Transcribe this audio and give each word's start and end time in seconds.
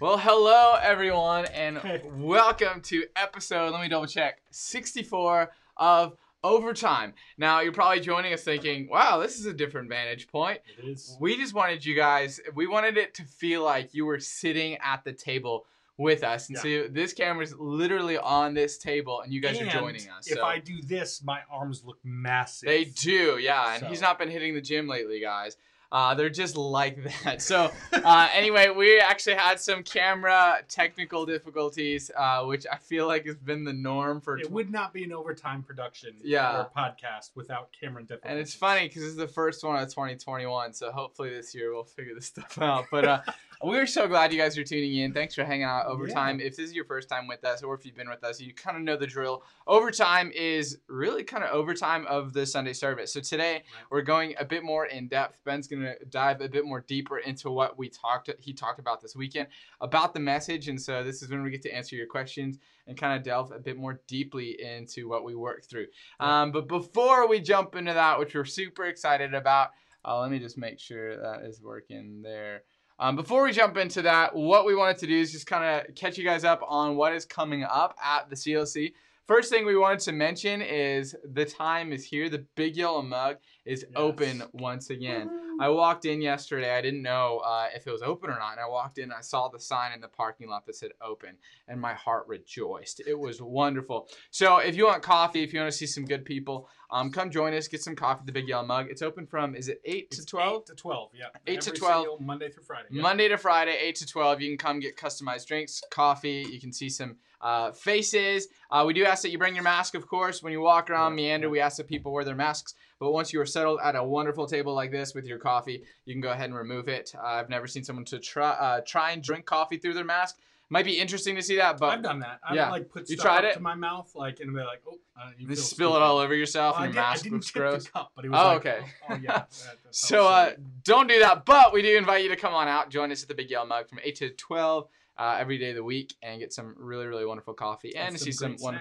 Well, 0.00 0.16
hello 0.16 0.76
everyone, 0.80 1.44
and 1.46 1.78
welcome 2.16 2.80
to 2.82 3.04
episode. 3.16 3.72
Let 3.72 3.82
me 3.82 3.88
double 3.88 4.06
check. 4.06 4.40
Sixty-four 4.50 5.50
of 5.76 6.16
overtime. 6.42 7.12
Now 7.36 7.60
you're 7.60 7.72
probably 7.72 8.00
joining 8.00 8.32
us 8.32 8.42
thinking, 8.42 8.88
"Wow, 8.88 9.18
this 9.18 9.38
is 9.38 9.44
a 9.44 9.52
different 9.52 9.90
vantage 9.90 10.28
point." 10.28 10.60
It 10.78 10.86
is. 10.88 11.16
We 11.20 11.36
just 11.36 11.52
wanted 11.52 11.84
you 11.84 11.94
guys. 11.94 12.40
We 12.54 12.66
wanted 12.66 12.96
it 12.96 13.12
to 13.14 13.24
feel 13.24 13.62
like 13.62 13.92
you 13.92 14.06
were 14.06 14.20
sitting 14.20 14.78
at 14.78 15.04
the 15.04 15.12
table 15.12 15.66
with 15.98 16.24
us, 16.24 16.48
and 16.48 16.56
so 16.56 16.88
this 16.88 17.12
camera's 17.12 17.54
literally 17.58 18.16
on 18.16 18.54
this 18.54 18.78
table, 18.78 19.20
and 19.20 19.30
you 19.34 19.42
guys 19.42 19.58
And 19.58 19.68
are 19.68 19.72
joining 19.72 20.08
us. 20.08 20.28
If 20.28 20.38
so. 20.38 20.44
I 20.44 20.60
do 20.60 20.80
this, 20.80 21.22
my 21.22 21.40
arms 21.50 21.84
look 21.84 21.98
massive. 22.02 22.68
They 22.68 22.84
do, 22.84 23.38
yeah. 23.38 23.74
And 23.74 23.80
So- 23.82 23.86
he's 23.88 24.00
not 24.00 24.18
been 24.18 24.30
hitting 24.30 24.54
the 24.54 24.62
gym 24.62 24.88
lately, 24.88 25.20
guys. 25.20 25.58
Uh, 25.92 26.14
they're 26.14 26.30
just 26.30 26.56
like 26.56 26.98
that. 27.24 27.42
So, 27.42 27.70
uh, 27.92 28.28
anyway, 28.32 28.68
we 28.68 29.00
actually 29.00 29.34
had 29.34 29.58
some 29.58 29.82
camera 29.82 30.58
technical 30.68 31.26
difficulties, 31.26 32.10
uh, 32.16 32.44
which 32.44 32.64
I 32.70 32.76
feel 32.76 33.06
like 33.08 33.26
has 33.26 33.36
been 33.36 33.64
the 33.64 33.72
norm 33.72 34.20
for. 34.20 34.38
It 34.38 34.46
tw- 34.46 34.50
would 34.50 34.70
not 34.70 34.92
be 34.92 35.02
an 35.04 35.12
overtime 35.12 35.62
production 35.62 36.14
Yeah. 36.22 36.60
or 36.60 36.70
podcast 36.76 37.30
without 37.34 37.70
camera 37.78 38.02
difficulties. 38.02 38.30
and 38.30 38.38
it's 38.38 38.54
funny 38.54 38.86
because 38.88 39.02
this 39.02 39.10
is 39.10 39.16
the 39.16 39.26
first 39.28 39.64
one 39.64 39.82
of 39.82 39.88
2021, 39.88 40.72
so 40.74 40.90
hopefully 40.92 41.30
this 41.30 41.54
year 41.54 41.72
we'll 41.74 41.84
figure 41.84 42.14
this 42.14 42.26
stuff 42.26 42.56
out. 42.60 42.86
But 42.90 43.04
uh, 43.04 43.20
we're 43.62 43.86
so 43.86 44.06
glad 44.06 44.32
you 44.32 44.38
guys 44.38 44.56
are 44.56 44.64
tuning 44.64 44.94
in. 44.96 45.12
Thanks 45.12 45.34
for 45.34 45.44
hanging 45.44 45.64
out 45.64 45.86
overtime. 45.86 46.40
If 46.40 46.56
this 46.56 46.68
is 46.68 46.74
your 46.74 46.84
first 46.84 47.08
time 47.08 47.26
with 47.26 47.44
us, 47.44 47.62
or 47.62 47.74
if 47.74 47.84
you've 47.84 47.96
been 47.96 48.08
with 48.08 48.22
us, 48.24 48.40
you 48.40 48.54
kind 48.54 48.76
of 48.76 48.82
know 48.84 48.96
the 48.96 49.06
drill. 49.06 49.42
Overtime 49.66 50.30
is 50.34 50.78
really 50.88 51.24
kind 51.24 51.42
of 51.44 51.50
overtime 51.50 52.06
of 52.06 52.32
the 52.32 52.46
Sunday 52.46 52.72
service. 52.72 53.12
So 53.12 53.20
today 53.20 53.64
we're 53.90 54.02
going 54.02 54.34
a 54.38 54.44
bit 54.44 54.62
more 54.62 54.86
in 54.86 55.08
depth. 55.08 55.40
Ben's 55.44 55.66
going 55.80 55.94
to 55.98 56.04
dive 56.06 56.40
a 56.40 56.48
bit 56.48 56.64
more 56.64 56.84
deeper 56.86 57.18
into 57.18 57.50
what 57.50 57.78
we 57.78 57.88
talked 57.88 58.30
he 58.38 58.52
talked 58.52 58.78
about 58.78 59.00
this 59.00 59.16
weekend 59.16 59.48
about 59.80 60.14
the 60.14 60.20
message 60.20 60.68
and 60.68 60.80
so 60.80 61.02
this 61.02 61.22
is 61.22 61.30
when 61.30 61.42
we 61.42 61.50
get 61.50 61.62
to 61.62 61.74
answer 61.74 61.96
your 61.96 62.06
questions 62.06 62.58
and 62.90 62.98
kind 62.98 63.16
of 63.16 63.24
delve 63.24 63.52
a 63.52 63.58
bit 63.58 63.76
more 63.76 64.00
deeply 64.08 64.60
into 64.60 65.08
what 65.08 65.24
we 65.24 65.34
work 65.34 65.64
through. 65.64 65.86
Um, 66.18 66.50
but 66.50 66.66
before 66.66 67.28
we 67.28 67.40
jump 67.40 67.76
into 67.76 67.94
that, 67.94 68.18
which 68.18 68.34
we're 68.34 68.44
super 68.44 68.84
excited 68.84 69.32
about, 69.32 69.70
uh, 70.04 70.18
let 70.20 70.30
me 70.30 70.38
just 70.38 70.58
make 70.58 70.78
sure 70.78 71.16
that 71.16 71.42
is 71.44 71.62
working 71.62 72.20
there. 72.22 72.64
Um, 72.98 73.16
before 73.16 73.44
we 73.44 73.52
jump 73.52 73.76
into 73.76 74.02
that, 74.02 74.34
what 74.34 74.66
we 74.66 74.74
wanted 74.74 74.98
to 74.98 75.06
do 75.06 75.18
is 75.18 75.32
just 75.32 75.46
kind 75.46 75.64
of 75.88 75.94
catch 75.94 76.18
you 76.18 76.24
guys 76.24 76.44
up 76.44 76.62
on 76.66 76.96
what 76.96 77.14
is 77.14 77.24
coming 77.24 77.64
up 77.64 77.96
at 78.04 78.28
the 78.28 78.36
CLC. 78.36 78.92
First 79.26 79.50
thing 79.50 79.64
we 79.64 79.76
wanted 79.76 80.00
to 80.00 80.12
mention 80.12 80.60
is 80.60 81.14
the 81.32 81.44
time 81.44 81.92
is 81.92 82.04
here. 82.04 82.28
The 82.28 82.44
Big 82.56 82.76
Yellow 82.76 83.00
Mug 83.00 83.36
is 83.64 83.82
Yes. 83.88 83.92
open 83.96 84.42
once 84.52 84.90
again. 84.90 85.30
I 85.60 85.68
walked 85.68 86.06
in 86.06 86.22
yesterday. 86.22 86.70
I 86.74 86.80
didn't 86.80 87.02
know 87.02 87.38
uh, 87.44 87.66
if 87.74 87.86
it 87.86 87.90
was 87.90 88.00
open 88.00 88.30
or 88.30 88.38
not. 88.38 88.52
And 88.52 88.60
I 88.60 88.66
walked 88.68 88.96
in, 88.96 89.12
I 89.12 89.20
saw 89.20 89.48
the 89.48 89.58
sign 89.60 89.92
in 89.92 90.00
the 90.00 90.08
parking 90.08 90.48
lot 90.48 90.64
that 90.66 90.74
said 90.76 90.92
open, 91.02 91.36
and 91.68 91.78
my 91.78 91.92
heart 91.92 92.24
rejoiced. 92.28 93.02
It 93.06 93.18
was 93.18 93.42
wonderful. 93.42 94.08
So 94.30 94.58
if 94.58 94.74
you 94.74 94.86
want 94.86 95.02
coffee, 95.02 95.42
if 95.42 95.52
you 95.52 95.60
want 95.60 95.70
to 95.70 95.76
see 95.76 95.86
some 95.86 96.06
good 96.06 96.24
people, 96.24 96.68
um, 96.90 97.10
come 97.12 97.30
join 97.30 97.52
us. 97.52 97.68
Get 97.68 97.82
some 97.82 97.94
coffee 97.94 98.20
at 98.20 98.26
the 98.26 98.32
Big 98.32 98.48
Yellow 98.48 98.66
Mug. 98.66 98.86
It's 98.88 99.02
open 99.02 99.26
from 99.26 99.54
is 99.54 99.68
it 99.68 99.82
eight 99.84 100.08
It's 100.10 100.20
to 100.20 100.24
twelve? 100.26 100.62
Eight 100.62 100.66
to 100.68 100.74
twelve. 100.74 101.10
Yeah. 101.14 101.26
Eight 101.46 101.60
to 101.62 101.70
12. 101.72 102.20
Monday 102.20 102.48
through 102.50 102.64
Friday. 102.64 102.88
yeah. 102.90 103.02
Monday 103.02 103.28
to 103.28 103.36
Friday, 103.36 103.76
8 103.80 103.94
to 103.96 104.06
12. 104.06 104.40
You 104.40 104.48
can 104.48 104.58
come 104.58 104.80
get 104.80 104.96
customized 104.96 105.46
drinks, 105.46 105.82
coffee. 105.90 106.46
You 106.50 106.58
can 106.60 106.72
see 106.72 106.88
some 106.88 107.16
uh, 107.42 107.72
faces. 107.72 108.48
Uh, 108.70 108.84
we 108.86 108.92
do 108.94 109.04
ask 109.04 109.22
that 109.22 109.30
you 109.30 109.38
bring 109.38 109.54
your 109.54 109.64
mask, 109.64 109.94
of 109.94 110.06
course. 110.06 110.42
When 110.42 110.52
you 110.52 110.60
walk 110.60 110.90
around 110.90 111.14
Meander, 111.14 111.48
we 111.50 111.60
ask 111.60 111.76
that 111.76 111.86
people 111.88 112.12
wear 112.12 112.24
their 112.24 112.34
masks. 112.34 112.74
But 112.98 113.12
once 113.12 113.32
you 113.32 113.40
are 113.40 113.46
settled 113.52 113.80
at 113.82 113.96
a 113.96 114.02
wonderful 114.04 114.46
table 114.46 114.74
like 114.74 114.90
this 114.90 115.14
with 115.14 115.26
your 115.26 115.38
coffee, 115.38 115.82
you 116.04 116.14
can 116.14 116.20
go 116.20 116.30
ahead 116.30 116.46
and 116.46 116.54
remove 116.54 116.88
it. 116.88 117.12
Uh, 117.16 117.26
I've 117.26 117.48
never 117.50 117.66
seen 117.66 117.84
someone 117.84 118.04
to 118.06 118.18
try 118.18 118.50
uh, 118.50 118.80
try 118.86 119.10
and 119.12 119.22
drink 119.22 119.44
coffee 119.46 119.76
through 119.78 119.94
their 119.94 120.04
mask. 120.04 120.38
Might 120.72 120.84
be 120.84 121.00
interesting 121.00 121.34
to 121.34 121.42
see 121.42 121.56
that, 121.56 121.78
but 121.78 121.86
I've 121.88 122.02
done 122.02 122.20
that. 122.20 122.38
I've 122.48 122.54
Yeah. 122.54 122.70
like 122.70 122.88
put 122.88 123.08
You 123.10 123.16
stuff 123.16 123.24
tried 123.26 123.38
up 123.44 123.50
it? 123.50 123.54
to 123.54 123.60
my 123.60 123.74
mouth, 123.74 124.08
like, 124.14 124.38
and 124.38 124.54
be 124.54 124.60
like, 124.60 124.80
oh, 124.88 124.98
uh, 125.20 125.30
you 125.36 125.52
spill 125.56 125.96
it 125.96 126.02
all 126.02 126.18
over 126.18 126.32
yourself 126.32 126.76
Well, 126.76 126.84
and 126.84 126.94
your 126.94 127.02
I 127.02 127.10
mask 127.10 127.26
looks 127.28 127.50
gross. 127.50 127.88
cup, 127.88 128.12
but 128.14 128.24
he 128.24 128.28
was 128.28 128.38
Oh, 128.40 128.44
like, 128.46 128.58
okay. 128.58 128.78
Oh, 128.84 129.14
oh, 129.14 129.16
yeah. 129.16 129.44
So 129.90 130.28
uh, 130.28 130.52
don't 130.84 131.08
do 131.08 131.18
that. 131.18 131.44
But 131.44 131.72
we 131.72 131.82
do 131.82 131.96
invite 131.98 132.22
you 132.22 132.28
to 132.28 132.36
come 132.36 132.54
on 132.54 132.68
out, 132.68 132.88
join 132.88 133.10
us 133.10 133.20
at 133.22 133.28
the 133.28 133.34
Big 133.34 133.50
Yellow 133.50 133.66
Mug 133.66 133.88
from 133.88 133.98
8 134.04 134.14
to 134.16 134.30
12 134.30 134.86
uh, 135.20 135.36
every 135.38 135.58
day 135.58 135.68
of 135.68 135.76
the 135.76 135.84
week 135.84 136.14
and 136.22 136.40
get 136.40 136.50
some 136.50 136.74
really, 136.78 137.06
really 137.06 137.26
wonderful 137.26 137.52
coffee 137.52 137.94
and, 137.94 138.08
And 138.08 138.18
see 138.18 138.32
some 138.32 138.52
great 138.52 138.60
one, 138.62 138.80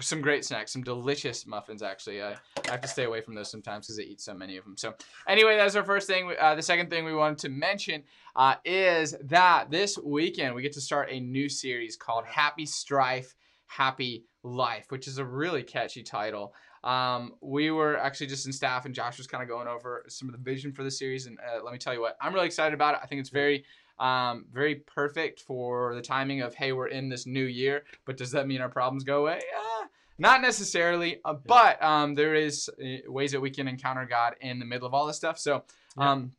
some 0.00 0.22
great 0.22 0.42
snacks, 0.42 0.72
some 0.72 0.82
delicious 0.82 1.46
muffins. 1.46 1.82
Actually, 1.82 2.22
I, 2.22 2.30
I 2.66 2.70
have 2.70 2.80
to 2.80 2.88
stay 2.88 3.04
away 3.04 3.20
from 3.20 3.34
those 3.34 3.50
sometimes 3.50 3.86
because 3.86 3.98
I 3.98 4.02
eat 4.04 4.22
so 4.22 4.32
many 4.32 4.56
of 4.56 4.64
them. 4.64 4.78
So 4.78 4.94
anyway, 5.28 5.58
that's 5.58 5.76
our 5.76 5.84
first 5.84 6.06
thing. 6.06 6.32
Uh, 6.40 6.54
the 6.54 6.62
second 6.62 6.88
thing 6.88 7.04
we 7.04 7.14
wanted 7.14 7.36
to 7.40 7.50
mention 7.50 8.02
uh, 8.34 8.54
is 8.64 9.14
that 9.24 9.70
this 9.70 9.98
weekend 9.98 10.54
we 10.54 10.62
get 10.62 10.72
to 10.72 10.80
start 10.80 11.10
a 11.10 11.20
new 11.20 11.50
series 11.50 11.96
called 11.96 12.24
Happy 12.24 12.64
Strife, 12.64 13.34
Happy 13.66 14.24
Life, 14.42 14.86
which 14.88 15.06
is 15.06 15.18
a 15.18 15.24
really 15.24 15.62
catchy 15.62 16.02
title. 16.02 16.54
Um, 16.82 17.34
we 17.42 17.70
were 17.70 17.98
actually 17.98 18.26
just 18.26 18.46
in 18.46 18.52
staff, 18.52 18.86
and 18.86 18.94
Josh 18.94 19.18
was 19.18 19.26
kind 19.26 19.42
of 19.42 19.48
going 19.48 19.68
over 19.68 20.04
some 20.08 20.28
of 20.28 20.32
the 20.32 20.40
vision 20.40 20.72
for 20.72 20.82
the 20.82 20.90
series. 20.90 21.26
And 21.26 21.38
uh, 21.40 21.62
let 21.62 21.72
me 21.72 21.78
tell 21.78 21.92
you 21.94 22.00
what, 22.00 22.16
I'm 22.20 22.32
really 22.32 22.46
excited 22.46 22.74
about 22.74 22.94
it. 22.94 23.00
I 23.02 23.06
think 23.06 23.20
it's 23.20 23.30
very, 23.30 23.64
um, 23.98 24.46
very 24.52 24.76
perfect 24.76 25.40
for 25.40 25.94
the 25.94 26.02
timing 26.02 26.42
of 26.42 26.54
hey, 26.54 26.72
we're 26.72 26.88
in 26.88 27.08
this 27.08 27.26
new 27.26 27.44
year. 27.44 27.84
But 28.04 28.16
does 28.16 28.32
that 28.32 28.46
mean 28.46 28.60
our 28.60 28.68
problems 28.68 29.04
go 29.04 29.20
away? 29.20 29.40
Uh, 29.56 29.86
not 30.18 30.42
necessarily, 30.42 31.20
uh, 31.24 31.34
but 31.34 31.82
um, 31.82 32.14
there 32.14 32.34
is 32.34 32.68
uh, 32.68 33.10
ways 33.10 33.32
that 33.32 33.40
we 33.40 33.50
can 33.50 33.68
encounter 33.68 34.06
God 34.06 34.34
in 34.40 34.58
the 34.58 34.64
middle 34.64 34.86
of 34.86 34.94
all 34.94 35.06
this 35.06 35.16
stuff. 35.16 35.38
So. 35.38 35.64
Yeah. 35.98 36.12
Um, 36.12 36.32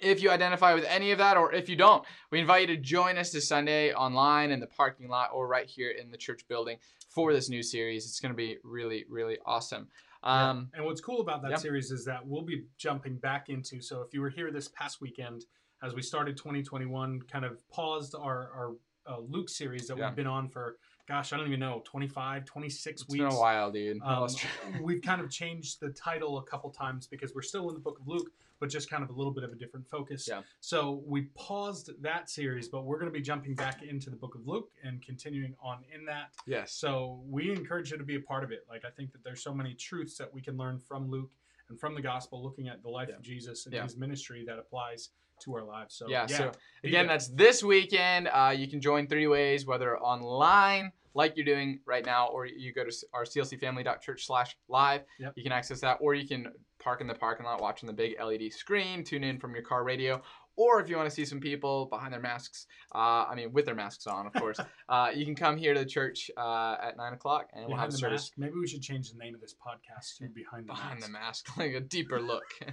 if 0.00 0.22
you 0.22 0.30
identify 0.30 0.74
with 0.74 0.84
any 0.84 1.12
of 1.12 1.18
that, 1.18 1.36
or 1.36 1.52
if 1.52 1.68
you 1.68 1.76
don't, 1.76 2.04
we 2.30 2.40
invite 2.40 2.62
you 2.68 2.74
to 2.74 2.82
join 2.82 3.18
us 3.18 3.30
this 3.30 3.46
Sunday 3.46 3.92
online 3.92 4.50
in 4.50 4.58
the 4.58 4.66
parking 4.66 5.08
lot 5.08 5.30
or 5.32 5.46
right 5.46 5.68
here 5.68 5.90
in 5.90 6.10
the 6.10 6.16
church 6.16 6.46
building 6.48 6.78
for 7.08 7.32
this 7.32 7.48
new 7.48 7.62
series. 7.62 8.04
It's 8.06 8.18
going 8.18 8.32
to 8.32 8.36
be 8.36 8.56
really, 8.64 9.04
really 9.08 9.38
awesome. 9.46 9.88
Yeah. 10.24 10.50
Um, 10.50 10.70
And 10.74 10.84
what's 10.84 11.00
cool 11.00 11.20
about 11.20 11.42
that 11.42 11.52
yeah. 11.52 11.56
series 11.56 11.90
is 11.90 12.04
that 12.06 12.26
we'll 12.26 12.42
be 12.42 12.64
jumping 12.78 13.16
back 13.16 13.48
into. 13.48 13.80
So 13.80 14.02
if 14.02 14.14
you 14.14 14.20
were 14.20 14.30
here 14.30 14.50
this 14.50 14.68
past 14.68 15.00
weekend, 15.00 15.44
as 15.82 15.94
we 15.94 16.02
started 16.02 16.36
2021, 16.36 17.22
kind 17.22 17.44
of 17.44 17.68
paused 17.70 18.14
our 18.14 18.50
our 18.54 18.72
uh, 19.06 19.18
Luke 19.18 19.48
series 19.48 19.88
that 19.88 19.98
Yeah. 19.98 20.06
we've 20.06 20.16
been 20.16 20.28
on 20.28 20.48
for, 20.48 20.76
gosh, 21.08 21.32
I 21.32 21.36
don't 21.36 21.48
even 21.48 21.58
know, 21.58 21.82
25, 21.84 22.44
26 22.44 23.02
it's 23.02 23.10
weeks. 23.10 23.24
been 23.24 23.32
a 23.32 23.36
while, 23.36 23.72
dude. 23.72 24.00
Um, 24.00 24.28
we've 24.80 25.02
kind 25.02 25.20
of 25.20 25.28
changed 25.28 25.80
the 25.80 25.90
title 25.90 26.38
a 26.38 26.42
couple 26.44 26.70
times 26.70 27.08
because 27.08 27.34
we're 27.34 27.42
still 27.42 27.68
in 27.68 27.74
the 27.74 27.80
book 27.80 27.98
of 27.98 28.06
Luke, 28.06 28.30
but 28.60 28.68
just 28.68 28.88
kind 28.88 29.02
of 29.02 29.10
a 29.10 29.12
little 29.12 29.32
bit 29.32 29.42
of 29.42 29.50
a 29.50 29.56
different 29.56 29.88
focus. 29.88 30.28
Yeah. 30.30 30.42
So 30.60 31.02
we 31.04 31.22
paused 31.34 31.90
that 32.00 32.30
series, 32.30 32.68
but 32.68 32.84
we're 32.84 33.00
going 33.00 33.10
to 33.10 33.18
be 33.18 33.20
jumping 33.22 33.56
back 33.56 33.82
into 33.82 34.08
the 34.08 34.14
book 34.14 34.36
of 34.36 34.46
Luke 34.46 34.70
and 34.84 35.02
continuing 35.02 35.56
on 35.60 35.78
in 35.92 36.04
that. 36.04 36.28
yes. 36.46 36.72
So 36.72 37.24
we 37.28 37.50
encourage 37.50 37.90
you 37.90 37.98
to 37.98 38.04
be 38.04 38.14
a 38.14 38.20
part 38.20 38.44
of 38.44 38.52
it. 38.52 38.64
Like 38.70 38.84
I 38.84 38.90
think 38.90 39.10
that 39.14 39.24
there's 39.24 39.42
so 39.42 39.52
many 39.52 39.74
truths 39.74 40.16
that 40.18 40.32
we 40.32 40.40
can 40.40 40.56
learn 40.56 40.78
from 40.78 41.10
Luke 41.10 41.32
and 41.68 41.80
from 41.80 41.96
the 41.96 42.02
gospel, 42.02 42.40
looking 42.40 42.68
at 42.68 42.84
the 42.84 42.88
life 42.88 43.08
Yeah. 43.08 43.16
of 43.16 43.22
Jesus 43.22 43.66
and 43.66 43.74
Yeah. 43.74 43.82
his 43.82 43.96
ministry 43.96 44.44
that 44.46 44.60
applies 44.60 45.08
to 45.44 45.54
our 45.56 45.64
lives. 45.64 45.94
So 45.96 46.08
yeah, 46.08 46.26
so 46.26 46.52
again, 46.84 47.06
that's 47.06 47.28
this 47.28 47.62
weekend. 47.62 48.28
Uh, 48.28 48.54
you 48.56 48.68
can 48.68 48.80
join 48.80 49.06
three 49.06 49.26
ways, 49.26 49.66
whether 49.66 49.98
online, 49.98 50.92
like 51.14 51.36
you're 51.36 51.44
doing 51.44 51.80
right 51.86 52.04
now, 52.04 52.28
or 52.28 52.46
you 52.46 52.72
go 52.72 52.84
to 52.84 52.92
our 53.12 53.24
clcfamily.church 53.24 54.26
slash 54.26 54.56
live. 54.68 55.02
Yep. 55.18 55.32
You 55.36 55.42
can 55.42 55.52
access 55.52 55.80
that, 55.80 55.98
or 56.00 56.14
you 56.14 56.26
can 56.26 56.48
park 56.82 57.00
in 57.00 57.06
the 57.06 57.14
parking 57.14 57.46
lot 57.46 57.60
watching 57.60 57.86
the 57.86 57.92
big 57.92 58.14
LED 58.22 58.52
screen, 58.52 59.04
tune 59.04 59.24
in 59.24 59.38
from 59.38 59.54
your 59.54 59.62
car 59.62 59.84
radio. 59.84 60.20
Or 60.56 60.80
if 60.80 60.88
you 60.90 60.96
want 60.96 61.08
to 61.08 61.14
see 61.14 61.24
some 61.24 61.40
people 61.40 61.86
behind 61.86 62.12
their 62.12 62.20
masks, 62.20 62.66
uh, 62.94 63.24
I 63.28 63.34
mean, 63.34 63.52
with 63.52 63.64
their 63.64 63.74
masks 63.74 64.06
on, 64.06 64.26
of 64.26 64.34
course, 64.34 64.58
uh, 64.88 65.08
you 65.14 65.24
can 65.24 65.34
come 65.34 65.56
here 65.56 65.72
to 65.72 65.80
the 65.80 65.86
church 65.86 66.30
uh, 66.36 66.76
at 66.82 66.96
9 66.98 67.14
o'clock 67.14 67.48
and 67.54 67.66
we'll 67.66 67.78
have 67.78 67.90
the 67.90 67.96
service 67.96 68.24
mask. 68.24 68.32
Maybe 68.36 68.54
we 68.60 68.68
should 68.68 68.82
change 68.82 69.10
the 69.10 69.16
name 69.16 69.34
of 69.34 69.40
this 69.40 69.54
podcast 69.54 70.18
to 70.18 70.28
behind 70.28 70.64
the 70.64 70.72
behind 70.72 71.00
mask. 71.00 71.06
the 71.06 71.12
mask, 71.12 71.46
like 71.56 71.72
a 71.72 71.80
deeper 71.80 72.20
look. 72.20 72.44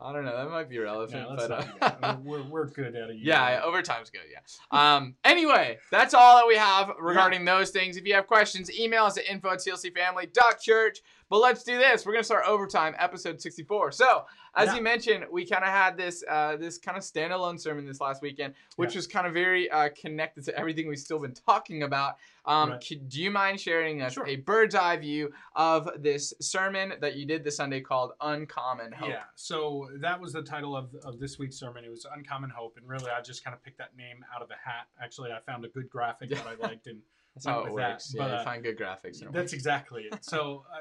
I 0.00 0.12
don't 0.12 0.24
know, 0.24 0.36
that 0.36 0.50
might 0.50 0.68
be 0.68 0.78
relevant. 0.78 1.26
Yeah, 1.28 1.34
let's 1.34 1.48
but, 1.80 1.98
uh, 2.02 2.16
we're, 2.22 2.42
we're 2.42 2.66
good 2.66 2.94
at 2.94 3.10
it. 3.10 3.16
Yeah, 3.20 3.62
overtime's 3.64 4.10
good. 4.10 4.22
Yeah. 4.30 4.38
Um. 4.70 5.14
Anyway, 5.24 5.78
that's 5.90 6.14
all 6.14 6.36
that 6.36 6.46
we 6.46 6.56
have 6.56 6.92
regarding 7.00 7.44
those 7.44 7.70
things. 7.70 7.96
If 7.96 8.06
you 8.06 8.14
have 8.14 8.26
questions, 8.26 8.70
email 8.78 9.04
us 9.04 9.18
at 9.18 9.26
info 9.26 9.50
at 9.50 9.58
clcfamily.church. 9.58 11.02
But 11.30 11.38
let's 11.40 11.62
do 11.62 11.76
this. 11.78 12.06
We're 12.06 12.12
gonna 12.12 12.24
start 12.24 12.44
overtime, 12.46 12.94
episode 12.98 13.40
64. 13.40 13.92
So, 13.92 14.24
as 14.54 14.68
Yeah. 14.68 14.76
you 14.76 14.82
mentioned, 14.82 15.26
we 15.30 15.44
kind 15.46 15.62
of 15.62 15.68
had 15.70 15.96
this 15.96 16.24
uh, 16.26 16.56
this 16.56 16.78
kind 16.78 16.96
of 16.96 17.02
standalone 17.02 17.60
sermon 17.60 17.84
this 17.86 18.00
last 18.00 18.22
weekend, 18.22 18.54
which 18.76 18.94
Yeah. 18.94 18.98
was 18.98 19.06
kind 19.06 19.26
of 19.26 19.34
very 19.34 19.70
uh, 19.70 19.90
connected 19.90 20.44
to 20.46 20.56
everything 20.58 20.88
we've 20.88 20.98
still 20.98 21.18
been 21.18 21.34
talking 21.34 21.82
about. 21.82 22.16
Um, 22.46 22.70
Right. 22.70 22.84
could- 22.88 23.08
do 23.10 23.20
you 23.20 23.30
mind 23.30 23.60
sharing 23.60 24.00
us 24.00 24.14
Sure. 24.14 24.26
a 24.26 24.36
bird's 24.36 24.74
eye 24.74 24.96
view 24.96 25.32
of 25.54 25.90
this 26.02 26.32
sermon 26.40 26.94
that 27.00 27.14
you 27.16 27.26
did 27.26 27.44
this 27.44 27.56
Sunday 27.56 27.82
called 27.82 28.12
"Uncommon 28.22 28.92
Hope"? 28.92 29.10
Yeah, 29.10 29.24
so 29.34 29.90
that 29.96 30.18
was 30.18 30.32
the 30.32 30.42
title 30.42 30.74
of, 30.74 30.94
of 31.04 31.18
this 31.20 31.38
week's 31.38 31.56
sermon. 31.56 31.84
It 31.84 31.90
was 31.90 32.06
Uncommon 32.06 32.48
Hope, 32.50 32.78
and 32.78 32.88
really 32.88 33.10
I 33.10 33.20
just 33.20 33.44
kind 33.44 33.54
of 33.54 33.62
picked 33.62 33.76
that 33.78 33.94
name 33.96 34.24
out 34.34 34.40
of 34.40 34.48
the 34.48 34.56
hat. 34.56 34.86
Actually, 35.00 35.32
I 35.32 35.40
found 35.40 35.64
a 35.66 35.68
good 35.68 35.90
graphic 35.90 36.30
that 36.30 36.46
I 36.46 36.54
liked 36.66 36.86
and 36.86 37.02
That's 37.44 37.46
how 37.46 37.64
it 37.64 37.72
with 37.72 37.82
that. 37.82 38.02
Yeah, 38.14 38.22
But, 38.22 38.30
you 38.30 38.36
uh, 38.36 38.44
find 38.44 38.62
good 38.62 38.78
graphics. 38.78 39.20
That's 39.20 39.34
works. 39.34 39.52
exactly 39.52 40.04
it. 40.10 40.24
So 40.24 40.64
uh, 40.74 40.78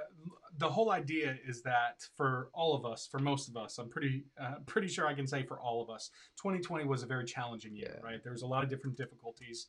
the 0.58 0.70
whole 0.70 0.92
idea 0.92 1.36
is 1.48 1.62
that 1.64 2.04
for 2.16 2.50
all 2.54 2.76
of 2.76 2.86
us, 2.86 3.08
for 3.10 3.20
most 3.20 3.48
of 3.48 3.56
us, 3.56 3.78
I'm 3.78 3.90
pretty 3.90 4.24
uh, 4.42 4.56
pretty 4.66 4.88
sure 4.88 5.08
I 5.08 5.14
can 5.14 5.28
say 5.28 5.44
for 5.44 5.60
all 5.60 5.82
of 5.82 5.90
us, 5.90 6.10
2020 6.42 6.86
was 6.86 7.04
a 7.04 7.06
very 7.06 7.26
challenging 7.26 7.76
year. 7.76 8.00
Yeah. 8.00 8.06
Right, 8.06 8.24
there 8.24 8.32
was 8.32 8.42
a 8.42 8.48
lot 8.48 8.64
of 8.64 8.70
different 8.70 8.98
difficulties, 8.98 9.68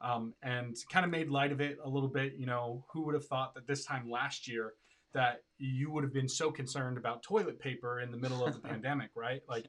um, 0.00 0.34
and 0.42 0.76
kind 0.90 1.04
of 1.04 1.10
made 1.10 1.28
light 1.28 1.52
of 1.52 1.60
it 1.60 1.78
a 1.84 1.88
little 1.88 2.08
bit. 2.08 2.34
You 2.36 2.46
know, 2.46 2.84
who 2.90 3.02
would 3.02 3.14
have 3.14 3.26
thought 3.26 3.54
that 3.54 3.66
this 3.66 3.84
time 3.84 4.10
last 4.10 4.48
year 4.48 4.74
that 5.12 5.42
you 5.58 5.90
would 5.90 6.04
have 6.04 6.12
been 6.12 6.28
so 6.28 6.50
concerned 6.50 6.96
about 6.96 7.22
toilet 7.22 7.58
paper 7.58 8.00
in 8.00 8.10
the 8.10 8.16
middle 8.16 8.44
of 8.44 8.54
the 8.54 8.60
pandemic, 8.68 9.10
right? 9.14 9.42
Like. 9.48 9.66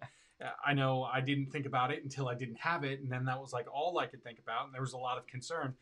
I 0.66 0.74
know 0.74 1.04
I 1.04 1.22
didn't 1.22 1.52
think 1.52 1.68
about 1.68 1.92
it 1.92 2.02
until 2.04 2.28
I 2.28 2.34
didn't 2.34 2.58
have 2.58 2.84
it, 2.84 3.00
and 3.00 3.12
then 3.12 3.26
that 3.26 3.40
was 3.40 3.54
like 3.54 3.68
all 3.72 4.00
I 4.00 4.08
could 4.08 4.24
think 4.24 4.40
about, 4.40 4.66
and 4.66 4.74
there 4.74 4.82
was 4.82 4.94
a 4.94 4.98
lot 4.98 5.20
of 5.20 5.28
concern. 5.28 5.76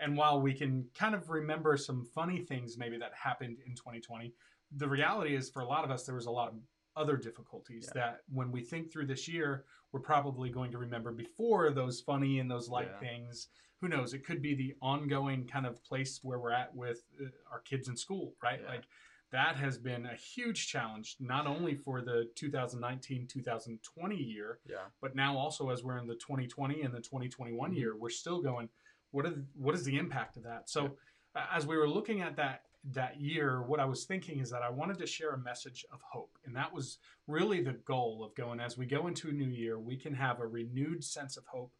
And 0.00 0.16
while 0.16 0.40
we 0.40 0.52
can 0.52 0.86
kind 0.94 1.14
of 1.14 1.30
remember 1.30 1.76
some 1.76 2.04
funny 2.04 2.40
things 2.40 2.76
maybe 2.76 2.98
that 2.98 3.12
happened 3.14 3.58
in 3.66 3.74
2020, 3.74 4.32
the 4.76 4.88
reality 4.88 5.34
is 5.34 5.48
for 5.48 5.60
a 5.62 5.66
lot 5.66 5.84
of 5.84 5.90
us, 5.90 6.04
there 6.04 6.14
was 6.14 6.26
a 6.26 6.30
lot 6.30 6.48
of 6.48 6.54
other 6.96 7.16
difficulties 7.16 7.90
Yeah. 7.94 8.00
that 8.00 8.20
when 8.28 8.50
we 8.50 8.62
think 8.62 8.90
through 8.90 9.06
this 9.06 9.28
year, 9.28 9.64
we're 9.92 10.00
probably 10.00 10.50
going 10.50 10.70
to 10.72 10.78
remember 10.78 11.12
before 11.12 11.70
those 11.70 12.00
funny 12.00 12.40
and 12.40 12.50
those 12.50 12.68
light 12.68 12.88
Yeah. 12.92 12.98
things. 12.98 13.48
Who 13.80 13.88
knows? 13.88 14.14
It 14.14 14.24
could 14.24 14.40
be 14.42 14.54
the 14.54 14.74
ongoing 14.80 15.46
kind 15.46 15.66
of 15.66 15.82
place 15.84 16.22
where 16.24 16.38
we're 16.38 16.52
at 16.52 16.74
with 16.74 17.04
uh, 17.20 17.26
our 17.50 17.60
kids 17.60 17.88
in 17.88 17.96
school, 17.96 18.34
right? 18.42 18.60
Yeah. 18.62 18.68
Like 18.68 18.84
that 19.30 19.56
has 19.56 19.76
been 19.76 20.06
a 20.06 20.14
huge 20.14 20.68
challenge, 20.68 21.16
not 21.20 21.46
only 21.46 21.74
for 21.74 22.00
the 22.00 22.30
2019 22.34 23.26
2020 23.26 24.16
year, 24.16 24.60
Yeah. 24.66 24.86
but 25.00 25.14
now 25.14 25.36
also 25.36 25.68
as 25.70 25.84
we're 25.84 25.98
in 25.98 26.06
the 26.06 26.16
2020 26.16 26.82
and 26.82 26.94
the 26.94 27.00
2021 27.00 27.72
Mhm. 27.72 27.76
year 27.76 27.96
we're 27.96 28.08
still 28.08 28.40
going 28.40 28.70
what 29.16 29.24
the, 29.24 29.42
what 29.54 29.74
is 29.74 29.82
the 29.82 29.98
impact 29.98 30.36
of 30.36 30.42
that? 30.42 30.68
So 30.68 30.96
uh, 31.34 31.40
as 31.52 31.66
we 31.66 31.76
were 31.76 31.88
looking 31.88 32.20
at 32.20 32.36
that 32.36 32.62
that 32.92 33.20
year 33.20 33.62
what 33.62 33.80
i 33.80 33.84
was 33.84 34.04
thinking 34.04 34.38
is 34.38 34.48
that 34.48 34.62
i 34.62 34.70
wanted 34.70 34.96
to 34.96 35.08
share 35.08 35.30
a 35.30 35.38
message 35.38 35.84
of 35.92 36.00
hope 36.02 36.38
and 36.44 36.54
that 36.54 36.72
was 36.72 36.98
really 37.26 37.60
the 37.60 37.72
goal 37.84 38.22
of 38.24 38.32
going 38.36 38.60
as 38.60 38.78
we 38.78 38.86
go 38.86 39.08
into 39.08 39.28
a 39.28 39.32
new 39.32 39.48
year 39.48 39.76
we 39.76 39.96
can 39.96 40.14
have 40.14 40.38
a 40.38 40.46
renewed 40.46 41.02
sense 41.02 41.36
of 41.36 41.44
hope 41.46 41.72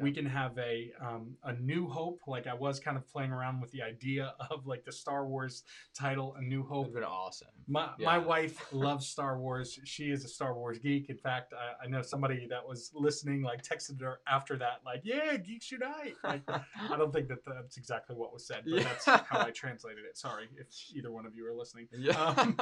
we 0.00 0.10
can 0.10 0.24
have 0.24 0.56
a 0.58 0.90
um, 1.00 1.34
a 1.44 1.52
new 1.54 1.86
hope 1.86 2.20
like 2.26 2.46
i 2.46 2.54
was 2.54 2.80
kind 2.80 2.96
of 2.96 3.06
playing 3.06 3.30
around 3.30 3.60
with 3.60 3.70
the 3.72 3.82
idea 3.82 4.32
of 4.50 4.66
like 4.66 4.84
the 4.84 4.92
star 4.92 5.26
wars 5.26 5.64
title 5.94 6.34
a 6.38 6.42
new 6.42 6.60
Would 6.62 6.68
hope 6.68 6.84
have 6.86 6.94
been 6.94 7.04
awesome. 7.04 7.48
my, 7.68 7.90
Yeah. 7.98 8.06
my 8.06 8.18
wife 8.18 8.72
loves 8.72 9.06
Star 9.06 9.38
Wars. 9.38 9.78
She 9.84 10.10
is 10.10 10.24
a 10.24 10.28
Star 10.28 10.54
Wars 10.54 10.78
geek. 10.78 11.10
In 11.10 11.16
fact, 11.18 11.52
I, 11.52 11.84
I 11.84 11.88
know 11.88 12.02
somebody 12.02 12.46
that 12.48 12.66
was 12.66 12.90
listening, 12.94 13.42
like 13.42 13.62
texted 13.62 14.00
her 14.00 14.20
after 14.26 14.56
that, 14.58 14.80
like, 14.84 15.02
"Yeah, 15.04 15.36
geeks 15.36 15.70
unite." 15.70 16.14
Like, 16.24 16.42
I 16.48 16.96
don't 16.96 17.12
think 17.12 17.28
that 17.28 17.44
that's 17.44 17.76
exactly 17.76 18.16
what 18.16 18.32
was 18.32 18.46
said, 18.46 18.62
but 18.64 18.74
Yeah. 18.78 18.82
that's 18.84 19.04
how 19.04 19.40
I 19.40 19.50
translated 19.50 20.04
it. 20.08 20.16
Sorry 20.16 20.48
if 20.56 20.66
either 20.94 21.10
one 21.12 21.26
of 21.26 21.34
you 21.34 21.46
are 21.46 21.54
listening. 21.54 21.88
Yeah. 21.92 22.18
Um, 22.18 22.56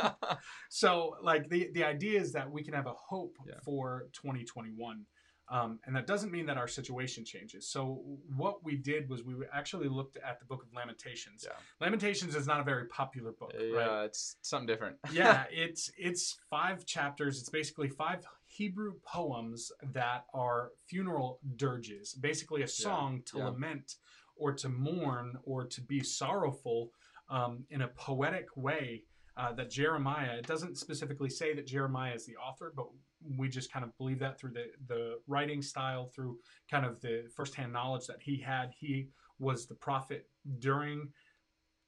So, 0.68 1.16
like, 1.22 1.48
the 1.48 1.70
the 1.72 1.84
idea 1.84 2.20
is 2.20 2.32
that 2.32 2.50
we 2.50 2.62
can 2.62 2.74
have 2.74 2.86
a 2.86 2.94
hope 2.94 3.36
for 3.64 4.08
2021. 4.12 5.04
Um, 5.50 5.80
and 5.84 5.96
that 5.96 6.06
doesn't 6.06 6.30
mean 6.30 6.46
that 6.46 6.56
our 6.56 6.68
situation 6.68 7.24
changes. 7.24 7.66
So 7.66 8.02
what 8.36 8.64
we 8.64 8.76
did 8.76 9.10
was 9.10 9.24
we 9.24 9.34
actually 9.52 9.88
looked 9.88 10.16
at 10.16 10.38
the 10.38 10.46
Book 10.46 10.62
of 10.62 10.68
Lamentations. 10.72 11.44
Yeah. 11.44 11.56
Lamentations 11.80 12.36
is 12.36 12.46
not 12.46 12.60
a 12.60 12.62
very 12.62 12.86
popular 12.86 13.32
book, 13.32 13.52
yeah, 13.58 13.76
right? 13.76 14.04
it's 14.04 14.36
something 14.42 14.68
different. 14.68 14.96
yeah, 15.12 15.44
it's 15.50 15.90
it's 15.98 16.38
five 16.48 16.86
chapters. 16.86 17.40
It's 17.40 17.48
basically 17.48 17.88
five 17.88 18.24
Hebrew 18.46 18.94
poems 19.04 19.72
that 19.92 20.26
are 20.32 20.70
funeral 20.86 21.40
dirges, 21.56 22.14
basically 22.14 22.62
a 22.62 22.68
song 22.68 23.22
to 23.26 23.38
yeah. 23.38 23.46
lament 23.46 23.96
or 24.36 24.52
to 24.52 24.68
mourn 24.68 25.36
or 25.42 25.66
to 25.66 25.80
be 25.80 26.00
sorrowful 26.00 26.92
um, 27.28 27.64
in 27.70 27.82
a 27.82 27.88
poetic 27.88 28.46
way. 28.56 29.02
Uh, 29.36 29.52
that 29.54 29.70
Jeremiah, 29.70 30.36
it 30.36 30.46
doesn't 30.46 30.76
specifically 30.76 31.30
say 31.30 31.54
that 31.54 31.66
Jeremiah 31.66 32.12
is 32.12 32.26
the 32.26 32.36
author, 32.36 32.72
but 32.76 32.88
we 33.36 33.48
just 33.48 33.72
kind 33.72 33.84
of 33.84 33.96
believe 33.98 34.18
that 34.20 34.38
through 34.38 34.52
the, 34.52 34.66
the 34.86 35.18
writing 35.26 35.62
style, 35.62 36.06
through 36.14 36.38
kind 36.70 36.86
of 36.86 37.00
the 37.00 37.24
firsthand 37.36 37.72
knowledge 37.72 38.06
that 38.06 38.16
he 38.20 38.36
had. 38.38 38.72
He 38.78 39.08
was 39.38 39.66
the 39.66 39.74
prophet 39.74 40.26
during 40.58 41.08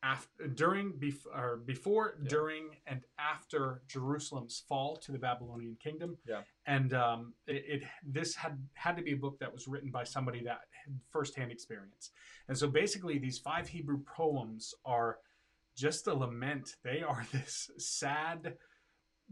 after 0.05 0.49
during 0.49 0.93
bef- 0.95 1.27
or 1.33 1.59
before 1.65 2.17
Yeah. 2.23 2.29
during 2.29 2.71
and 2.89 3.03
after 3.21 3.83
Jerusalem's 3.87 4.65
fall 4.69 4.97
to 4.97 5.13
the 5.13 5.19
Babylonian 5.19 5.77
kingdom 5.81 6.17
Yeah. 6.27 6.43
and 6.67 6.93
um, 6.93 7.35
it, 7.47 7.65
it 7.69 7.83
this 8.05 8.35
had 8.35 8.59
had 8.75 8.97
to 8.97 9.03
be 9.03 9.13
a 9.13 9.17
book 9.17 9.39
that 9.39 9.53
was 9.53 9.69
written 9.69 9.91
by 9.93 10.03
somebody 10.03 10.43
that 10.45 10.61
had 10.85 10.99
firsthand 11.11 11.53
experience 11.53 12.11
and 12.49 12.59
so 12.59 12.67
basically 12.69 13.19
these 13.19 13.39
five 13.39 13.69
Hebrew 13.69 14.03
poems 14.05 14.75
are 14.85 15.19
just 15.77 16.09
a 16.09 16.15
lament 16.15 16.75
they 16.83 17.03
are 17.03 17.25
this 17.33 17.71
sad 17.79 18.55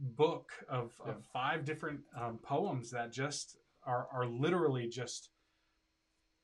book 0.01 0.51
of, 0.69 0.93
Yeah. 1.05 1.13
of 1.13 1.25
five 1.27 1.65
different 1.65 2.01
um, 2.17 2.39
poems 2.39 2.91
that 2.91 3.13
just 3.13 3.57
are, 3.85 4.09
are 4.13 4.27
literally 4.27 4.89
just 4.89 5.31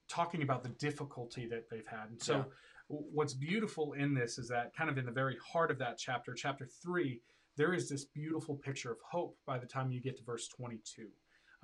talking 0.08 0.43
about 0.43 0.62
the 0.62 0.69
difficulty 0.70 1.47
that 1.49 1.69
they've 1.69 1.87
had 1.87 2.11
and 2.11 2.23
so 2.23 2.37
Yeah. 2.37 2.44
what's 2.88 3.35
beautiful 3.35 3.94
in 3.94 4.14
this 4.14 4.38
is 4.38 4.47
that 4.49 4.73
kind 4.75 4.88
of 4.88 4.99
in 4.99 5.05
the 5.05 5.11
very 5.11 5.37
heart 5.38 5.70
of 5.73 5.79
that 5.79 5.99
chapter 5.99 6.32
chapter 6.32 6.64
3 6.67 7.20
there 7.56 7.73
is 7.73 7.88
this 7.88 8.05
beautiful 8.05 8.55
picture 8.55 8.93
of 8.93 8.99
hope 9.00 9.37
by 9.47 9.58
the 9.58 9.67
time 9.67 9.91
you 9.91 10.00
get 10.00 10.17
to 10.19 10.23
verse 10.23 10.47
22 10.49 11.08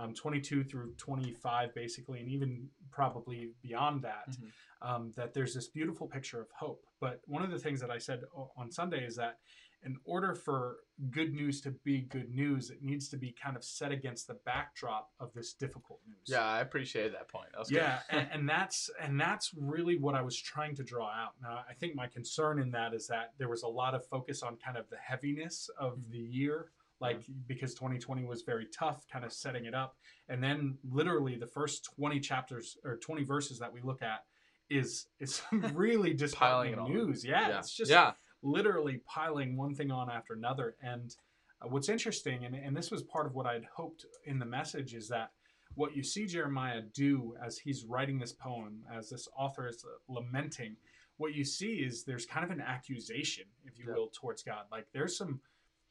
um, 0.01 0.13
22 0.15 0.65
through 0.65 0.93
25 0.95 1.73
basically 1.75 2.19
and 2.19 2.29
even 2.29 2.69
probably 2.91 3.53
beyond 3.63 4.03
that 4.03 4.31
Mhm. 4.31 4.53
um, 4.83 5.13
that 5.15 5.33
there's 5.35 5.55
this 5.55 5.69
beautiful 5.69 6.09
picture 6.09 6.41
of 6.41 6.51
hope 6.51 6.85
but 6.99 7.21
one 7.27 7.45
of 7.45 7.51
the 7.53 7.59
things 7.61 7.81
that 7.81 7.91
i 7.93 7.99
said 7.99 8.25
on 8.57 8.71
sunday 8.73 9.05
is 9.07 9.15
that 9.15 9.39
in 9.85 9.97
order 10.05 10.35
for 10.35 10.77
good 11.11 11.33
news 11.33 11.61
to 11.61 11.71
be 11.85 12.03
good 12.03 12.31
news 12.31 12.71
it 12.71 12.83
needs 12.83 13.09
to 13.09 13.17
be 13.17 13.35
kind 13.43 13.57
of 13.57 13.65
set 13.65 13.91
against 13.91 14.29
the 14.29 14.37
backdrop 14.45 15.11
of 15.21 15.33
this 15.35 15.53
difficult 15.55 16.01
news. 16.07 16.27
Yeah, 16.27 16.45
I 16.45 16.61
appreciated 16.61 17.15
that 17.15 17.29
point. 17.29 17.49
That 17.57 17.71
yeah 17.71 18.01
and, 18.11 18.29
and 18.33 18.49
that's 18.49 18.91
and 19.01 19.21
that's 19.21 19.51
really 19.57 19.99
what 19.99 20.15
i 20.15 20.23
was 20.23 20.39
trying 20.39 20.75
to 20.77 20.83
draw 20.83 21.07
out. 21.07 21.33
Now 21.43 21.61
i 21.69 21.75
think 21.75 21.95
my 21.95 22.07
concern 22.07 22.61
in 22.61 22.71
that 22.73 22.95
is 22.95 23.07
that 23.09 23.33
there 23.39 23.49
was 23.49 23.63
a 23.63 23.69
lot 23.69 23.95
of 23.95 24.07
focus 24.07 24.43
on 24.43 24.57
kind 24.65 24.77
of 24.77 24.89
the 24.91 24.97
heaviness 24.97 25.69
of 25.79 25.93
mm-hmm. 25.93 26.13
the 26.13 26.19
year 26.19 26.69
mm-hmm. 27.03 27.05
like 27.05 27.23
because 27.47 27.75
2020 27.75 28.25
was 28.25 28.43
very 28.43 28.67
tough 28.77 29.07
kind 29.13 29.25
of 29.25 29.33
setting 29.33 29.65
it 29.65 29.75
up. 29.75 29.97
And 30.29 30.43
then 30.43 30.79
literally 30.89 31.37
the 31.37 31.47
first 31.47 31.89
20 31.97 32.21
chapters 32.21 32.77
or 32.85 32.97
20 32.97 33.25
verses 33.25 33.59
that 33.59 33.73
we 33.73 33.81
look 33.83 34.03
at 34.03 34.25
is 34.71 35.07
is 35.21 35.43
really 35.75 36.15
just 36.15 36.35
Piling 36.35 36.73
it 36.73 36.79
on. 36.79 36.91
news. 36.91 37.25
Yeah, 37.25 37.59
it's 37.59 37.75
just 37.75 37.91
yeah. 37.91 38.13
Literally 38.43 39.01
piling 39.07 39.57
one 39.57 39.75
thing 39.75 39.91
on 39.91 40.11
after 40.11 40.35
another. 40.35 40.77
And 40.83 41.15
uh, 41.61 41.69
what's 41.69 41.89
interesting, 41.89 42.45
and, 42.45 42.55
and 42.55 42.77
this 42.77 42.91
was 42.91 43.03
part 43.03 43.27
of 43.27 43.35
what 43.35 43.47
I'd 43.47 43.67
hoped 43.75 44.05
in 44.25 44.39
the 44.39 44.47
message, 44.47 44.95
is 44.95 45.09
that 45.09 45.31
what 45.75 45.97
you 45.97 46.03
see 46.03 46.27
Jeremiah 46.27 46.83
do 46.93 47.35
as 47.45 47.57
he's 47.59 47.85
writing 47.85 48.19
this 48.19 48.33
poem, 48.33 48.83
as 48.93 49.09
this 49.09 49.29
author 49.37 49.69
is 49.69 49.85
uh, 49.85 50.13
lamenting, 50.13 50.77
what 51.17 51.35
you 51.35 51.45
see 51.45 51.75
is 51.75 52.05
there's 52.05 52.27
kind 52.27 52.45
of 52.45 52.51
an 52.51 52.61
accusation, 52.61 53.45
if 53.65 53.79
you 53.79 53.87
Yeah. 53.89 53.95
will, 53.95 54.11
towards 54.13 54.43
God. 54.43 54.65
Like 54.71 54.87
there's 54.93 55.17
some 55.17 55.41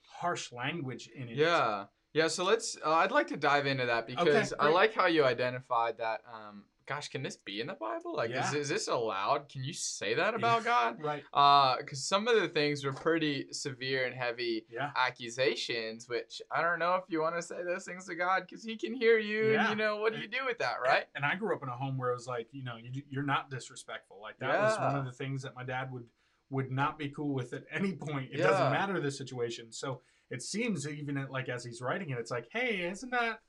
harsh 0.04 0.52
language 0.52 1.10
in 1.16 1.30
it. 1.30 1.38
Yeah. 1.38 1.86
Yeah, 2.14 2.28
so 2.28 2.44
let's 2.44 2.78
uh, 2.86 2.92
I'd 2.96 3.12
like 3.12 3.28
to 3.28 3.38
dive 3.38 3.66
into 3.66 3.86
that 3.86 4.06
because 4.06 4.54
I 4.60 4.68
like 4.68 4.94
how 4.94 5.06
you 5.06 5.24
identified 5.24 5.98
that 6.00 6.20
um 6.30 6.66
gosh, 6.86 7.10
can 7.10 7.24
this 7.24 7.38
be 7.38 7.62
in 7.62 7.68
the 7.68 7.74
Bible? 7.74 8.16
Like 8.16 8.30
Yeah. 8.32 8.48
is, 8.48 8.54
is 8.54 8.70
this 8.70 8.88
allowed? 8.88 9.50
Can 9.50 9.64
you 9.64 9.74
say 9.74 10.14
that 10.16 10.34
about 10.34 10.64
God? 10.64 10.98
Right. 11.04 11.24
Uh 11.34 11.78
cuz 11.84 12.04
some 12.04 12.28
of 12.28 12.36
the 12.40 12.48
things 12.48 12.84
were 12.84 12.94
pretty 12.94 13.52
severe 13.52 14.06
and 14.06 14.16
heavy 14.16 14.66
Yeah. 14.70 14.92
accusations 14.96 16.08
which 16.10 16.42
I 16.52 16.62
don't 16.62 16.80
know 16.80 16.96
if 16.96 17.04
you 17.08 17.22
want 17.22 17.36
to 17.36 17.42
say 17.42 17.64
those 17.64 17.86
things 17.86 18.06
to 18.08 18.16
God 18.16 18.48
cuz 18.50 18.64
he 18.64 18.76
can 18.78 18.94
hear 18.94 19.18
you 19.18 19.54
Yeah. 19.54 19.62
and 19.62 19.70
you 19.70 19.76
know 19.76 19.98
what 19.98 20.14
do 20.14 20.20
you 20.20 20.28
do 20.28 20.46
with 20.46 20.58
that, 20.60 20.82
right? 20.82 21.06
And 21.16 21.26
I 21.26 21.36
grew 21.36 21.56
up 21.56 21.64
in 21.64 21.70
a 21.70 21.76
home 21.78 21.98
where 21.98 22.12
it 22.12 22.16
was 22.16 22.28
like, 22.28 22.48
you 22.52 22.64
know, 22.64 22.76
you, 22.78 23.04
you're 23.10 23.24
not 23.24 23.50
disrespectful. 23.50 24.20
Like 24.22 24.38
that 24.40 24.60
was 24.62 24.78
one 24.80 24.96
of 24.96 25.06
the 25.06 25.12
things 25.12 25.42
that 25.44 25.56
my 25.56 25.64
dad 25.64 25.92
would 25.92 26.08
would 26.50 26.70
not 26.72 26.98
be 27.00 27.08
cool 27.10 27.34
with 27.34 27.54
at 27.54 27.64
any 27.72 27.94
point. 27.94 28.30
It 28.34 28.38
doesn't 28.38 28.72
matter 28.72 29.00
the 29.00 29.10
situation. 29.12 29.72
So 29.72 30.02
it 30.30 30.42
seems 30.42 30.86
even 30.88 31.18
at, 31.18 31.32
like 31.32 31.48
as 31.48 31.64
he's 31.64 31.82
writing 31.82 32.10
it, 32.10 32.18
it's 32.18 32.32
like, 32.32 32.48
hey, 32.52 32.82
isn't 32.82 33.10
that 33.12 33.40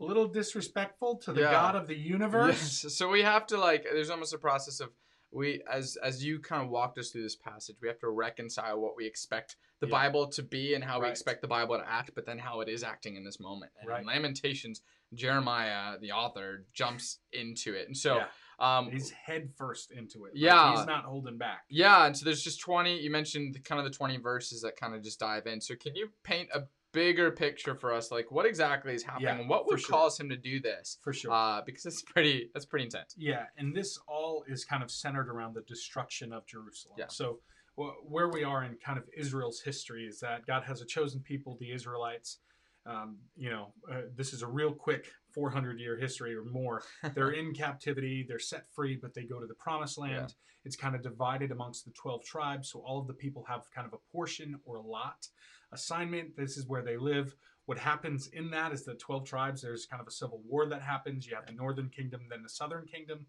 a 0.00 0.04
little 0.04 0.26
disrespectful 0.28 1.16
to 1.18 1.32
the 1.32 1.40
Yeah. 1.42 1.50
God 1.52 1.74
of 1.76 1.86
the 1.86 1.96
universe? 1.96 2.82
Yes. 2.84 2.94
So 2.98 3.08
we 3.08 3.22
have 3.22 3.46
to 3.48 3.58
like 3.58 3.84
there's 3.84 4.10
almost 4.10 4.34
a 4.34 4.38
process 4.38 4.80
of 4.80 4.90
we 5.32 5.62
as 5.70 5.96
as 6.02 6.24
you 6.24 6.38
kind 6.38 6.62
of 6.62 6.68
walked 6.70 6.98
us 6.98 7.10
through 7.10 7.22
this 7.22 7.36
passage, 7.36 7.76
we 7.82 7.88
have 7.88 7.98
to 8.00 8.08
reconcile 8.10 8.78
what 8.80 8.96
we 8.96 9.06
expect 9.06 9.56
the 9.80 9.86
Yeah. 9.86 9.90
Bible 9.92 10.26
to 10.28 10.42
be 10.42 10.74
and 10.74 10.82
how 10.84 11.00
we 11.02 11.08
expect 11.08 11.42
the 11.42 11.48
Bible 11.48 11.76
to 11.76 11.86
act, 11.88 12.10
but 12.14 12.24
then 12.26 12.38
how 12.38 12.60
it 12.60 12.68
is 12.68 12.82
acting 12.82 13.16
in 13.16 13.24
this 13.24 13.38
moment. 13.40 13.72
And 13.80 13.88
Right. 13.90 14.00
in 14.00 14.06
Lamentations, 14.06 14.80
Jeremiah, 15.14 15.98
the 15.98 16.12
author, 16.12 16.64
jumps 16.72 17.18
into 17.32 17.74
it. 17.74 17.86
And 17.86 17.96
so 17.96 18.16
Yeah. 18.18 18.28
um 18.58 18.90
he's 18.90 19.10
head 19.10 19.52
first 19.56 19.90
into 19.90 20.24
it. 20.26 20.34
Like, 20.34 20.42
Yeah. 20.42 20.76
he's 20.76 20.86
not 20.86 21.04
holding 21.04 21.36
back. 21.38 21.64
yeah, 21.68 22.06
and 22.06 22.16
so 22.16 22.24
there's 22.24 22.42
just 22.42 22.60
20 22.60 22.98
you 23.00 23.10
mentioned 23.10 23.54
the 23.54 23.60
kind 23.60 23.78
of 23.78 23.84
the 23.84 23.90
20 23.96 24.16
verses 24.18 24.62
that 24.62 24.76
kind 24.76 24.94
of 24.94 25.02
just 25.02 25.18
dive 25.20 25.46
in. 25.46 25.60
So 25.60 25.74
can 25.76 25.94
you 25.96 26.12
paint 26.22 26.48
a 26.54 26.62
bigger 26.96 27.30
picture 27.30 27.74
for 27.74 27.92
us, 27.92 28.10
like 28.10 28.32
what 28.32 28.46
exactly 28.46 28.94
is 28.94 29.02
happening, 29.02 29.26
Yeah, 29.28 29.38
and 29.40 29.48
what 29.50 29.66
would 29.66 29.80
sure. 29.80 29.90
cause 29.96 30.18
him 30.18 30.28
to 30.30 30.36
do 30.36 30.60
this? 30.60 30.98
for 31.04 31.12
sure. 31.12 31.30
Uh, 31.32 31.60
because 31.66 31.84
it's 31.84 32.02
pretty, 32.02 32.48
that's 32.54 32.64
pretty 32.64 32.86
intense. 32.86 33.14
Yeah, 33.18 33.44
and 33.58 33.74
this 33.76 33.98
all 34.08 34.44
is 34.48 34.64
kind 34.64 34.82
of 34.82 34.90
centered 34.90 35.28
around 35.28 35.54
the 35.54 35.62
destruction 35.74 36.32
of 36.32 36.46
Jerusalem. 36.46 36.96
Yeah. 36.98 37.06
So, 37.08 37.40
wh- 37.78 37.98
where 38.10 38.28
we 38.36 38.42
are 38.44 38.64
in 38.64 38.76
kind 38.84 38.98
of 38.98 39.04
Israel's 39.16 39.60
history 39.60 40.04
is 40.06 40.18
that 40.20 40.46
God 40.46 40.62
has 40.64 40.80
a 40.80 40.86
chosen 40.86 41.20
people, 41.20 41.56
the 41.60 41.70
Israelites. 41.70 42.38
Um, 42.86 43.18
you 43.36 43.50
know, 43.50 43.72
uh, 43.90 44.02
this 44.14 44.32
is 44.32 44.42
a 44.42 44.46
real 44.46 44.72
quick 44.72 45.06
400 45.34 45.80
year 45.80 45.96
history 45.96 46.34
or 46.34 46.44
more. 46.44 46.82
They're 47.14 47.32
in 47.32 47.52
captivity, 47.52 48.24
they're 48.28 48.38
set 48.38 48.66
free, 48.72 48.96
but 49.00 49.12
they 49.12 49.24
go 49.24 49.40
to 49.40 49.46
the 49.46 49.54
promised 49.54 49.98
land. 49.98 50.28
Yeah. 50.28 50.34
It's 50.64 50.76
kind 50.76 50.94
of 50.96 51.02
divided 51.02 51.52
amongst 51.52 51.84
the 51.84 51.92
12 51.92 52.24
tribes. 52.24 52.70
So, 52.70 52.80
all 52.80 53.00
of 53.00 53.06
the 53.06 53.14
people 53.14 53.44
have 53.48 53.70
kind 53.72 53.86
of 53.86 53.92
a 53.92 54.12
portion 54.12 54.58
or 54.64 54.76
a 54.76 54.82
lot 54.82 55.26
assignment. 55.72 56.36
This 56.36 56.56
is 56.56 56.66
where 56.66 56.82
they 56.82 56.96
live. 56.96 57.34
What 57.66 57.78
happens 57.78 58.28
in 58.28 58.50
that 58.50 58.72
is 58.72 58.84
the 58.84 58.94
12 58.94 59.26
tribes, 59.26 59.62
there's 59.62 59.86
kind 59.86 60.00
of 60.00 60.06
a 60.06 60.12
civil 60.12 60.40
war 60.48 60.66
that 60.66 60.82
happens. 60.82 61.26
You 61.26 61.34
have 61.34 61.46
the 61.46 61.52
northern 61.52 61.88
kingdom, 61.88 62.22
then 62.30 62.42
the 62.42 62.48
southern 62.48 62.86
kingdom. 62.86 63.26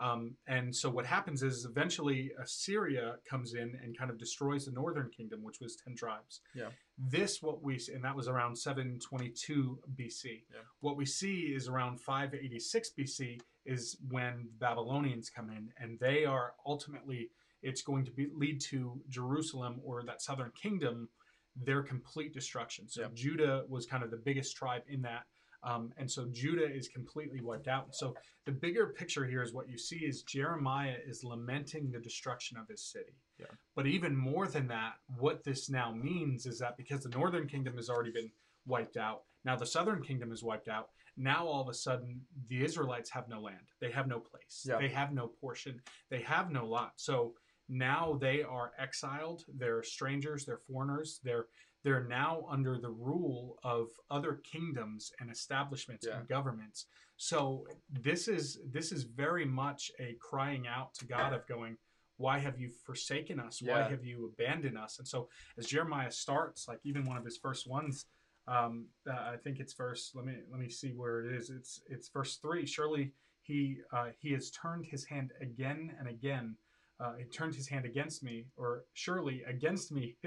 Um, 0.00 0.34
and 0.48 0.74
so 0.74 0.88
what 0.88 1.04
happens 1.04 1.42
is 1.42 1.66
eventually 1.66 2.32
Assyria 2.42 3.16
comes 3.28 3.52
in 3.52 3.78
and 3.82 3.96
kind 3.96 4.10
of 4.10 4.18
destroys 4.18 4.64
the 4.64 4.72
northern 4.72 5.10
kingdom, 5.10 5.42
which 5.42 5.60
was 5.60 5.76
10 5.84 5.94
tribes. 5.94 6.40
Yeah. 6.54 6.68
This, 6.98 7.42
what 7.42 7.62
we, 7.62 7.78
and 7.94 8.02
that 8.02 8.16
was 8.16 8.26
around 8.26 8.56
722 8.56 9.78
BC. 9.96 10.24
Yeah. 10.24 10.60
What 10.80 10.96
we 10.96 11.04
see 11.04 11.52
is 11.54 11.68
around 11.68 12.00
586 12.00 12.90
BC 12.98 13.40
is 13.66 13.98
when 14.08 14.48
Babylonians 14.58 15.28
come 15.28 15.50
in 15.50 15.68
and 15.78 15.98
they 16.00 16.24
are 16.24 16.54
ultimately, 16.64 17.28
it's 17.62 17.82
going 17.82 18.06
to 18.06 18.10
be 18.10 18.28
lead 18.34 18.60
to 18.70 18.98
Jerusalem 19.10 19.80
or 19.84 20.02
that 20.04 20.22
southern 20.22 20.50
kingdom, 20.52 21.10
their 21.54 21.82
complete 21.82 22.32
destruction. 22.32 22.88
So. 22.88 23.02
Judah 23.12 23.64
was 23.68 23.84
kind 23.84 24.02
of 24.02 24.10
the 24.10 24.16
biggest 24.16 24.56
tribe 24.56 24.82
in 24.88 25.02
that. 25.02 25.26
Um, 25.62 25.92
and 25.98 26.10
so 26.10 26.26
Judah 26.32 26.66
is 26.66 26.88
completely 26.88 27.40
wiped 27.40 27.68
out. 27.68 27.94
So 27.94 28.14
the 28.46 28.52
bigger 28.52 28.88
picture 28.88 29.26
here 29.26 29.42
is 29.42 29.52
what 29.52 29.68
you 29.68 29.76
see 29.76 29.98
is 29.98 30.22
Jeremiah 30.22 30.96
is 31.06 31.22
lamenting 31.22 31.90
the 31.90 31.98
destruction 31.98 32.56
of 32.56 32.66
his 32.68 32.82
city. 32.82 33.12
Yeah. 33.38 33.46
But 33.76 33.86
even 33.86 34.16
more 34.16 34.46
than 34.46 34.66
that, 34.68 34.94
what 35.18 35.44
this 35.44 35.68
now 35.68 35.92
means 35.92 36.46
is 36.46 36.58
that 36.60 36.76
because 36.76 37.02
the 37.02 37.10
northern 37.10 37.46
kingdom 37.46 37.76
has 37.76 37.90
already 37.90 38.12
been 38.12 38.30
wiped 38.66 38.96
out, 38.96 39.22
now 39.44 39.56
the 39.56 39.66
southern 39.66 40.02
kingdom 40.02 40.32
is 40.32 40.42
wiped 40.42 40.68
out. 40.68 40.88
Now 41.16 41.46
all 41.46 41.60
of 41.60 41.68
a 41.68 41.74
sudden 41.74 42.20
the 42.48 42.64
Israelites 42.64 43.10
have 43.10 43.28
no 43.28 43.40
land. 43.40 43.68
They 43.80 43.90
have 43.90 44.06
no 44.06 44.18
place. 44.18 44.64
Yeah. 44.66 44.78
They 44.78 44.88
have 44.88 45.12
no 45.12 45.28
portion. 45.40 45.80
They 46.10 46.22
have 46.22 46.50
no 46.50 46.66
lot. 46.66 46.92
So 46.96 47.34
now 47.68 48.18
they 48.20 48.42
are 48.42 48.72
exiled. 48.78 49.44
They're 49.56 49.82
strangers. 49.82 50.44
They're 50.44 50.60
foreigners. 50.66 51.20
They're 51.22 51.46
they're 51.82 52.04
now 52.04 52.44
under 52.48 52.78
the 52.78 52.90
rule 52.90 53.58
of 53.62 53.88
other 54.10 54.40
kingdoms 54.44 55.12
and 55.20 55.30
establishments 55.30 56.06
Yeah. 56.06 56.18
and 56.18 56.28
governments. 56.28 56.86
So 57.16 57.66
this 57.90 58.28
is 58.28 58.60
this 58.70 58.92
is 58.92 59.04
very 59.04 59.44
much 59.44 59.90
a 59.98 60.14
crying 60.20 60.66
out 60.66 60.94
to 60.94 61.06
God 61.06 61.32
of 61.32 61.46
going, 61.46 61.76
why 62.16 62.38
have 62.38 62.58
you 62.58 62.68
forsaken 62.84 63.40
us? 63.40 63.62
Why 63.62 63.82
have 63.88 64.04
you 64.04 64.26
abandoned 64.26 64.76
us? 64.76 64.98
And 64.98 65.08
so 65.08 65.28
as 65.56 65.66
Jeremiah 65.66 66.10
starts, 66.10 66.68
like 66.68 66.80
even 66.84 67.06
one 67.06 67.16
of 67.16 67.24
his 67.24 67.38
first 67.38 67.66
ones, 67.66 68.06
um, 68.46 68.86
uh, 69.08 69.12
I 69.12 69.36
think 69.42 69.58
it's 69.60 69.72
verse. 69.74 70.12
Let 70.14 70.24
me 70.26 70.34
let 70.50 70.60
me 70.60 70.68
see 70.68 70.92
where 70.92 71.24
it 71.24 71.32
is. 71.34 71.50
It's 71.50 71.82
it's 71.88 72.08
verse 72.08 72.36
three. 72.36 72.66
Surely 72.66 73.12
he 73.42 73.78
uh, 73.92 74.08
he 74.18 74.32
has 74.32 74.50
turned 74.50 74.84
his 74.86 75.04
hand 75.04 75.32
again 75.40 75.94
and 75.98 76.08
again. 76.08 76.56
Uh, 76.98 77.14
he 77.16 77.24
turned 77.24 77.54
his 77.54 77.66
hand 77.68 77.86
against 77.86 78.22
me, 78.22 78.44
or 78.56 78.84
surely 78.92 79.42
against 79.44 79.90
me. 79.90 80.16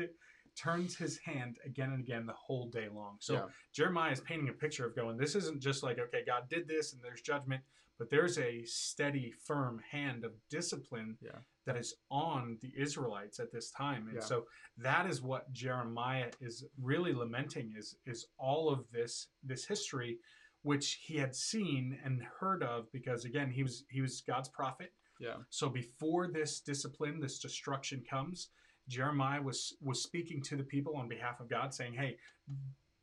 turns 0.56 0.96
his 0.98 1.18
hand 1.20 1.58
again 1.66 1.92
and 1.92 2.00
again 2.02 2.26
the 2.26 2.34
whole 2.34 2.70
day 2.70 2.88
long. 2.90 3.18
So 3.20 3.34
Yeah. 3.34 3.50
Jeremiah 3.74 4.12
is 4.12 4.22
painting 4.22 4.50
a 4.50 4.54
picture 4.54 4.86
of 4.86 4.96
going, 4.96 5.18
this 5.18 5.36
isn't 5.36 5.62
just 5.62 5.84
like, 5.84 6.00
okay, 6.00 6.24
God 6.26 6.50
did 6.50 6.68
this 6.68 6.94
and 6.94 7.02
there's 7.02 7.22
judgment, 7.22 7.64
but 7.98 8.10
there's 8.10 8.38
a 8.38 8.64
steady, 8.66 9.32
firm 9.32 9.80
hand 9.80 10.24
of 10.26 10.34
discipline 10.50 11.18
Yeah. 11.22 11.40
that 11.66 11.78
is 11.78 11.96
on 12.10 12.58
the 12.62 12.72
Israelites 12.78 13.40
at 13.40 13.52
this 13.52 13.72
time. 13.72 14.08
And 14.08 14.18
Yeah. 14.18 14.24
so 14.24 14.48
that 14.78 15.06
is 15.06 15.22
what 15.22 15.52
Jeremiah 15.54 16.32
is 16.40 16.66
really 16.78 17.14
lamenting 17.14 17.74
is 17.76 17.96
is 18.06 18.28
all 18.38 18.70
of 18.70 18.90
this 18.92 19.30
this 19.44 19.66
history 19.66 20.20
which 20.64 20.94
he 20.94 21.18
had 21.18 21.36
seen 21.36 22.00
and 22.06 22.24
heard 22.24 22.64
of 22.64 22.90
because 22.92 23.26
again 23.26 23.52
he 23.52 23.64
was 23.64 23.86
he 23.90 24.02
was 24.02 24.22
God's 24.22 24.50
prophet 24.50 24.94
Yeah. 25.20 25.44
so 25.50 25.70
before 25.70 26.28
this 26.28 26.60
discipline, 26.62 27.20
this 27.20 27.40
destruction 27.40 28.04
comes, 28.10 28.50
Jeremiah 28.88 29.42
was 29.42 29.76
was 29.82 30.04
speaking 30.04 30.42
to 30.44 30.56
the 30.56 30.64
people 30.64 30.96
on 30.96 31.08
behalf 31.08 31.40
of 31.40 31.50
God, 31.50 31.74
saying, 31.74 31.94
"Hey, 31.94 32.18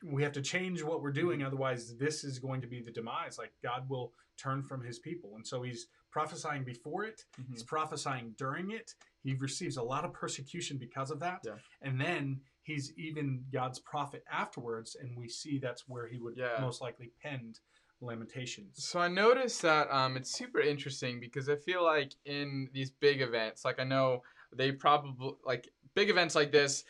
we 0.05 0.23
have 0.23 0.33
to 0.33 0.43
change 0.43 0.83
what 0.83 1.03
we're 1.03 1.13
doing, 1.13 1.43
otherwise 1.43 1.97
this 1.97 2.25
is 2.25 2.39
going 2.39 2.61
to 2.61 2.67
be 2.67 2.81
the 2.81 2.91
demise. 2.91 3.39
Like 3.39 3.53
God 3.63 3.89
will 3.89 4.13
turn 4.37 4.63
from 4.63 4.83
His 4.85 4.99
people." 4.99 5.33
And 5.37 5.47
so 5.47 5.63
he's 5.63 5.87
prophesying 6.11 6.65
before 6.65 7.05
it. 7.05 7.25
Mhm. 7.39 7.51
He's 7.51 7.63
prophesying 7.63 8.35
during 8.37 8.71
it. 8.73 8.95
He 9.23 9.35
receives 9.35 9.77
a 9.77 9.83
lot 9.83 10.05
of 10.05 10.13
persecution 10.13 10.77
because 10.79 11.11
of 11.11 11.21
that. 11.21 11.41
Yeah. 11.45 11.59
And 11.83 12.01
then 12.01 12.41
he's 12.63 12.93
even 12.99 13.45
God's 13.53 13.79
prophet 13.79 14.25
afterwards, 14.31 14.97
and 14.97 15.17
we 15.17 15.29
see 15.29 15.59
that's 15.59 15.87
where 15.89 16.09
he 16.09 16.19
would 16.19 16.37
Yeah. 16.37 16.59
most 16.61 16.81
likely 16.81 17.13
penned 17.23 17.61
Lamentations. 18.03 18.83
So 18.83 18.99
I 18.99 19.09
noticed 19.09 19.61
that 19.63 19.91
um, 19.91 20.17
it's 20.17 20.33
super 20.33 20.59
interesting 20.59 21.21
because 21.21 21.49
I 21.51 21.57
feel 21.57 21.85
like 21.85 22.15
in 22.25 22.71
these 22.73 22.91
big 22.91 23.21
events, 23.21 23.63
like 23.65 23.79
I 23.79 23.85
know 23.85 24.23
they 24.55 24.73
probably 24.73 25.33
like 25.45 25.69
big 25.95 26.11
events 26.11 26.35
like 26.35 26.53
this, 26.53 26.85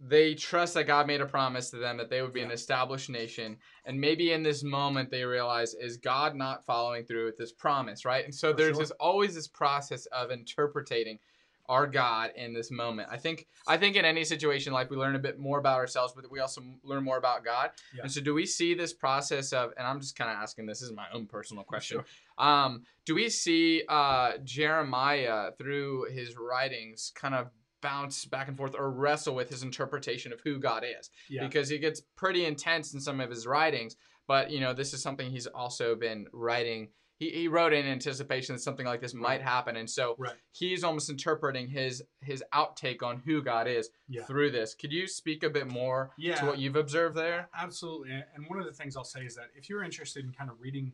they 0.00 0.34
trust 0.34 0.74
that 0.74 0.84
God 0.84 1.06
made 1.06 1.20
a 1.20 1.26
promise 1.26 1.70
to 1.70 1.76
them 1.76 1.96
that 1.98 2.10
they 2.10 2.20
would 2.20 2.32
be 2.32 2.42
an 2.42 2.50
established 2.50 3.08
nation, 3.08 3.56
and 3.84 4.00
maybe 4.00 4.32
in 4.32 4.42
this 4.42 4.62
moment 4.62 5.10
they 5.10 5.24
realize 5.24 5.74
is 5.74 5.96
God 5.96 6.34
not 6.34 6.66
following 6.66 7.04
through 7.04 7.26
with 7.26 7.36
this 7.36 7.52
promise, 7.52 8.04
right? 8.04 8.24
And 8.24 8.34
so 8.34 8.50
For 8.50 8.56
there's 8.56 8.76
sure. 8.76 8.82
this 8.82 8.90
always 8.92 9.34
this 9.34 9.48
process 9.48 10.06
of 10.06 10.30
interpreting 10.30 11.18
our 11.66 11.86
God 11.86 12.30
in 12.36 12.52
this 12.52 12.70
moment. 12.70 13.08
I 13.10 13.16
think 13.16 13.46
I 13.66 13.76
think 13.78 13.96
in 13.96 14.04
any 14.04 14.24
situation 14.24 14.72
like 14.72 14.90
we 14.90 14.96
learn 14.96 15.14
a 15.14 15.20
bit 15.20 15.38
more 15.38 15.58
about 15.58 15.78
ourselves, 15.78 16.12
but 16.14 16.30
we 16.30 16.40
also 16.40 16.62
learn 16.82 17.04
more 17.04 17.16
about 17.16 17.44
God. 17.44 17.70
Yeah. 17.94 18.02
And 18.02 18.12
so 18.12 18.20
do 18.20 18.34
we 18.34 18.44
see 18.44 18.74
this 18.74 18.92
process 18.92 19.52
of 19.52 19.72
and 19.78 19.86
I'm 19.86 20.00
just 20.00 20.16
kind 20.16 20.30
of 20.30 20.36
asking 20.36 20.66
this, 20.66 20.80
this 20.80 20.90
is 20.90 20.94
my 20.94 21.06
own 21.12 21.26
personal 21.26 21.64
question. 21.64 21.98
Sure. 21.98 22.04
Um, 22.38 22.82
do 23.06 23.14
we 23.14 23.28
see 23.28 23.82
uh, 23.88 24.38
Jeremiah 24.44 25.50
through 25.58 26.06
his 26.12 26.36
writings 26.36 27.12
kind 27.14 27.34
of 27.34 27.48
bounce 27.82 28.24
back 28.24 28.48
and 28.48 28.56
forth 28.56 28.74
or 28.74 28.90
wrestle 28.90 29.34
with 29.34 29.50
his 29.50 29.62
interpretation 29.62 30.32
of 30.32 30.40
who 30.40 30.58
God 30.58 30.84
is? 30.84 31.10
Yeah. 31.28 31.46
Because 31.46 31.68
he 31.68 31.78
gets 31.78 32.00
pretty 32.16 32.44
intense 32.46 32.94
in 32.94 33.00
some 33.00 33.20
of 33.20 33.30
his 33.30 33.46
writings, 33.46 33.96
but 34.26 34.50
you 34.50 34.60
know 34.60 34.72
this 34.72 34.94
is 34.94 35.02
something 35.02 35.30
he's 35.30 35.46
also 35.46 35.94
been 35.94 36.26
writing. 36.32 36.88
He, 37.16 37.30
he 37.30 37.46
wrote 37.48 37.72
in 37.72 37.86
anticipation 37.86 38.56
that 38.56 38.60
something 38.60 38.84
like 38.86 39.00
this 39.00 39.14
might 39.14 39.34
Right. 39.36 39.42
happen, 39.42 39.76
and 39.76 39.88
so 39.88 40.16
Right. 40.18 40.34
he's 40.52 40.82
almost 40.82 41.10
interpreting 41.10 41.68
his 41.68 42.02
his 42.22 42.42
outtake 42.54 43.02
on 43.02 43.18
who 43.18 43.42
God 43.42 43.68
is 43.68 43.90
Yeah. 44.08 44.24
through 44.24 44.50
this. 44.50 44.74
Could 44.74 44.92
you 44.92 45.06
speak 45.06 45.42
a 45.44 45.50
bit 45.50 45.68
more 45.68 46.10
Yeah. 46.16 46.36
to 46.36 46.46
what 46.46 46.58
you've 46.58 46.74
observed 46.76 47.16
there? 47.16 47.48
Absolutely. 47.54 48.10
And 48.34 48.46
one 48.48 48.58
of 48.58 48.64
the 48.64 48.72
things 48.72 48.96
I'll 48.96 49.04
say 49.04 49.24
is 49.26 49.36
that 49.36 49.50
if 49.54 49.68
you're 49.68 49.84
interested 49.84 50.24
in 50.24 50.32
kind 50.32 50.50
of 50.50 50.58
reading 50.60 50.92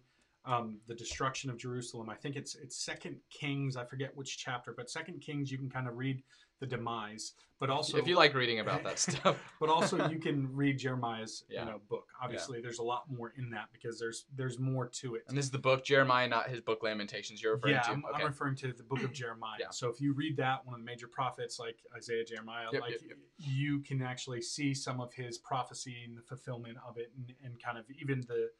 um, 0.50 0.78
the 0.88 0.94
destruction 0.94 1.48
of 1.48 1.56
Jerusalem, 1.56 2.10
I 2.10 2.16
think 2.16 2.34
it's 2.34 2.56
it's 2.56 2.76
Second 2.76 3.16
Kings. 3.30 3.76
I 3.76 3.84
forget 3.84 4.16
which 4.16 4.36
chapter, 4.36 4.74
but 4.76 4.90
Second 4.90 5.20
Kings 5.20 5.50
you 5.50 5.58
can 5.58 5.70
kind 5.70 5.86
of 5.86 5.96
read 5.96 6.22
the 6.58 6.66
demise, 6.66 7.32
but 7.58 7.70
also 7.70 7.96
if 7.96 8.06
you 8.06 8.16
like 8.16 8.34
reading 8.34 8.58
about 8.60 8.82
that 8.84 8.98
stuff. 9.06 9.38
but 9.60 9.70
also 9.70 10.08
you 10.08 10.18
can 10.18 10.52
read 10.54 10.78
Jeremiah's 10.78 11.44
Yeah. 11.48 11.60
you 11.60 11.70
know 11.70 11.80
book. 11.88 12.06
Obviously, 12.22 12.60
there's 12.60 12.80
a 12.80 12.82
lot 12.82 13.04
more 13.08 13.32
in 13.38 13.48
that 13.50 13.66
because 13.72 13.98
there's 13.98 14.26
there's 14.36 14.58
more 14.58 14.86
to 14.88 15.14
it. 15.14 15.22
And 15.28 15.38
this 15.38 15.44
is 15.44 15.50
the 15.52 15.58
book 15.58 15.84
Jeremiah, 15.84 16.28
not 16.28 16.50
his 16.50 16.60
book 16.60 16.82
Lamentations. 16.82 17.40
You're 17.42 17.54
referring 17.54 17.74
yeah, 17.74 17.82
to. 17.82 17.92
I'm, 17.92 18.04
okay. 18.12 18.22
I'm 18.22 18.28
referring 18.28 18.56
to 18.56 18.72
the 18.72 18.82
book 18.82 19.02
of 19.04 19.12
Jeremiah. 19.12 19.56
Yeah. 19.60 19.70
So 19.70 19.88
if 19.88 20.00
you 20.00 20.12
read 20.12 20.36
that, 20.38 20.66
one 20.66 20.74
of 20.74 20.80
the 20.80 20.84
major 20.84 21.06
prophets 21.06 21.58
like 21.60 21.76
Isaiah, 21.96 22.24
Jeremiah, 22.24 22.66
Yep, 22.72 22.82
like 22.82 22.90
yep, 22.92 23.00
yep. 23.08 23.18
you 23.38 23.80
can 23.80 24.02
actually 24.02 24.42
see 24.42 24.74
some 24.74 25.00
of 25.00 25.14
his 25.14 25.38
prophecy 25.38 25.96
and 26.06 26.18
the 26.18 26.22
fulfillment 26.22 26.76
of 26.86 26.98
it, 26.98 27.12
and, 27.16 27.32
and 27.44 27.62
kind 27.62 27.78
of 27.78 27.84
even 28.00 28.20
the 28.28 28.50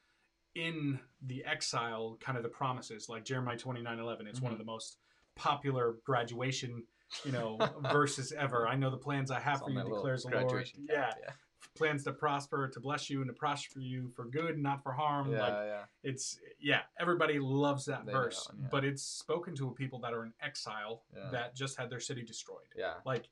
in 0.55 0.99
the 1.27 1.45
exile, 1.45 2.17
kind 2.21 2.37
of 2.37 2.43
the 2.43 2.49
promises, 2.49 3.09
like 3.09 3.25
Jeremiah 3.25 3.57
29, 3.57 3.99
11. 3.99 4.27
It's 4.27 4.37
Mm-hmm. 4.39 4.45
one 4.45 4.53
of 4.53 4.59
the 4.59 4.65
most 4.65 4.99
popular 5.37 5.97
graduation, 6.05 6.83
you 7.25 7.33
know, 7.33 7.59
verses 7.93 8.33
ever. 8.33 8.67
I 8.69 8.75
know 8.77 8.91
the 8.91 8.97
plans 8.97 9.31
I 9.31 9.41
have 9.41 9.57
It's 9.57 9.65
for 9.65 9.71
you, 9.71 9.83
declares 9.85 10.23
the 10.25 10.31
Lord. 10.31 10.43
graduation 10.49 10.87
Yeah, 10.89 11.13
yeah. 11.23 11.31
plans 11.77 12.05
to 12.05 12.13
prosper, 12.13 12.69
to 12.69 12.81
bless 12.81 13.09
you, 13.09 13.21
and 13.21 13.29
to 13.29 13.33
prosper 13.35 13.81
you 13.81 14.09
for 14.17 14.25
good, 14.25 14.59
not 14.59 14.83
for 14.83 14.93
harm. 14.93 15.31
Yeah, 15.31 15.41
like 15.41 15.53
yeah. 15.53 15.83
it's 16.03 16.39
yeah 16.59 16.81
everybody 16.99 17.39
loves 17.39 17.85
that 17.87 18.05
They 18.07 18.13
verse 18.13 18.47
one, 18.51 18.59
yeah. 18.63 18.69
but 18.71 18.85
it's 18.85 19.03
spoken 19.03 19.55
to 19.57 19.69
a 19.69 19.73
people 19.73 20.01
that 20.01 20.13
are 20.13 20.25
in 20.25 20.33
exile 20.43 21.03
that 21.33 21.55
just 21.55 21.77
had 21.79 21.91
their 21.91 22.01
city 22.01 22.23
destroyed 22.23 22.67
Yeah. 22.77 22.95
like 23.07 23.29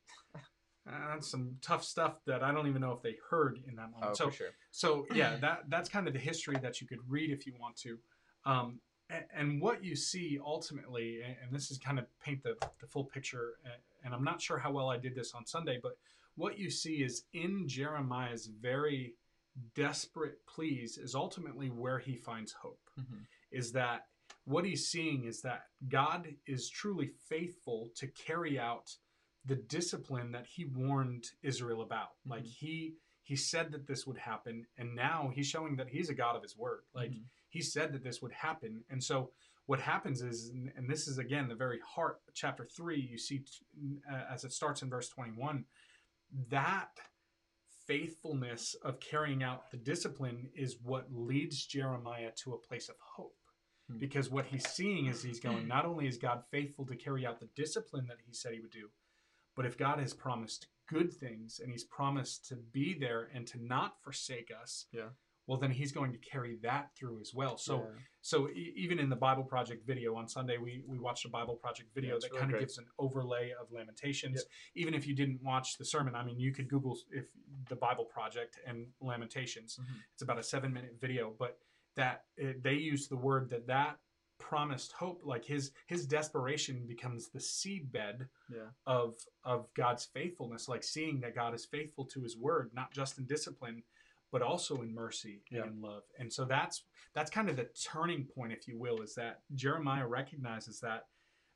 that's 0.85 1.27
some 1.29 1.55
tough 1.61 1.83
stuff 1.83 2.15
that 2.25 2.43
i 2.43 2.51
don't 2.51 2.67
even 2.67 2.81
know 2.81 2.91
if 2.91 3.01
they 3.01 3.15
heard 3.29 3.59
in 3.67 3.75
that 3.75 3.91
moment 3.91 4.11
Oh, 4.11 4.13
so 4.13 4.29
for 4.29 4.35
sure. 4.35 4.47
so 4.71 5.05
yeah 5.13 5.35
that 5.37 5.63
that's 5.69 5.89
kind 5.89 6.07
of 6.07 6.13
the 6.13 6.19
history 6.19 6.57
that 6.61 6.81
you 6.81 6.87
could 6.87 6.99
read 7.07 7.29
if 7.31 7.45
you 7.45 7.53
want 7.59 7.75
to 7.77 7.97
um, 8.45 8.79
and, 9.09 9.25
and 9.35 9.61
what 9.61 9.83
you 9.83 9.95
see 9.95 10.39
ultimately 10.43 11.21
and, 11.21 11.35
and 11.43 11.51
this 11.53 11.69
is 11.71 11.77
kind 11.77 11.99
of 11.99 12.05
paint 12.23 12.41
the, 12.43 12.55
the 12.79 12.87
full 12.87 13.03
picture 13.05 13.53
and, 13.65 13.73
and 14.03 14.13
i'm 14.13 14.23
not 14.23 14.41
sure 14.41 14.57
how 14.57 14.71
well 14.71 14.89
i 14.89 14.97
did 14.97 15.13
this 15.15 15.33
on 15.33 15.45
sunday 15.45 15.79
but 15.81 15.97
what 16.35 16.57
you 16.57 16.69
see 16.69 17.03
is 17.03 17.23
in 17.33 17.67
jeremiah's 17.67 18.47
very 18.61 19.13
desperate 19.75 20.39
pleas 20.47 20.97
is 20.97 21.15
ultimately 21.15 21.69
where 21.69 21.99
he 21.99 22.15
finds 22.15 22.53
hope. 22.53 22.79
Mhm. 22.97 23.25
Is 23.51 23.71
that 23.73 24.07
what 24.45 24.63
he's 24.63 24.87
seeing 24.87 25.25
is 25.25 25.41
that 25.41 25.65
God 25.89 26.33
is 26.47 26.69
truly 26.69 27.07
faithful 27.27 27.89
to 27.95 28.07
carry 28.07 28.57
out 28.57 28.95
the 29.45 29.55
discipline 29.55 30.31
that 30.31 30.45
he 30.45 30.65
warned 30.65 31.25
Israel 31.41 31.81
about. 31.81 32.09
Like 32.25 32.43
Mhm. 32.43 32.47
he 32.53 32.95
he 33.23 33.35
said 33.35 33.71
that 33.71 33.85
this 33.85 34.07
would 34.07 34.17
happen 34.17 34.65
and 34.77 34.95
now 34.95 35.29
he's 35.29 35.45
showing 35.47 35.75
that 35.75 35.87
he's 35.89 36.09
a 36.09 36.15
God 36.15 36.35
of 36.35 36.41
his 36.41 36.57
word. 36.57 36.83
Like 36.93 37.11
Mhm. 37.11 37.25
he 37.49 37.61
said 37.61 37.93
that 37.93 38.01
this 38.03 38.21
would 38.23 38.31
happen. 38.31 38.83
And 38.89 39.03
so 39.03 39.31
what 39.67 39.79
happens 39.79 40.21
is 40.23 40.49
and 40.49 40.69
and 40.75 40.89
this 40.89 41.07
is 41.07 41.19
again 41.19 41.47
the 41.47 41.55
very 41.55 41.79
heart 41.81 42.21
chapter 42.33 42.65
3 42.65 42.99
you 42.99 43.17
see 43.19 43.39
t- 43.39 44.01
uh, 44.09 44.25
as 44.29 44.43
it 44.45 44.51
starts 44.51 44.81
in 44.81 44.89
verse 44.89 45.09
21 45.09 45.65
that 46.49 46.99
faithfulness 47.85 48.75
of 48.83 48.99
carrying 48.99 49.43
out 49.43 49.71
the 49.71 49.77
discipline 49.77 50.49
is 50.53 50.79
what 50.81 51.11
leads 51.11 51.65
Jeremiah 51.65 52.31
to 52.37 52.53
a 52.53 52.57
place 52.57 52.89
of 52.89 52.95
hope. 52.99 53.35
Hmm. 53.87 53.97
Because 53.97 54.29
what 54.29 54.45
he's 54.45 54.67
seeing 54.69 55.07
is 55.07 55.23
he's 55.23 55.39
going, 55.39 55.67
not 55.67 55.85
only 55.85 56.07
is 56.07 56.17
God 56.17 56.43
faithful 56.51 56.85
to 56.85 56.95
carry 56.95 57.25
out 57.25 57.39
the 57.39 57.49
discipline 57.55 58.05
that 58.07 58.17
he 58.25 58.33
said 58.33 58.53
he 58.53 58.59
would 58.59 58.69
do, 58.71 58.89
but 59.59 59.65
if 59.65 59.77
God 59.77 59.99
has 59.99 60.13
promised 60.13 60.67
good 60.87 61.11
things 61.11 61.59
and 61.61 61.69
he's 61.69 61.83
promised 61.83 62.47
to 62.47 62.55
be 62.71 62.93
there 62.97 63.29
and 63.35 63.45
to 63.47 63.57
not 63.61 64.01
forsake 64.01 64.51
us, 64.57 64.85
Yeah. 64.93 65.09
well, 65.47 65.57
then 65.59 65.69
he's 65.69 65.91
going 65.91 66.13
to 66.13 66.17
carry 66.19 66.55
that 66.63 66.95
through 66.95 67.19
as 67.19 67.33
well. 67.33 67.57
So, 67.57 67.79
Yeah. 67.79 67.99
so 68.21 68.47
e- 68.51 68.71
even 68.77 68.99
in 68.99 69.09
the 69.09 69.17
Bible 69.17 69.43
Project 69.43 69.85
video 69.85 70.15
on 70.15 70.29
Sunday, 70.29 70.57
we, 70.59 70.81
we 70.87 70.97
watched 70.97 71.25
a 71.25 71.29
Bible 71.29 71.57
Project 71.57 71.93
video 71.93 72.13
Yeah, 72.13 72.19
that 72.21 72.31
really 72.31 72.39
kind 72.39 72.53
of 72.53 72.59
gives 72.61 72.77
an 72.77 72.85
overlay 72.97 73.51
of 73.51 73.69
Lamentations. 73.69 74.35
Yep. 74.37 74.45
Even 74.75 74.93
if 74.93 75.05
you 75.05 75.13
didn't 75.13 75.43
watch 75.43 75.77
the 75.77 75.83
sermon, 75.83 76.15
I 76.15 76.23
mean, 76.23 76.39
you 76.39 76.53
could 76.53 76.69
Google 76.69 76.97
if 77.11 77.25
the 77.67 77.75
Bible 77.75 78.05
Project 78.05 78.59
and 78.65 78.87
Lamentations. 79.01 79.75
Mhm. 79.77 80.01
It's 80.13 80.21
about 80.21 80.39
a 80.39 80.43
seven 80.43 80.71
minute 80.71 80.95
video, 81.01 81.35
but 81.37 81.59
that 81.95 82.27
it, 82.37 82.63
they 82.63 82.75
use 82.75 83.09
the 83.09 83.17
word 83.17 83.49
that 83.49 83.67
that 83.67 83.99
promised 84.39 84.93
hope, 84.93 85.21
like 85.23 85.45
his 85.45 85.71
his 85.87 86.07
desperation 86.07 86.85
becomes 86.87 87.29
the 87.29 87.39
seedbed 87.39 88.27
Yeah. 88.51 88.69
of 88.87 89.15
of 89.43 89.71
God's 89.75 90.05
faithfulness, 90.05 90.67
like 90.67 90.83
seeing 90.83 91.19
that 91.21 91.35
God 91.35 91.53
is 91.53 91.65
faithful 91.65 92.05
to 92.05 92.21
His 92.21 92.35
word, 92.37 92.71
not 92.73 92.91
just 92.91 93.19
in 93.19 93.25
discipline, 93.25 93.83
but 94.31 94.41
also 94.41 94.81
in 94.81 94.93
mercy 94.93 95.43
Yeah. 95.51 95.63
and 95.63 95.73
in 95.73 95.81
love. 95.81 96.03
And 96.17 96.31
so 96.33 96.45
that's 96.45 96.83
that's 97.13 97.29
kind 97.29 97.49
of 97.49 97.55
the 97.57 97.69
turning 97.91 98.25
point, 98.25 98.53
if 98.53 98.67
you 98.67 98.77
will, 98.79 99.01
is 99.01 99.13
that 99.15 99.41
Jeremiah 99.53 100.07
recognizes 100.07 100.79
that, 100.81 101.07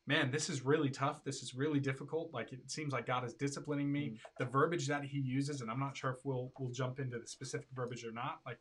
man, 0.08 0.32
this 0.32 0.50
is 0.50 0.64
really 0.66 0.90
tough. 0.90 1.24
This 1.24 1.42
is 1.44 1.54
really 1.56 1.80
difficult. 1.80 2.34
Like 2.34 2.52
it 2.52 2.70
seems 2.70 2.92
like 2.94 3.06
God 3.06 3.24
is 3.24 3.34
disciplining 3.34 3.92
me. 3.92 4.10
Mm. 4.10 4.20
The 4.40 4.46
verbiage 4.46 4.88
that 4.88 5.04
He 5.06 5.20
uses, 5.20 5.62
and 5.62 5.72
I'm 5.72 5.80
not 5.80 5.96
sure 5.98 6.12
if 6.12 6.26
we'll 6.26 6.52
we'll 6.60 6.72
jump 6.72 7.00
into 7.00 7.18
the 7.20 7.28
specific 7.28 7.68
verbiage 7.74 8.04
or 8.06 8.12
not, 8.12 8.42
like 8.46 8.60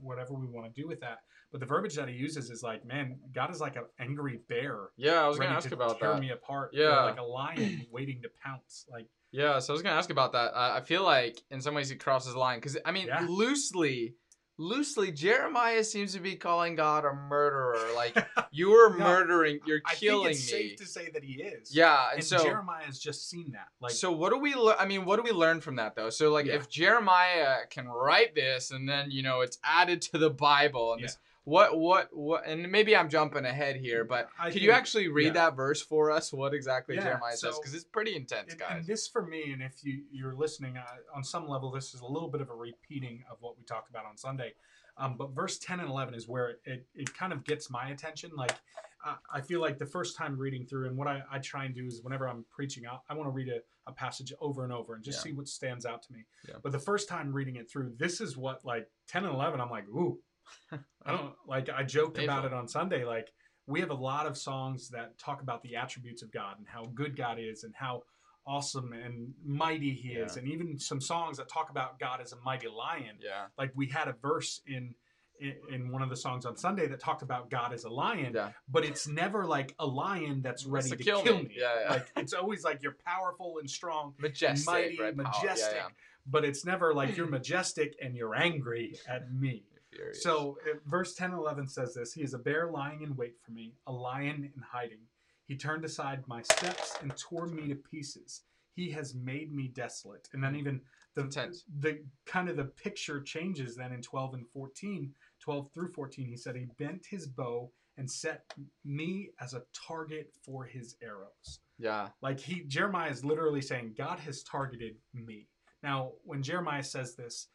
whatever 0.00 0.34
we 0.34 0.46
want 0.46 0.72
to 0.72 0.80
do 0.80 0.86
with 0.88 1.00
that. 1.00 1.18
But 1.50 1.60
the 1.60 1.66
verbiage 1.66 1.94
that 1.94 2.08
He 2.08 2.14
uses 2.16 2.50
is 2.50 2.62
like, 2.62 2.84
man, 2.84 3.18
God 3.32 3.50
is 3.52 3.60
like 3.60 3.76
an 3.76 3.84
angry 4.00 4.40
bear. 4.48 4.88
Yeah, 4.96 5.22
I 5.24 5.28
was 5.28 5.38
gonna 5.38 5.50
ask 5.50 5.68
to 5.68 5.74
about 5.74 6.00
tear 6.00 6.14
that. 6.14 6.20
me 6.20 6.30
apart. 6.30 6.70
Yeah. 6.72 7.04
like 7.04 7.18
a 7.18 7.22
lion 7.22 7.86
waiting 7.92 8.20
to 8.22 8.30
pounce. 8.44 8.86
Like 8.90 9.06
Yeah, 9.30 9.58
so 9.60 9.72
I 9.72 9.74
was 9.74 9.82
gonna 9.82 9.94
ask 9.96 10.10
about 10.10 10.32
that. 10.32 10.56
I 10.56 10.78
I 10.78 10.80
feel 10.80 11.04
like 11.04 11.40
in 11.50 11.60
some 11.60 11.74
ways 11.74 11.88
he 11.88 11.96
crosses 11.96 12.32
the 12.32 12.38
line 12.38 12.58
because 12.58 12.76
I 12.84 12.90
mean, 12.90 13.06
Yeah. 13.06 13.24
loosely, 13.28 14.14
loosely, 14.56 15.10
Jeremiah 15.12 15.82
seems 15.84 16.12
to 16.14 16.20
be 16.20 16.36
calling 16.36 16.74
God 16.76 17.04
a 17.04 17.12
murderer. 17.12 17.78
Like 17.94 18.16
you 18.52 18.72
are 18.72 18.90
No, 18.96 19.04
murdering, 19.04 19.60
you're 19.66 19.80
I 19.86 19.94
killing 19.94 20.26
think 20.28 20.36
it's 20.38 20.52
me. 20.52 20.58
safe 20.70 20.76
to 20.78 20.86
say 20.86 21.10
that 21.12 21.24
he 21.24 21.34
is. 21.42 21.74
yeah, 21.74 22.08
and, 22.10 22.18
and 22.18 22.24
so 22.24 22.42
Jeremiah 22.42 22.84
has 22.84 22.98
just 22.98 23.28
seen 23.28 23.52
that. 23.52 23.68
Like, 23.80 23.92
so 23.92 24.12
what 24.12 24.30
do 24.32 24.38
we? 24.38 24.54
Le- 24.54 24.76
I 24.78 24.86
mean, 24.86 25.04
what 25.04 25.16
do 25.16 25.22
we 25.22 25.32
learn 25.32 25.60
from 25.60 25.76
that 25.76 25.94
though? 25.94 26.10
So 26.10 26.30
like, 26.32 26.46
Yeah. 26.46 26.54
if 26.54 26.68
Jeremiah 26.68 27.66
can 27.70 27.88
write 27.88 28.34
this 28.34 28.70
and 28.70 28.88
then 28.88 29.10
you 29.10 29.22
know 29.22 29.40
it's 29.40 29.58
added 29.64 30.02
to 30.02 30.18
the 30.18 30.30
Bible 30.30 30.92
and 30.92 31.00
Yeah. 31.00 31.06
this, 31.08 31.18
what 31.44 31.78
what 31.78 32.08
what? 32.12 32.46
And 32.46 32.70
maybe 32.70 32.96
I'm 32.96 33.08
jumping 33.08 33.44
ahead 33.44 33.76
here, 33.76 34.04
but 34.04 34.28
I 34.38 34.50
could 34.50 34.62
you 34.62 34.70
actually 34.72 35.08
read 35.08 35.26
yeah. 35.26 35.32
that 35.32 35.56
verse 35.56 35.82
for 35.82 36.10
us? 36.10 36.32
What 36.32 36.54
exactly 36.54 36.96
Yeah, 36.96 37.02
Jeremiah 37.02 37.36
says? 37.36 37.58
Because 37.58 37.74
it's 37.74 37.84
pretty 37.84 38.16
intense, 38.16 38.52
and, 38.52 38.60
guys. 38.60 38.70
and 38.78 38.86
this 38.86 39.06
for 39.08 39.26
me, 39.26 39.52
and 39.52 39.62
if 39.62 39.84
you 39.84 40.02
you're 40.10 40.34
listening, 40.34 40.76
uh, 40.76 40.84
on 41.14 41.22
some 41.22 41.46
level, 41.48 41.70
this 41.70 41.94
is 41.94 42.00
a 42.00 42.06
little 42.06 42.30
bit 42.30 42.40
of 42.40 42.50
a 42.50 42.54
repeating 42.54 43.22
of 43.30 43.36
what 43.40 43.58
we 43.58 43.64
talked 43.64 43.90
about 43.90 44.06
on 44.06 44.16
Sunday. 44.16 44.54
Um, 44.96 45.16
but 45.18 45.34
verse 45.34 45.58
10 45.58 45.80
and 45.80 45.88
11 45.88 46.14
is 46.14 46.28
where 46.28 46.58
it, 46.64 46.86
it 46.94 47.12
kind 47.14 47.32
of 47.32 47.44
gets 47.44 47.68
my 47.68 47.88
attention. 47.88 48.30
Like, 48.36 48.52
I 49.04 49.16
I 49.32 49.40
feel 49.40 49.60
like 49.60 49.76
the 49.78 49.86
first 49.86 50.16
time 50.16 50.38
reading 50.38 50.64
through, 50.64 50.86
and 50.86 50.96
what 50.96 51.08
I, 51.08 51.22
I 51.30 51.40
try 51.40 51.64
and 51.64 51.74
do 51.74 51.86
is 51.86 52.00
whenever 52.02 52.28
I'm 52.28 52.44
preaching 52.50 52.86
out, 52.86 53.02
I 53.10 53.14
want 53.14 53.26
to 53.26 53.32
read 53.32 53.48
a, 53.48 53.58
a 53.86 53.92
passage 53.92 54.32
over 54.40 54.64
and 54.64 54.72
over 54.72 54.94
and 54.94 55.04
just 55.04 55.18
Yeah. 55.18 55.30
see 55.30 55.32
what 55.32 55.48
stands 55.48 55.84
out 55.84 56.02
to 56.04 56.12
me. 56.12 56.24
Yeah. 56.48 56.54
But 56.62 56.72
the 56.72 56.78
first 56.78 57.08
time 57.08 57.32
reading 57.32 57.56
it 57.56 57.68
through, 57.70 57.94
this 57.98 58.20
is 58.20 58.36
what, 58.36 58.64
like, 58.64 58.88
10 59.08 59.24
and 59.24 59.34
11, 59.34 59.60
I'm 59.60 59.68
like, 59.68 59.88
ooh. 59.88 60.18
I 60.72 61.12
don't, 61.12 61.32
like, 61.46 61.68
I 61.70 61.82
joked 61.82 62.18
about 62.18 62.44
it 62.44 62.52
on 62.52 62.68
Sunday. 62.68 63.04
Like, 63.04 63.32
we 63.66 63.80
have 63.80 63.90
a 63.90 63.94
lot 63.94 64.26
of 64.26 64.36
songs 64.36 64.88
that 64.90 65.18
talk 65.18 65.42
about 65.42 65.62
the 65.62 65.76
attributes 65.76 66.22
of 66.22 66.30
God 66.30 66.58
and 66.58 66.66
how 66.66 66.86
good 66.94 67.16
God 67.16 67.38
is 67.40 67.64
and 67.64 67.74
how 67.74 68.02
awesome 68.46 68.92
and 68.92 69.32
mighty 69.44 69.92
he 69.94 70.10
is 70.10 70.36
and 70.36 70.46
even 70.46 70.78
some 70.78 71.00
songs 71.00 71.38
that 71.38 71.48
talk 71.48 71.70
about 71.70 71.98
God 71.98 72.20
as 72.20 72.32
a 72.32 72.36
mighty 72.44 72.68
lion 72.68 73.16
yeah, 73.22 73.46
like 73.56 73.72
we 73.74 73.86
had 73.86 74.08
a 74.08 74.14
verse 74.20 74.60
in 74.66 74.94
in, 75.40 75.90
one 75.90 76.00
of 76.00 76.08
the 76.10 76.16
songs 76.16 76.46
on 76.46 76.56
Sunday 76.56 76.86
that 76.86 77.00
talked 77.00 77.22
about 77.22 77.50
God 77.50 77.72
as 77.72 77.84
a 77.84 77.88
lion 77.88 78.32
yeah. 78.34 78.50
but 78.68 78.84
it's 78.84 79.08
never 79.08 79.44
like 79.46 79.74
a 79.78 79.86
lion 79.86 80.42
that's 80.42 80.64
ready 80.64 80.90
to 80.90 80.96
to, 80.96 81.02
kill 81.02 81.22
kill, 81.22 81.38
me. 81.38 81.44
me, 81.44 81.54
Yeah, 81.58 81.72
yeah. 81.82 81.90
like 81.90 82.06
it's 82.16 82.34
always 82.34 82.64
like 82.64 82.82
you're 82.82 82.96
powerful 83.04 83.56
and 83.58 83.68
strong 83.68 84.14
Majestic, 84.18 84.66
mighty 84.66 84.98
right? 85.00 85.16
Majestic 85.16 85.72
Yeah, 85.74 85.84
yeah. 85.84 85.88
but 86.26 86.44
it's 86.44 86.64
never 86.64 86.94
like 86.94 87.16
you're 87.16 87.26
hmm. 87.26 87.32
majestic 87.32 87.96
and 88.00 88.14
you're 88.14 88.34
angry 88.34 88.94
at 89.08 89.32
me 89.32 89.64
furious. 89.94 90.22
so 90.22 90.58
verse 90.86 91.14
10 91.14 91.30
and 91.30 91.38
11 91.38 91.68
says 91.68 91.94
this 91.94 92.12
He 92.12 92.22
is 92.22 92.34
a 92.34 92.38
bear 92.38 92.70
lying 92.70 93.02
in 93.02 93.16
wait 93.16 93.34
for 93.44 93.52
me, 93.52 93.74
a 93.86 93.92
lion 93.92 94.50
in 94.54 94.62
hiding. 94.62 95.00
He 95.46 95.56
turned 95.56 95.84
aside 95.84 96.24
my 96.26 96.42
steps 96.42 96.96
and 97.02 97.14
tore 97.16 97.46
me 97.46 97.68
to 97.68 97.74
pieces. 97.74 98.42
He 98.74 98.90
has 98.92 99.14
made 99.14 99.52
me 99.54 99.68
desolate. 99.68 100.28
And 100.32 100.42
then 100.42 100.56
even 100.56 100.80
the, 101.14 101.22
the 101.80 102.00
kind 102.26 102.48
of 102.48 102.56
the 102.56 102.64
picture 102.64 103.20
changes 103.20 103.76
then 103.76 103.92
in 103.92 104.00
12 104.02 104.34
and 104.34 104.48
14, 104.48 105.12
12 105.40 105.70
through 105.72 105.88
14. 105.92 106.26
He 106.26 106.36
said, 106.36 106.56
He 106.56 106.66
bent 106.78 107.06
his 107.08 107.26
bow 107.26 107.70
and 107.96 108.10
set 108.10 108.42
me 108.84 109.30
as 109.40 109.54
a 109.54 109.62
target 109.86 110.32
for 110.44 110.64
his 110.64 110.96
arrows. 111.02 111.60
yeah, 111.78 112.08
Like 112.20 112.40
he 112.40 112.64
Jeremiah 112.64 113.10
is 113.10 113.24
literally 113.24 113.60
saying 113.62 113.94
God 113.96 114.18
has 114.20 114.42
targeted 114.42 114.96
me. 115.12 115.46
Now, 115.82 116.12
when 116.24 116.42
Jeremiah 116.42 116.82
says 116.82 117.14
this, 117.14 117.48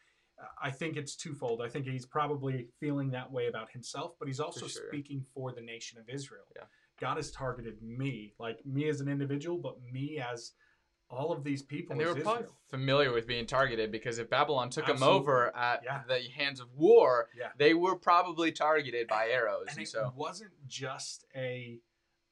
I 0.62 0.70
think 0.70 0.96
it's 0.96 1.16
twofold. 1.16 1.60
I 1.62 1.68
think 1.68 1.86
he's 1.86 2.06
probably 2.06 2.68
feeling 2.78 3.10
that 3.10 3.30
way 3.30 3.46
about 3.48 3.70
himself, 3.70 4.14
but 4.18 4.28
he's 4.28 4.40
also 4.40 4.66
sure. 4.66 4.82
speaking 4.88 5.24
for 5.34 5.52
the 5.52 5.60
nation 5.60 5.98
of 5.98 6.08
Israel. 6.08 6.44
Yeah. 6.56 6.64
God 7.00 7.16
has 7.16 7.30
targeted 7.30 7.82
me, 7.82 8.34
like 8.38 8.64
me 8.66 8.88
as 8.88 9.00
an 9.00 9.08
individual, 9.08 9.58
but 9.58 9.76
me 9.90 10.18
as 10.18 10.52
all 11.08 11.32
of 11.32 11.42
these 11.42 11.60
people 11.62 11.92
and 11.92 12.00
they 12.00 12.06
were 12.06 12.14
probably 12.14 12.46
familiar 12.68 13.12
with 13.12 13.26
being 13.26 13.44
targeted 13.44 13.90
because 13.90 14.18
if 14.18 14.30
Babylon 14.30 14.70
took 14.70 14.86
them 14.86 15.02
over 15.02 15.54
at 15.56 15.82
Yeah. 15.82 16.02
the 16.06 16.20
hands 16.36 16.60
of 16.60 16.72
war, 16.74 17.28
Yeah. 17.36 17.50
they 17.56 17.74
were 17.74 17.96
probably 17.96 18.52
targeted 18.52 19.08
by 19.08 19.28
arrows. 19.28 19.66
and 19.68 19.78
And, 19.78 19.86
it 19.86 19.90
so, 19.90 20.12
wasn't 20.14 20.52
just 20.68 21.24
a 21.34 21.80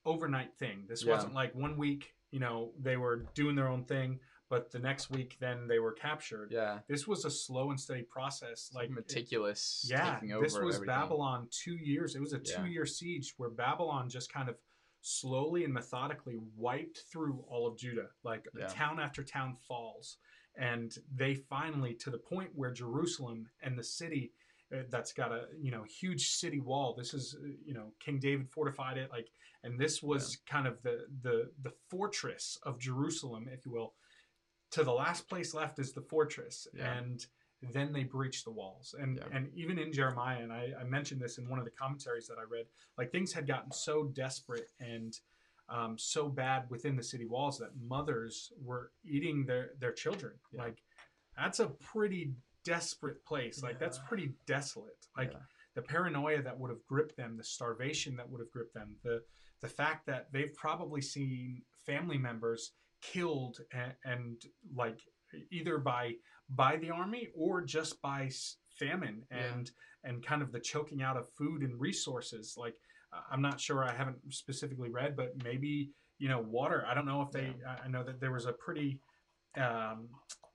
overnight 0.04 0.54
thing. 0.58 0.86
This 0.86 1.02
Yeah. 1.04 1.12
wasn't 1.14 1.34
like 1.34 1.54
one 1.54 1.76
week, 1.76 2.14
you 2.30 2.38
know, 2.38 2.72
they 2.78 2.96
were 2.96 3.26
doing 3.34 3.56
their 3.56 3.68
own 3.68 3.84
thing, 3.84 4.20
but 4.48 4.70
the 4.70 4.78
next 4.78 5.10
week 5.10 5.36
then 5.40 5.66
they 5.66 5.78
were 5.78 5.92
captured. 5.92 6.50
yeah, 6.50 6.78
This 6.88 7.06
was 7.06 7.24
a 7.24 7.30
slow 7.30 7.70
and 7.70 7.78
steady 7.78 8.02
process. 8.02 8.70
Like 8.74 8.90
meticulous. 8.90 9.86
yeah, 9.88 10.14
taking 10.14 10.32
over 10.32 10.44
this 10.44 10.54
was 10.58 10.76
everything. 10.76 10.86
Babylon 10.94 11.48
two 11.50 11.76
years. 11.76 12.14
It 12.16 12.20
was 12.20 12.32
a 12.32 12.38
Yeah. 12.44 12.62
two-year 12.62 12.86
siege 12.86 13.34
where 13.36 13.50
Babylon 13.50 14.08
just 14.08 14.32
kind 14.32 14.48
of 14.48 14.56
slowly 15.00 15.64
and 15.64 15.72
methodically 15.72 16.36
wiped 16.56 16.98
through 17.10 17.44
all 17.48 17.66
of 17.66 17.76
Judah. 17.76 18.10
Like 18.22 18.48
Yeah. 18.58 18.66
town 18.68 18.98
after 19.00 19.22
town 19.22 19.54
falls, 19.54 20.18
and 20.56 20.96
they 21.14 21.34
finally 21.34 21.94
to 21.94 22.10
the 22.10 22.18
point 22.18 22.50
where 22.54 22.70
Jerusalem 22.72 23.50
and 23.62 23.78
the 23.78 23.84
city 23.84 24.32
uh, 24.70 24.82
that's 24.90 25.12
got 25.14 25.32
a 25.32 25.48
you 25.58 25.70
know 25.70 25.82
huge 25.84 26.28
city 26.30 26.60
wall. 26.60 26.94
This 26.94 27.14
is 27.14 27.36
uh, 27.42 27.46
you 27.64 27.72
know 27.74 27.92
King 28.00 28.18
David 28.18 28.50
fortified 28.50 28.98
it 28.98 29.10
like, 29.10 29.30
and 29.62 29.78
this 29.80 30.02
was 30.02 30.38
kind 30.46 30.66
of 30.66 30.82
the 30.82 31.06
the 31.22 31.50
the 31.62 31.70
fortress 31.88 32.58
of 32.64 32.78
Jerusalem, 32.78 33.48
if 33.50 33.64
you 33.64 33.72
will. 33.72 33.94
To 34.72 34.84
the 34.84 34.92
last 34.92 35.28
place 35.28 35.54
left 35.54 35.78
is 35.78 35.92
the 35.92 36.02
fortress, 36.02 36.66
Yeah. 36.74 36.92
and 36.98 37.26
then 37.72 37.92
they 37.92 38.04
breached 38.04 38.44
the 38.44 38.50
walls. 38.52 38.94
And 38.98 39.16
Yeah. 39.18 39.28
and 39.32 39.52
even 39.54 39.78
in 39.78 39.92
Jeremiah, 39.92 40.42
and 40.42 40.52
I, 40.52 40.72
I 40.78 40.84
mentioned 40.84 41.20
this 41.20 41.38
in 41.38 41.48
one 41.48 41.58
of 41.58 41.64
the 41.64 41.70
commentaries 41.70 42.26
that 42.28 42.38
I 42.38 42.42
read, 42.44 42.66
like 42.96 43.10
things 43.10 43.32
had 43.32 43.46
gotten 43.46 43.72
so 43.72 44.04
desperate 44.08 44.70
and 44.80 45.18
um, 45.70 45.98
so 45.98 46.28
bad 46.30 46.70
within 46.70 46.96
the 46.96 47.02
city 47.02 47.26
walls 47.26 47.58
that 47.58 47.76
mothers 47.76 48.52
were 48.62 48.92
eating 49.04 49.44
their 49.44 49.74
their 49.78 49.92
children. 49.92 50.34
Yeah. 50.52 50.62
Like 50.64 50.82
that's 51.36 51.60
a 51.60 51.68
pretty 51.68 52.32
desperate 52.64 53.24
place. 53.24 53.62
Like 53.62 53.78
that's 53.78 53.98
pretty 53.98 54.34
desolate. 54.46 55.06
Like 55.16 55.32
the 55.74 55.82
paranoia 55.82 56.42
that 56.42 56.58
would 56.58 56.70
have 56.70 56.84
gripped 56.86 57.16
them, 57.16 57.36
the 57.36 57.44
starvation 57.44 58.16
that 58.16 58.28
would 58.30 58.40
have 58.40 58.50
gripped 58.50 58.74
them, 58.74 58.96
the 59.02 59.22
the 59.60 59.68
fact 59.68 60.06
that 60.06 60.30
they've 60.32 60.54
probably 60.54 61.00
seen 61.00 61.62
family 61.84 62.18
members 62.18 62.72
killed 63.00 63.58
and, 63.72 63.92
and 64.04 64.42
like 64.74 65.00
either 65.50 65.78
by 65.78 66.14
by 66.50 66.76
the 66.76 66.90
army 66.90 67.28
or 67.36 67.60
just 67.60 68.00
by 68.00 68.30
famine 68.78 69.22
Yeah. 69.30 69.38
and 69.54 69.70
and 70.04 70.24
kind 70.24 70.42
of 70.42 70.52
the 70.52 70.60
choking 70.60 71.02
out 71.02 71.16
of 71.16 71.28
food 71.36 71.62
and 71.62 71.78
resources. 71.80 72.54
Like 72.56 72.74
I'm 73.30 73.42
not 73.42 73.60
sure, 73.60 73.84
I 73.84 73.92
haven't 73.92 74.18
specifically 74.32 74.90
read, 74.90 75.16
but 75.16 75.34
maybe 75.42 75.90
you 76.18 76.28
know 76.28 76.40
water. 76.40 76.84
I 76.86 76.94
don't 76.94 77.06
know 77.06 77.22
if 77.22 77.30
they. 77.30 77.54
I 77.66 77.84
I 77.84 77.88
know 77.88 78.02
that 78.04 78.20
there 78.20 78.32
was 78.32 78.46
a 78.46 78.52
pretty 78.52 79.00
um, 79.56 80.08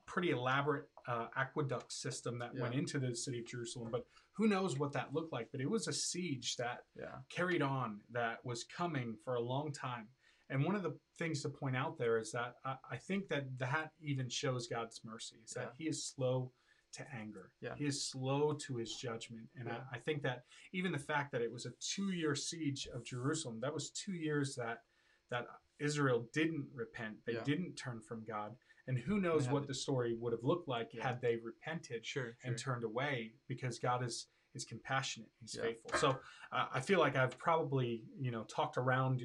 pretty 0.06 0.30
elaborate 0.30 0.88
uh, 1.08 1.26
aqueduct 1.36 1.92
system 1.92 2.38
that 2.38 2.54
went 2.54 2.74
into 2.74 2.98
the 2.98 3.14
city 3.14 3.40
of 3.40 3.46
Jerusalem, 3.46 3.88
but 3.90 4.06
who 4.32 4.46
knows 4.48 4.78
what 4.78 4.92
that 4.92 5.12
looked 5.12 5.32
like? 5.32 5.48
But 5.52 5.60
it 5.60 5.68
was 5.70 5.88
a 5.88 5.92
siege 5.92 6.56
that 6.56 6.84
Yeah. 6.96 7.16
carried 7.28 7.62
on 7.62 8.00
that 8.12 8.44
was 8.44 8.64
coming 8.64 9.16
for 9.24 9.34
a 9.34 9.40
long 9.40 9.72
time. 9.72 10.08
And 10.50 10.64
one 10.64 10.74
of 10.74 10.82
the 10.82 10.96
things 11.18 11.42
to 11.42 11.48
point 11.48 11.76
out 11.76 11.98
there 11.98 12.18
is 12.18 12.32
that 12.32 12.56
I, 12.64 12.76
I 12.90 12.96
think 12.96 13.28
that 13.28 13.58
that 13.58 13.92
even 14.00 14.28
shows 14.28 14.66
God's 14.66 15.00
mercy, 15.04 15.36
is 15.44 15.52
that 15.52 15.72
Yeah. 15.78 15.84
He 15.84 15.88
is 15.88 16.04
slow 16.04 16.52
to 16.92 17.04
anger. 17.14 17.50
Yeah. 17.60 17.74
He 17.76 17.86
is 17.86 18.06
slow 18.06 18.52
to 18.52 18.76
His 18.76 18.94
judgment. 18.94 19.48
And 19.58 19.68
Yeah. 19.68 19.78
I, 19.90 19.96
I 19.96 19.98
think 19.98 20.22
that 20.22 20.44
even 20.72 20.92
the 20.92 20.98
fact 20.98 21.32
that 21.32 21.40
it 21.42 21.52
was 21.52 21.66
a 21.66 21.72
two-year 21.80 22.34
siege 22.34 22.86
of 22.94 23.04
Jerusalem, 23.04 23.58
that 23.60 23.72
was 23.74 23.90
two 23.90 24.12
years 24.14 24.54
that 24.56 24.82
that 25.30 25.46
Israel 25.80 26.28
didn't 26.32 26.66
repent. 26.74 27.16
They 27.26 27.38
didn't 27.44 27.74
turn 27.76 28.00
from 28.00 28.24
God. 28.24 28.54
And 28.86 28.98
who 28.98 29.18
knows 29.18 29.48
what 29.48 29.66
the 29.66 29.74
story 29.74 30.14
would 30.14 30.32
have 30.32 30.44
looked 30.44 30.68
like 30.68 30.92
had 30.92 31.20
they 31.22 31.36
repented 31.36 32.04
Sure. 32.04 32.22
sure. 32.24 32.36
and 32.44 32.58
turned 32.58 32.84
away 32.84 33.32
because 33.48 33.78
God 33.78 34.04
is 34.04 34.26
is 34.54 34.64
compassionate. 34.64 35.30
He's 35.40 35.56
Yeah. 35.56 35.62
faithful. 35.62 35.90
So 35.98 36.10
uh, 36.52 36.66
I 36.72 36.80
feel 36.80 37.00
like 37.00 37.16
I've 37.16 37.36
probably 37.38 38.04
you 38.20 38.30
know 38.30 38.44
talked 38.44 38.76
around 38.76 39.20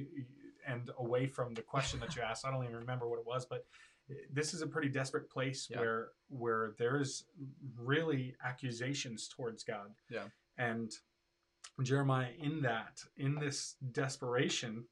and 0.69 0.91
away 0.99 1.25
from 1.27 1.53
the 1.53 1.61
question 1.61 1.99
that 1.99 2.15
you 2.15 2.21
asked. 2.21 2.45
I 2.45 2.51
don't 2.51 2.63
even 2.63 2.75
remember 2.75 3.07
what 3.07 3.19
it 3.19 3.25
was, 3.25 3.45
but 3.45 3.65
this 4.31 4.53
is 4.53 4.61
a 4.61 4.67
pretty 4.67 4.89
desperate 4.89 5.29
place 5.29 5.67
Yeah. 5.69 5.79
where 5.79 6.11
where 6.29 6.71
there's 6.77 7.25
really 7.75 8.35
accusations 8.43 9.27
towards 9.27 9.63
God. 9.63 9.93
Yeah. 10.09 10.27
And 10.57 10.91
Jeremiah 11.81 12.31
in 12.37 12.61
that 12.61 13.01
in 13.17 13.35
this 13.35 13.75
desperation 13.91 14.85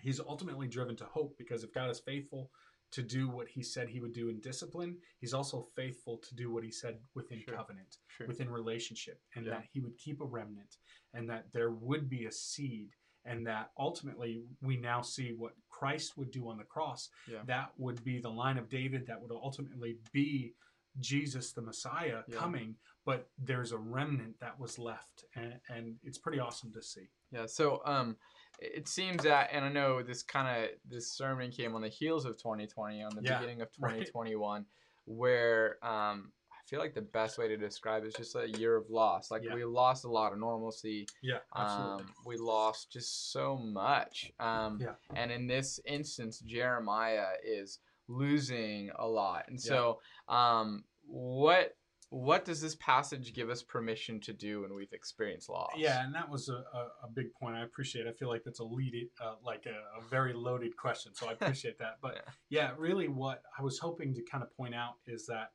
he's 0.00 0.18
ultimately 0.20 0.66
driven 0.66 0.96
to 0.96 1.04
hope 1.04 1.36
because 1.36 1.62
if 1.62 1.72
God 1.72 1.90
is 1.90 2.00
faithful 2.00 2.50
to 2.92 3.02
do 3.02 3.28
what 3.28 3.46
he 3.48 3.62
said 3.62 3.88
he 3.88 4.00
would 4.00 4.12
do 4.14 4.28
in 4.30 4.40
discipline, 4.40 4.96
he's 5.20 5.34
also 5.34 5.62
faithful 5.76 6.16
to 6.18 6.34
do 6.34 6.50
what 6.50 6.64
he 6.64 6.70
said 6.72 6.98
within 7.14 7.38
Sure. 7.40 7.54
covenant, 7.54 7.98
Sure. 8.08 8.26
within 8.26 8.50
relationship, 8.50 9.22
and 9.36 9.44
Yeah. 9.46 9.52
that 9.54 9.64
he 9.72 9.78
would 9.80 9.96
keep 9.96 10.20
a 10.20 10.24
remnant 10.24 10.78
and 11.12 11.28
that 11.30 11.52
there 11.52 11.70
would 11.70 12.08
be 12.08 12.24
a 12.26 12.32
seed 12.32 12.96
and 13.24 13.46
that 13.46 13.70
ultimately 13.78 14.42
we 14.62 14.76
now 14.76 15.02
see 15.02 15.34
what 15.36 15.52
Christ 15.68 16.16
would 16.16 16.30
do 16.30 16.48
on 16.48 16.56
the 16.56 16.64
cross. 16.64 17.10
Yeah. 17.30 17.38
That 17.46 17.70
would 17.78 18.02
be 18.04 18.18
the 18.20 18.30
line 18.30 18.58
of 18.58 18.68
David 18.68 19.06
that 19.06 19.20
would 19.20 19.30
ultimately 19.30 19.98
be 20.12 20.54
Jesus 20.98 21.52
the 21.52 21.62
Messiah 21.62 22.22
Yeah. 22.26 22.36
coming, 22.36 22.76
but 23.04 23.28
there's 23.38 23.72
a 23.72 23.78
remnant 23.78 24.38
that 24.40 24.58
was 24.58 24.78
left 24.78 25.24
and, 25.36 25.54
and 25.68 25.96
it's 26.02 26.18
pretty 26.18 26.38
awesome 26.38 26.72
to 26.72 26.82
see. 26.82 27.08
Yeah. 27.30 27.46
So 27.46 27.80
um, 27.84 28.16
it 28.58 28.88
seems 28.88 29.22
that, 29.22 29.50
and 29.52 29.64
I 29.64 29.68
know 29.70 30.02
this 30.02 30.22
kind 30.22 30.64
of 30.64 30.70
this 30.88 31.12
sermon 31.12 31.50
came 31.50 31.74
on 31.74 31.82
the 31.82 31.88
heels 31.88 32.24
of 32.24 32.36
2020, 32.38 33.02
on 33.02 33.10
the 33.14 33.22
Yeah, 33.22 33.38
beginning 33.38 33.62
of 33.62 33.68
right. 33.78 33.92
2021, 33.92 34.64
where 35.04 35.76
um, 35.84 36.32
feel 36.70 36.78
like 36.78 36.94
the 36.94 37.02
best 37.02 37.36
way 37.36 37.48
to 37.48 37.56
describe 37.56 38.04
it 38.04 38.08
is 38.08 38.14
just 38.14 38.36
a 38.36 38.48
year 38.48 38.76
of 38.76 38.88
loss. 38.88 39.30
Like 39.30 39.42
Yeah. 39.42 39.54
we 39.54 39.64
lost 39.64 40.04
a 40.04 40.08
lot 40.08 40.32
of 40.32 40.38
normalcy. 40.38 41.08
Yeah, 41.20 41.40
absolutely. 41.56 42.04
Um, 42.04 42.14
we 42.24 42.36
lost 42.36 42.92
just 42.92 43.32
so 43.32 43.56
much. 43.56 44.32
Um, 44.38 44.78
Yeah. 44.80 44.94
And 45.14 45.32
in 45.32 45.48
this 45.48 45.80
instance, 45.84 46.38
Jeremiah 46.38 47.32
is 47.44 47.80
losing 48.06 48.90
a 48.96 49.06
lot. 49.06 49.48
And 49.48 49.60
so, 49.60 50.00
um, 50.28 50.84
what 51.06 51.76
what 52.12 52.44
does 52.44 52.60
this 52.60 52.74
passage 52.74 53.32
give 53.34 53.50
us 53.50 53.62
permission 53.62 54.18
to 54.18 54.32
do 54.32 54.62
when 54.62 54.74
we've 54.74 54.92
experienced 54.92 55.48
loss? 55.48 55.70
Yeah, 55.76 56.04
and 56.04 56.12
that 56.16 56.28
was 56.28 56.48
a, 56.48 56.54
a, 56.54 56.88
a 57.04 57.08
big 57.14 57.32
point. 57.34 57.54
I 57.54 57.62
appreciate. 57.62 58.06
it. 58.06 58.10
I 58.10 58.12
feel 58.12 58.28
like 58.28 58.42
that's 58.42 58.58
a 58.58 58.64
lead, 58.64 59.08
uh, 59.22 59.36
like 59.44 59.66
a, 59.66 59.78
a 59.96 60.08
very 60.08 60.32
loaded 60.32 60.76
question. 60.76 61.14
So 61.14 61.28
I 61.28 61.34
appreciate 61.34 61.78
that. 61.78 61.98
But 62.02 62.24
yeah. 62.48 62.72
really, 62.76 63.06
what 63.06 63.42
I 63.56 63.62
was 63.62 63.78
hoping 63.78 64.12
to 64.14 64.22
kind 64.22 64.42
of 64.42 64.52
point 64.56 64.74
out 64.74 64.94
is 65.06 65.26
that 65.26 65.52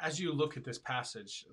as 0.00 0.20
you 0.20 0.32
look 0.32 0.56
at 0.56 0.64
this 0.64 0.78
passage, 0.78 1.44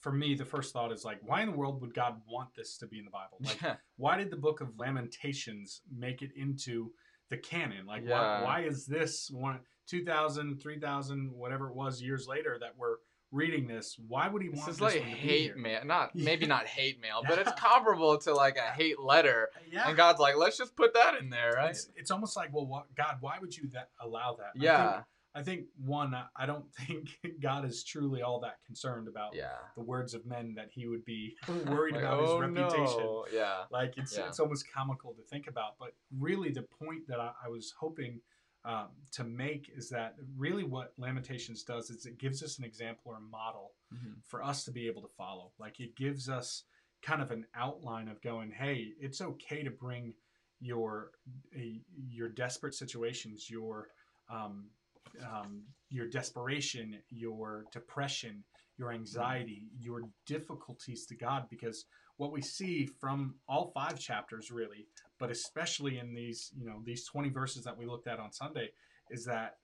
for 0.00 0.12
me, 0.12 0.34
the 0.34 0.44
first 0.44 0.72
thought 0.72 0.90
is 0.92 1.04
like, 1.04 1.18
why 1.22 1.42
in 1.42 1.50
the 1.50 1.56
world 1.56 1.80
would 1.80 1.94
God 1.94 2.20
want 2.28 2.54
this 2.56 2.76
to 2.78 2.86
be 2.86 2.98
in 2.98 3.04
the 3.04 3.10
Bible? 3.10 3.38
Like, 3.40 3.60
Yeah. 3.62 3.76
why 3.96 4.16
did 4.16 4.30
the 4.30 4.36
book 4.36 4.60
of 4.60 4.76
Lamentations 4.78 5.82
make 5.96 6.22
it 6.22 6.32
into 6.34 6.92
the 7.28 7.36
canon? 7.38 7.86
Like, 7.86 8.02
Yeah. 8.04 8.40
why, 8.40 8.44
why 8.44 8.60
is 8.66 8.84
this 8.86 9.30
one, 9.30 9.60
2,000, 9.86 10.60
3,000, 10.60 11.30
whatever 11.32 11.68
it 11.68 11.74
was 11.74 12.02
years 12.02 12.26
later 12.26 12.58
that 12.58 12.76
we're 12.76 12.96
reading 13.30 13.66
this? 13.68 13.96
Why 14.08 14.28
would 14.28 14.42
he 14.42 14.48
This 14.48 14.58
want 14.58 14.70
is 14.70 14.76
this 14.78 14.94
like 14.94 15.02
hate 15.02 15.56
mail, 15.56 15.84
not 15.84 16.10
Yeah. 16.14 16.24
maybe 16.24 16.46
not 16.46 16.66
hate 16.66 17.00
mail, 17.00 17.22
but 17.26 17.38
it's 17.38 17.52
comparable 17.52 18.18
to 18.18 18.34
like 18.34 18.56
a 18.56 18.70
hate 18.72 18.98
letter. 18.98 19.50
Yeah. 19.70 19.86
And 19.88 19.96
God's 19.96 20.18
like, 20.18 20.36
let's 20.36 20.58
just 20.58 20.74
put 20.74 20.94
that 20.94 21.14
in 21.20 21.30
there, 21.30 21.52
right? 21.52 21.70
It's, 21.70 21.90
it's 21.94 22.10
almost 22.10 22.36
like, 22.36 22.52
well, 22.52 22.66
what, 22.66 22.92
God, 22.96 23.18
why 23.20 23.38
would 23.40 23.56
you 23.56 23.68
that 23.72 23.90
allow 24.00 24.34
that? 24.40 24.50
Yeah, 24.60 25.02
I 25.34 25.42
think, 25.42 25.66
one, 25.82 26.14
I- 26.36 26.46
don't 26.46 26.66
think 26.86 27.08
God 27.40 27.64
is 27.64 27.84
truly 27.84 28.22
all 28.22 28.40
that 28.40 28.58
concerned 28.66 29.08
about 29.08 29.34
yeah. 29.34 29.56
the 29.76 29.82
words 29.82 30.12
of 30.14 30.26
men 30.26 30.54
that 30.56 30.68
he 30.70 30.86
would 30.86 31.04
be 31.04 31.36
worried 31.66 31.94
Like, 31.94 32.04
about 32.04 32.20
oh, 32.20 32.40
his 32.40 32.50
reputation. 32.50 32.98
no. 32.98 33.26
Yeah, 33.32 33.64
Like 33.70 33.94
it's 33.96 34.16
Yeah. 34.16 34.28
it's 34.28 34.40
almost 34.40 34.70
comical 34.72 35.14
to 35.14 35.22
think 35.22 35.46
about, 35.46 35.78
but 35.78 35.94
really 36.18 36.50
the 36.50 36.62
point 36.62 37.06
that 37.08 37.18
I, 37.20 37.32
I 37.44 37.48
was 37.48 37.72
hoping 37.78 38.20
um, 38.64 38.88
to 39.12 39.24
make 39.24 39.70
is 39.74 39.88
that 39.88 40.14
really 40.36 40.62
what 40.62 40.92
Lamentations 40.96 41.64
does 41.64 41.90
is 41.90 42.06
it 42.06 42.16
gives 42.18 42.44
us 42.44 42.58
an 42.58 42.64
example 42.64 43.02
or 43.06 43.16
a 43.16 43.20
model 43.20 43.72
Mhm. 43.92 44.14
for 44.24 44.42
us 44.42 44.64
to 44.64 44.70
be 44.70 44.86
able 44.86 45.02
to 45.02 45.08
follow. 45.16 45.52
Like 45.58 45.80
it 45.80 45.96
gives 45.96 46.28
us 46.28 46.64
kind 47.02 47.20
of 47.20 47.30
an 47.32 47.44
outline 47.56 48.06
of 48.08 48.22
going, 48.22 48.50
hey, 48.52 48.92
it's 49.00 49.20
okay 49.20 49.62
to 49.64 49.70
bring 49.70 50.14
your 50.60 51.10
your 52.08 52.28
desperate 52.28 52.74
situations, 52.74 53.50
your 53.50 53.88
um, 54.30 54.70
um, 55.22 55.62
your 55.90 56.08
desperation, 56.08 56.98
your 57.10 57.64
depression, 57.72 58.42
your 58.78 58.92
anxiety, 58.92 59.64
your 59.78 60.02
difficulties 60.26 61.06
to 61.06 61.14
God, 61.14 61.46
because 61.50 61.84
what 62.16 62.32
we 62.32 62.42
see 62.42 62.86
from 62.86 63.34
all 63.48 63.70
five 63.74 63.98
chapters, 63.98 64.50
really, 64.50 64.86
but 65.18 65.30
especially 65.30 65.98
in 65.98 66.14
these, 66.14 66.50
you 66.56 66.66
know, 66.66 66.80
these 66.84 67.06
20 67.06 67.30
verses 67.30 67.64
that 67.64 67.76
we 67.76 67.86
looked 67.86 68.08
at 68.08 68.18
on 68.18 68.32
Sunday, 68.32 68.70
is 69.10 69.24
that, 69.24 69.56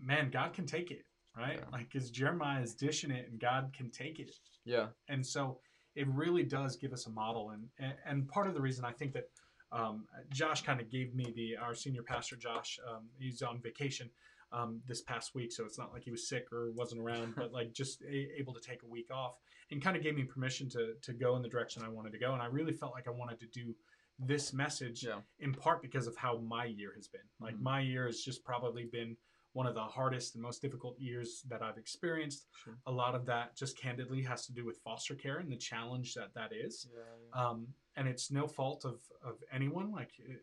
man, 0.00 0.30
God 0.30 0.52
can 0.52 0.66
take 0.66 0.90
it, 0.90 1.04
right? 1.36 1.58
Yeah. 1.58 1.64
Like, 1.72 1.94
as 1.96 2.10
Jeremiah 2.10 2.62
is 2.62 2.74
dishing 2.74 3.10
it, 3.10 3.28
and 3.30 3.40
God 3.40 3.72
can 3.76 3.90
take 3.90 4.20
it. 4.20 4.30
yeah, 4.64 4.86
And 5.08 5.26
so 5.26 5.58
it 5.94 6.06
really 6.08 6.42
does 6.42 6.76
give 6.76 6.92
us 6.92 7.06
a 7.06 7.10
model. 7.10 7.50
And, 7.50 7.64
and, 7.78 7.94
and 8.06 8.28
part 8.28 8.46
of 8.46 8.54
the 8.54 8.60
reason 8.60 8.84
I 8.84 8.92
think 8.92 9.12
that 9.12 9.28
um, 9.72 10.04
Josh 10.30 10.62
kind 10.62 10.80
of 10.80 10.90
gave 10.90 11.14
me 11.14 11.32
the, 11.34 11.56
our 11.56 11.74
senior 11.74 12.02
pastor, 12.02 12.36
Josh, 12.36 12.78
um, 12.88 13.08
he's 13.18 13.42
on 13.42 13.60
vacation 13.60 14.10
um, 14.52 14.80
this 14.86 15.02
past 15.02 15.34
week. 15.34 15.52
So 15.52 15.64
it's 15.64 15.78
not 15.78 15.92
like 15.92 16.02
he 16.04 16.10
was 16.10 16.28
sick 16.28 16.46
or 16.52 16.70
wasn't 16.72 17.00
around, 17.00 17.34
but 17.36 17.52
like 17.52 17.72
just 17.72 18.02
a, 18.02 18.28
able 18.38 18.54
to 18.54 18.60
take 18.60 18.82
a 18.82 18.86
week 18.86 19.10
off 19.12 19.34
and 19.70 19.82
kind 19.82 19.96
of 19.96 20.02
gave 20.02 20.14
me 20.14 20.24
permission 20.24 20.68
to, 20.70 20.94
to 21.02 21.12
go 21.12 21.36
in 21.36 21.42
the 21.42 21.48
direction 21.48 21.82
I 21.84 21.88
wanted 21.88 22.12
to 22.12 22.18
go. 22.18 22.32
And 22.32 22.42
I 22.42 22.46
really 22.46 22.72
felt 22.72 22.92
like 22.92 23.08
I 23.08 23.12
wanted 23.12 23.40
to 23.40 23.46
do 23.46 23.74
this 24.18 24.52
message 24.52 25.04
yeah, 25.04 25.20
in 25.40 25.52
part 25.54 25.82
because 25.82 26.06
of 26.06 26.16
how 26.16 26.38
my 26.38 26.66
year 26.66 26.92
has 26.94 27.08
been. 27.08 27.22
Like 27.40 27.54
Mhm. 27.56 27.62
my 27.62 27.80
year 27.80 28.06
has 28.06 28.20
just 28.20 28.44
probably 28.44 28.84
been 28.84 29.16
one 29.54 29.66
of 29.66 29.74
the 29.74 29.82
hardest 29.84 30.34
and 30.34 30.42
most 30.42 30.62
difficult 30.62 30.98
years 30.98 31.42
that 31.48 31.62
I've 31.62 31.76
experienced. 31.76 32.46
sure. 32.64 32.78
A 32.86 32.92
lot 32.92 33.14
of 33.14 33.26
that 33.26 33.54
just 33.56 33.76
candidly 33.76 34.22
has 34.22 34.46
to 34.46 34.52
do 34.52 34.64
with 34.64 34.78
foster 34.84 35.14
care 35.14 35.38
and 35.38 35.50
the 35.52 35.56
challenge 35.56 36.14
that 36.14 36.32
that 36.34 36.52
is. 36.54 36.88
Yeah, 36.90 37.00
yeah. 37.34 37.48
Um, 37.48 37.66
and 37.96 38.08
it's 38.08 38.30
no 38.30 38.46
fault 38.48 38.84
of, 38.84 39.02
of 39.22 39.42
anyone. 39.52 39.90
Like 39.90 40.12
uh, 40.28 40.34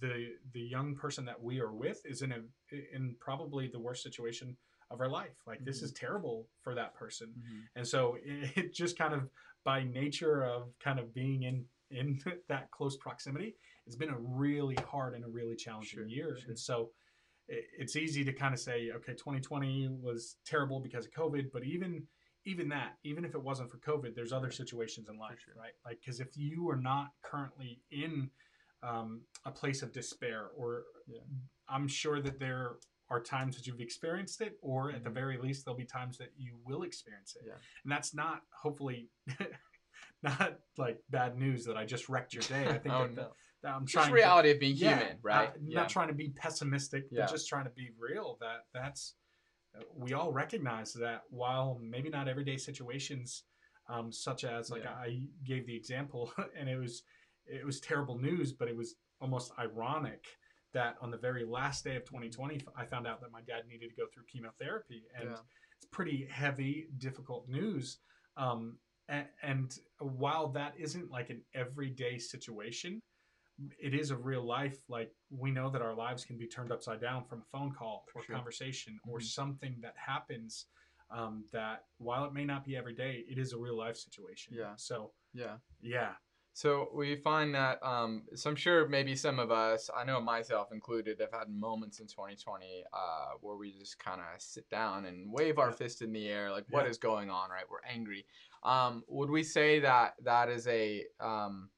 the, 0.00 0.36
the 0.52 0.60
young 0.60 0.94
person 0.94 1.24
that 1.26 1.40
we 1.40 1.60
are 1.60 1.72
with 1.72 2.00
is 2.04 2.22
in 2.22 2.32
a 2.32 2.42
in 2.92 3.16
probably 3.20 3.68
the 3.68 3.78
worst 3.80 4.02
situation 4.02 4.56
of 4.90 5.00
our 5.00 5.08
life. 5.08 5.42
Like 5.46 5.64
this 5.64 5.80
Mhm. 5.80 5.84
is 5.84 5.92
terrible 5.92 6.48
for 6.60 6.74
that 6.74 6.94
person. 6.94 7.34
Mhm. 7.38 7.68
And 7.74 7.86
so 7.86 8.16
it, 8.22 8.56
it 8.56 8.74
just 8.74 8.96
kind 8.98 9.14
of 9.14 9.30
by 9.64 9.82
nature 9.84 10.44
of 10.44 10.78
kind 10.78 10.98
of 10.98 11.12
being 11.14 11.42
in 11.44 11.68
in 11.90 12.18
that 12.48 12.70
close 12.70 12.96
proximity, 12.96 13.56
it's 13.86 13.96
been 13.96 14.10
a 14.10 14.18
really 14.18 14.74
hard 14.76 15.14
and 15.14 15.24
a 15.24 15.28
really 15.28 15.56
challenging 15.56 16.00
Sure, 16.00 16.08
year. 16.08 16.34
sure. 16.36 16.48
And 16.50 16.58
so 16.58 16.92
it, 17.48 17.64
it's 17.78 17.96
easy 17.96 18.24
to 18.24 18.32
kind 18.32 18.54
of 18.54 18.60
say, 18.60 18.90
okay, 18.92 19.14
2020 19.14 19.88
was 19.88 20.38
terrible 20.44 20.80
because 20.80 21.06
of 21.06 21.12
COVID, 21.12 21.50
but 21.52 21.64
even 21.64 22.06
even 22.46 22.68
that, 22.70 22.96
even 23.04 23.24
if 23.24 23.34
it 23.34 23.42
wasn't 23.42 23.70
for 23.70 23.78
COVID, 23.78 24.14
there's 24.14 24.32
other 24.32 24.50
situations 24.50 25.08
in 25.08 25.18
life, 25.18 25.40
sure. 25.44 25.54
right? 25.58 25.72
Like 25.84 25.98
because 26.00 26.20
if 26.20 26.36
you 26.36 26.70
are 26.70 26.76
not 26.76 27.08
currently 27.22 27.82
in 27.90 28.30
um, 28.82 29.22
a 29.44 29.50
place 29.50 29.82
of 29.82 29.92
despair, 29.92 30.48
or 30.56 30.84
Yeah. 31.06 31.20
I'm 31.68 31.88
sure 31.88 32.20
that 32.20 32.38
there 32.38 32.76
are 33.08 33.20
times 33.20 33.56
that 33.56 33.66
you've 33.66 33.80
experienced 33.80 34.40
it, 34.40 34.58
or 34.62 34.92
at 34.92 35.02
the 35.02 35.10
Mhm. 35.10 35.14
very 35.14 35.38
least, 35.38 35.64
there'll 35.64 35.76
be 35.76 35.84
times 35.84 36.18
that 36.18 36.32
you 36.36 36.56
will 36.64 36.82
experience 36.84 37.34
it. 37.36 37.44
Yeah. 37.46 37.54
And 37.82 37.90
that's 37.92 38.14
not 38.14 38.44
hopefully 38.52 39.10
not 40.22 40.60
like 40.76 41.02
bad 41.10 41.36
news 41.36 41.64
that 41.64 41.76
I 41.76 41.84
just 41.84 42.08
wrecked 42.08 42.32
your 42.34 42.42
day. 42.44 42.68
I 42.68 42.78
think 42.78 42.94
oh 42.94 43.06
that, 43.06 43.14
no, 43.16 43.32
that 43.62 43.74
I'm 43.74 43.86
just 43.86 43.94
trying 43.94 44.12
reality 44.12 44.50
of 44.50 44.60
being 44.60 44.76
yeah, 44.76 44.98
human, 44.98 45.18
right? 45.22 45.48
uh, 45.48 45.52
yeah. 45.64 45.80
Not 45.80 45.88
trying 45.88 46.08
to 46.08 46.14
be 46.14 46.28
pessimistic, 46.30 47.04
but 47.10 47.28
just 47.28 47.48
trying 47.48 47.64
to 47.64 47.70
be 47.70 47.90
real. 47.98 48.36
That 48.40 48.66
that's 48.72 49.14
we 49.94 50.12
all 50.12 50.32
recognize 50.32 50.92
that 50.94 51.22
while 51.30 51.78
maybe 51.82 52.08
not 52.08 52.28
everyday 52.28 52.56
situations, 52.56 53.44
um, 53.88 54.10
such 54.12 54.44
as 54.44 54.70
like 54.70 54.84
Yeah. 54.84 54.92
I 54.94 55.22
gave 55.44 55.66
the 55.66 55.76
example, 55.76 56.32
and 56.58 56.68
it 56.68 56.76
was 56.76 57.02
it 57.46 57.64
was 57.64 57.80
terrible 57.80 58.18
news, 58.18 58.52
but 58.52 58.68
it 58.68 58.76
was 58.76 58.96
almost 59.20 59.52
ironic 59.58 60.24
that 60.72 60.96
on 61.00 61.10
the 61.10 61.16
very 61.16 61.44
last 61.44 61.84
day 61.84 61.96
of 61.96 62.04
2020, 62.04 62.60
I 62.76 62.84
found 62.84 63.06
out 63.06 63.20
that 63.20 63.30
my 63.30 63.40
dad 63.42 63.66
needed 63.68 63.88
to 63.90 63.96
go 63.96 64.06
through 64.12 64.24
chemotherapy, 64.30 65.04
and 65.14 65.30
Yeah. 65.30 65.36
it's 65.76 65.86
pretty 65.92 66.26
heavy, 66.26 66.88
difficult 66.98 67.48
news. 67.48 67.98
Um, 68.36 68.78
and, 69.08 69.28
and 69.42 69.78
while 70.00 70.48
that 70.48 70.74
isn't 70.76 71.10
like 71.10 71.30
an 71.30 71.42
everyday 71.54 72.18
situation, 72.18 73.00
it 73.78 73.94
is 73.94 74.10
a 74.10 74.16
real 74.16 74.42
life. 74.44 74.78
Like 74.88 75.12
we 75.30 75.50
know 75.50 75.70
that 75.70 75.82
our 75.82 75.94
lives 75.94 76.24
can 76.24 76.36
be 76.36 76.46
turned 76.46 76.72
upside 76.72 77.00
down 77.00 77.24
from 77.24 77.40
a 77.40 77.44
phone 77.44 77.72
call 77.72 78.04
For 78.12 78.18
or 78.20 78.22
sure. 78.22 78.36
conversation 78.36 78.98
or 79.08 79.18
Mhm. 79.18 79.24
something 79.24 79.80
that 79.80 79.96
happens. 79.96 80.66
Um, 81.08 81.44
that 81.52 81.84
while 81.98 82.24
it 82.24 82.32
may 82.32 82.44
not 82.44 82.64
be 82.64 82.76
every 82.76 82.92
day, 82.94 83.24
it 83.28 83.38
is 83.38 83.52
a 83.52 83.56
real 83.58 83.76
life 83.76 83.96
situation. 83.96 84.54
Yeah. 84.54 84.74
So 84.76 85.14
Yeah. 85.32 85.58
yeah, 85.80 86.16
So 86.52 86.90
we 86.92 87.14
find 87.16 87.54
that, 87.54 87.80
um, 87.82 88.26
so 88.34 88.48
I'm 88.50 88.56
sure 88.56 88.88
maybe 88.88 89.14
some 89.14 89.38
of 89.38 89.50
us, 89.52 89.90
I 89.94 90.04
know 90.04 90.20
myself 90.20 90.72
included, 90.72 91.20
have 91.20 91.30
had 91.30 91.48
moments 91.50 92.00
in 92.00 92.06
2020 92.06 92.82
uh, 92.92 93.34
where 93.40 93.56
we 93.56 93.78
just 93.78 93.98
kind 93.98 94.20
of 94.22 94.40
sit 94.40 94.68
down 94.70 95.04
and 95.04 95.30
wave 95.30 95.58
our 95.58 95.68
Yeah. 95.68 95.76
fist 95.76 96.00
in 96.02 96.12
the 96.12 96.28
air, 96.28 96.50
like 96.50 96.64
what 96.70 96.84
Yeah. 96.84 96.90
is 96.90 96.98
going 96.98 97.30
on, 97.30 97.50
right? 97.50 97.68
We're 97.70 97.84
angry. 97.84 98.26
Um, 98.62 99.04
would 99.06 99.30
we 99.30 99.42
say 99.44 99.78
that 99.80 100.14
that 100.24 100.48
is 100.48 100.66
a 100.66 101.06
um, 101.20 101.70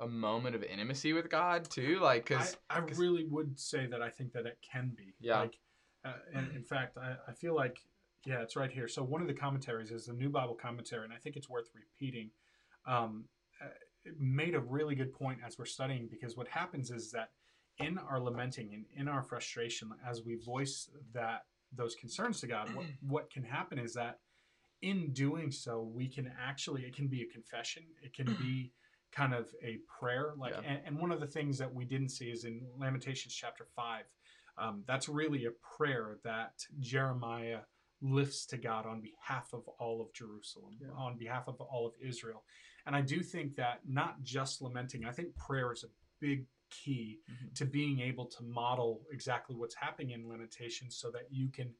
a 0.00 0.06
moment 0.06 0.54
of 0.54 0.62
intimacy 0.62 1.12
with 1.12 1.28
God 1.30 1.68
too? 1.68 1.98
Like, 2.00 2.26
because 2.28 2.56
I, 2.70 2.78
I 2.78 2.80
really 2.96 3.24
would 3.24 3.58
say 3.58 3.86
that 3.86 4.02
I 4.02 4.10
think 4.10 4.32
that 4.32 4.46
it 4.46 4.58
can 4.62 4.92
be. 4.96 5.14
Yeah. 5.20 5.40
Like, 5.40 5.58
uh, 6.04 6.12
and 6.34 6.50
in 6.54 6.62
fact, 6.62 6.96
I, 6.96 7.16
I 7.28 7.32
feel 7.32 7.54
like, 7.54 7.78
yeah, 8.24 8.42
it's 8.42 8.56
right 8.56 8.70
here. 8.70 8.88
So 8.88 9.02
one 9.02 9.20
of 9.20 9.26
the 9.26 9.34
commentaries 9.34 9.90
is 9.90 10.06
the 10.06 10.12
New 10.12 10.28
Bible 10.28 10.54
Commentary, 10.54 11.04
and 11.04 11.12
I 11.12 11.16
think 11.16 11.36
it's 11.36 11.48
worth 11.48 11.68
repeating. 11.74 12.30
Um, 12.86 13.24
uh, 13.62 13.68
it 14.04 14.18
made 14.18 14.54
a 14.54 14.60
really 14.60 14.94
good 14.94 15.12
point 15.12 15.38
as 15.46 15.58
we're 15.58 15.66
studying 15.66 16.08
because 16.08 16.36
what 16.36 16.48
happens 16.48 16.90
is 16.90 17.10
that 17.12 17.30
in 17.78 17.98
our 17.98 18.20
lamenting 18.20 18.72
and 18.74 18.84
in 18.96 19.08
our 19.08 19.22
frustration, 19.22 19.90
as 20.08 20.22
we 20.24 20.36
voice 20.36 20.88
that 21.12 21.44
those 21.72 21.94
concerns 21.94 22.40
to 22.40 22.46
God, 22.46 22.74
what, 22.74 22.86
what 23.06 23.30
can 23.30 23.42
happen 23.42 23.78
is 23.78 23.94
that 23.94 24.18
in 24.82 25.12
doing 25.12 25.50
so, 25.50 25.82
we 25.92 26.08
can 26.08 26.30
actually, 26.40 26.82
it 26.82 26.94
can 26.94 27.08
be 27.08 27.22
a 27.22 27.26
confession. 27.26 27.82
It 28.02 28.14
can 28.14 28.26
be 28.40 28.72
kind 29.18 29.34
of 29.34 29.46
a 29.62 29.78
prayer. 29.98 30.32
Like, 30.36 30.54
Yeah. 30.54 30.70
and, 30.70 30.80
and 30.86 30.98
one 30.98 31.10
of 31.12 31.20
the 31.20 31.26
things 31.26 31.58
that 31.58 31.72
we 31.78 31.84
didn't 31.84 32.10
see 32.10 32.30
is 32.30 32.44
in 32.44 32.54
Lamentations 32.78 33.34
chapter 33.34 33.64
five. 33.64 34.04
Um, 34.56 34.82
that's 34.86 35.08
really 35.08 35.44
a 35.46 35.50
prayer 35.76 36.18
that 36.24 36.54
Jeremiah 36.80 37.60
lifts 38.00 38.46
to 38.46 38.56
God 38.56 38.86
on 38.86 39.00
behalf 39.00 39.52
of 39.52 39.62
all 39.78 40.00
of 40.00 40.12
Jerusalem, 40.12 40.74
Yeah. 40.80 40.90
on 40.92 41.16
behalf 41.18 41.48
of 41.48 41.60
all 41.60 41.84
of 41.86 41.94
Israel. 42.00 42.44
And 42.86 42.94
I 42.94 43.02
do 43.02 43.22
think 43.22 43.56
that 43.56 43.76
not 43.88 44.22
just 44.22 44.62
lamenting, 44.62 45.04
I 45.04 45.12
think 45.12 45.34
prayer 45.36 45.72
is 45.72 45.84
a 45.84 45.88
big 46.20 46.46
key 46.70 47.20
Mhm. 47.28 47.54
to 47.54 47.64
being 47.64 47.98
able 48.00 48.26
to 48.26 48.42
model 48.44 49.04
exactly 49.10 49.56
what's 49.56 49.74
happening 49.74 50.10
in 50.10 50.28
Lamentations 50.28 50.96
so 50.96 51.10
that 51.10 51.26
you 51.32 51.48
can 51.50 51.74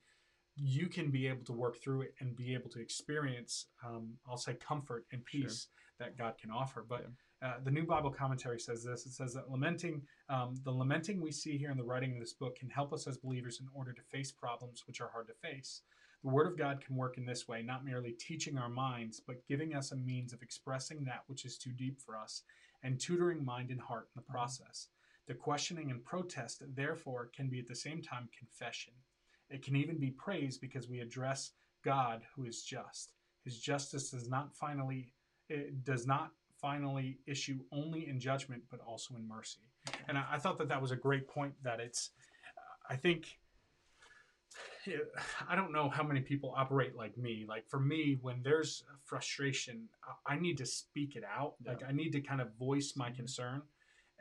you 0.61 0.89
can 0.89 1.09
be 1.13 1.29
able 1.29 1.45
to 1.45 1.53
work 1.53 1.77
through 1.77 2.01
it 2.03 2.15
and 2.19 2.35
be 2.35 2.53
able 2.53 2.69
to 2.69 2.81
experience 2.81 3.69
um, 3.85 4.19
i'll 4.27 4.37
say 4.37 4.55
comfort 4.55 5.07
and 5.13 5.21
Sure. 5.29 5.43
peace 5.43 5.69
that 6.01 6.17
god 6.17 6.37
can 6.37 6.51
offer 6.51 6.83
but 6.83 7.03
uh, 7.43 7.55
the 7.65 7.71
new 7.71 7.85
bible 7.85 8.11
commentary 8.11 8.59
says 8.59 8.83
this 8.83 9.07
it 9.07 9.13
says 9.13 9.33
that 9.33 9.51
lamenting 9.51 10.03
um, 10.29 10.55
the 10.65 10.71
lamenting 10.71 11.21
we 11.21 11.33
see 11.33 11.57
here 11.57 11.71
in 11.71 11.77
the 11.77 11.85
writing 11.85 12.13
of 12.13 12.21
this 12.21 12.33
book 12.33 12.59
can 12.59 12.69
help 12.69 12.93
us 12.93 13.07
as 13.07 13.17
believers 13.19 13.61
in 13.61 13.69
order 13.75 13.93
to 13.93 14.03
face 14.03 14.33
problems 14.33 14.85
which 14.87 15.01
are 15.01 15.11
hard 15.13 15.27
to 15.27 15.35
face 15.35 15.83
the 16.23 16.31
word 16.31 16.47
of 16.47 16.59
god 16.59 16.81
can 16.85 16.97
work 16.97 17.17
in 17.19 17.27
this 17.27 17.47
way 17.49 17.63
not 17.63 17.85
merely 17.85 18.13
teaching 18.13 18.59
our 18.59 18.69
minds 18.69 19.21
but 19.25 19.47
giving 19.47 19.75
us 19.75 19.93
a 19.93 19.97
means 19.97 20.33
of 20.33 20.43
expressing 20.43 21.05
that 21.05 21.23
which 21.27 21.45
is 21.45 21.57
too 21.57 21.73
deep 21.73 22.01
for 22.01 22.17
us 22.17 22.43
and 22.83 23.01
tutoring 23.01 23.45
mind 23.45 23.71
and 23.71 23.81
heart 23.81 24.09
in 24.15 24.23
the 24.23 24.33
process 24.33 24.89
the 25.29 25.35
questioning 25.35 25.91
and 25.91 26.03
protest, 26.03 26.63
therefore, 26.75 27.31
can 27.37 27.49
be 27.49 27.61
at 27.61 27.69
the 27.69 27.75
same 27.75 28.01
time 28.01 28.31
confession. 28.37 28.95
It 29.51 29.63
can 29.63 29.77
even 29.77 29.99
be 29.99 30.11
praise 30.11 30.57
because 30.57 30.89
we 30.89 31.01
address 31.01 31.53
God 31.85 32.23
who 32.35 32.47
is 32.47 32.63
just. 32.63 33.13
His 33.45 33.61
justice 33.61 34.11
does 34.11 34.29
not 34.29 34.57
finally 34.57 35.13
it 35.51 35.85
does 35.85 36.07
not 36.07 36.33
finally 36.61 37.19
issue 37.27 37.61
only 37.73 38.09
in 38.09 38.21
judgment, 38.21 38.63
but 38.71 38.81
also 38.87 39.15
in 39.15 39.27
mercy. 39.27 39.61
And 40.09 40.19
I, 40.19 40.25
I 40.33 40.39
thought 40.39 40.59
that 40.59 40.69
that 40.69 40.81
was 40.81 40.91
a 40.91 40.97
great 40.97 41.29
point. 41.29 41.55
That 41.63 41.81
it's, 41.81 42.11
I 42.89 42.97
think, 42.97 43.39
I 45.49 45.55
don't 45.55 45.73
know 45.73 45.89
how 45.89 46.03
many 46.03 46.21
people 46.21 46.55
operate 46.57 46.97
like 46.97 47.17
me. 47.19 47.45
Like 47.47 47.69
for 47.69 47.79
me, 47.81 48.19
when 48.23 48.43
there's 48.43 48.85
frustration, 49.05 49.89
I- 50.27 50.39
need 50.39 50.59
to 50.59 50.67
speak 50.67 51.17
it 51.17 51.25
out. 51.25 51.55
Like 51.65 51.83
I 51.87 51.93
need 51.93 52.11
to 52.13 52.21
kind 52.21 52.41
of 52.41 52.55
voice 52.55 52.95
my 52.97 53.11
Mhm. 53.11 53.17
concern 53.17 53.63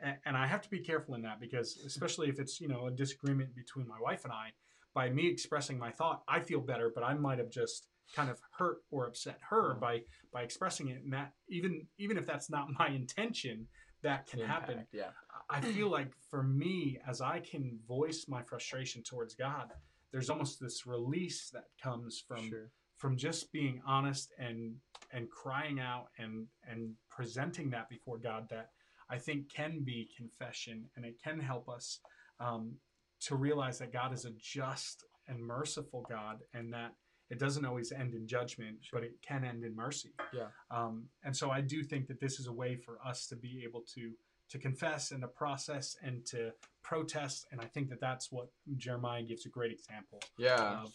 and, 0.00 0.16
and 0.24 0.36
I 0.36 0.46
have 0.46 0.62
to 0.62 0.70
be 0.70 0.78
careful 0.78 1.14
in 1.14 1.22
that 1.22 1.40
because 1.40 1.78
especially 1.84 2.28
if 2.28 2.38
it's 2.38 2.60
you 2.60 2.68
know 2.68 2.86
a 2.86 2.90
disagreement 2.90 3.54
between 3.54 3.86
my 3.88 3.98
wife 4.00 4.24
and 4.24 4.32
I, 4.32 4.52
by 4.94 5.10
me 5.10 5.28
expressing 5.28 5.78
my 5.78 5.90
thought, 5.90 6.22
I 6.28 6.40
feel 6.40 6.60
better, 6.60 6.90
but 6.94 7.02
I 7.04 7.14
might 7.14 7.38
have 7.38 7.50
just 7.50 7.87
kind 8.14 8.30
of 8.30 8.40
hurt 8.58 8.78
or 8.90 9.06
upset 9.06 9.38
her 9.50 9.72
Yeah. 9.74 9.78
by 9.80 10.02
by 10.32 10.42
expressing 10.42 10.88
it, 10.88 11.02
and 11.02 11.12
that 11.12 11.32
even 11.48 11.86
even 11.98 12.16
if 12.16 12.26
that's 12.26 12.50
not 12.50 12.68
my 12.78 12.88
intention, 12.88 13.68
that 14.02 14.26
can 14.26 14.40
happen. 14.40 14.86
Yeah. 14.92 15.10
I 15.50 15.60
feel 15.60 15.88
like 15.90 16.12
for 16.30 16.42
me, 16.42 16.98
as 17.06 17.20
I 17.20 17.40
can 17.40 17.78
voice 17.86 18.26
my 18.28 18.42
frustration 18.42 19.02
towards 19.02 19.34
God, 19.34 19.72
there's 20.12 20.30
almost 20.30 20.60
this 20.60 20.86
release 20.86 21.50
that 21.50 21.64
comes 21.82 22.22
from 22.26 22.48
sure. 22.48 22.70
from 22.96 23.16
just 23.16 23.50
being 23.52 23.80
honest 23.86 24.32
and 24.38 24.76
and 25.12 25.30
crying 25.30 25.80
out 25.80 26.08
and 26.18 26.46
and 26.68 26.94
presenting 27.10 27.70
that 27.70 27.88
before 27.88 28.18
God 28.18 28.48
that 28.50 28.70
I 29.10 29.18
think 29.18 29.50
can 29.50 29.80
be 29.84 30.10
confession 30.16 30.84
and 30.96 31.04
it 31.06 31.16
can 31.22 31.40
help 31.40 31.68
us 31.68 32.00
um, 32.40 32.76
to 33.20 33.36
realize 33.36 33.78
that 33.78 33.92
God 33.92 34.12
is 34.12 34.26
a 34.26 34.30
just 34.38 35.04
and 35.28 35.40
merciful 35.40 36.04
God 36.08 36.40
and 36.54 36.72
that 36.74 36.92
it 37.30 37.38
doesn't 37.38 37.64
always 37.64 37.92
end 37.92 38.14
in 38.14 38.26
judgment, 38.26 38.78
Sure. 38.82 39.00
but 39.00 39.06
it 39.06 39.20
can 39.22 39.44
end 39.44 39.64
in 39.64 39.74
mercy. 39.76 40.12
Yeah. 40.32 40.48
Um, 40.70 41.08
and 41.24 41.36
so 41.36 41.50
I 41.50 41.60
do 41.60 41.82
think 41.82 42.06
that 42.08 42.20
this 42.20 42.40
is 42.40 42.46
a 42.46 42.52
way 42.52 42.76
for 42.76 42.98
us 43.04 43.26
to 43.28 43.36
be 43.36 43.62
able 43.64 43.82
to 43.94 44.12
to 44.50 44.58
confess 44.58 45.10
and 45.10 45.20
to 45.20 45.28
process 45.28 45.94
and 46.02 46.24
to 46.24 46.50
protest. 46.82 47.46
And 47.52 47.60
I 47.60 47.66
think 47.66 47.90
that 47.90 48.00
that's 48.00 48.32
what 48.32 48.48
Jeremiah 48.78 49.22
gives 49.22 49.44
a 49.44 49.50
great 49.50 49.70
example 49.72 50.20
Yeah. 50.38 50.84
of. 50.84 50.94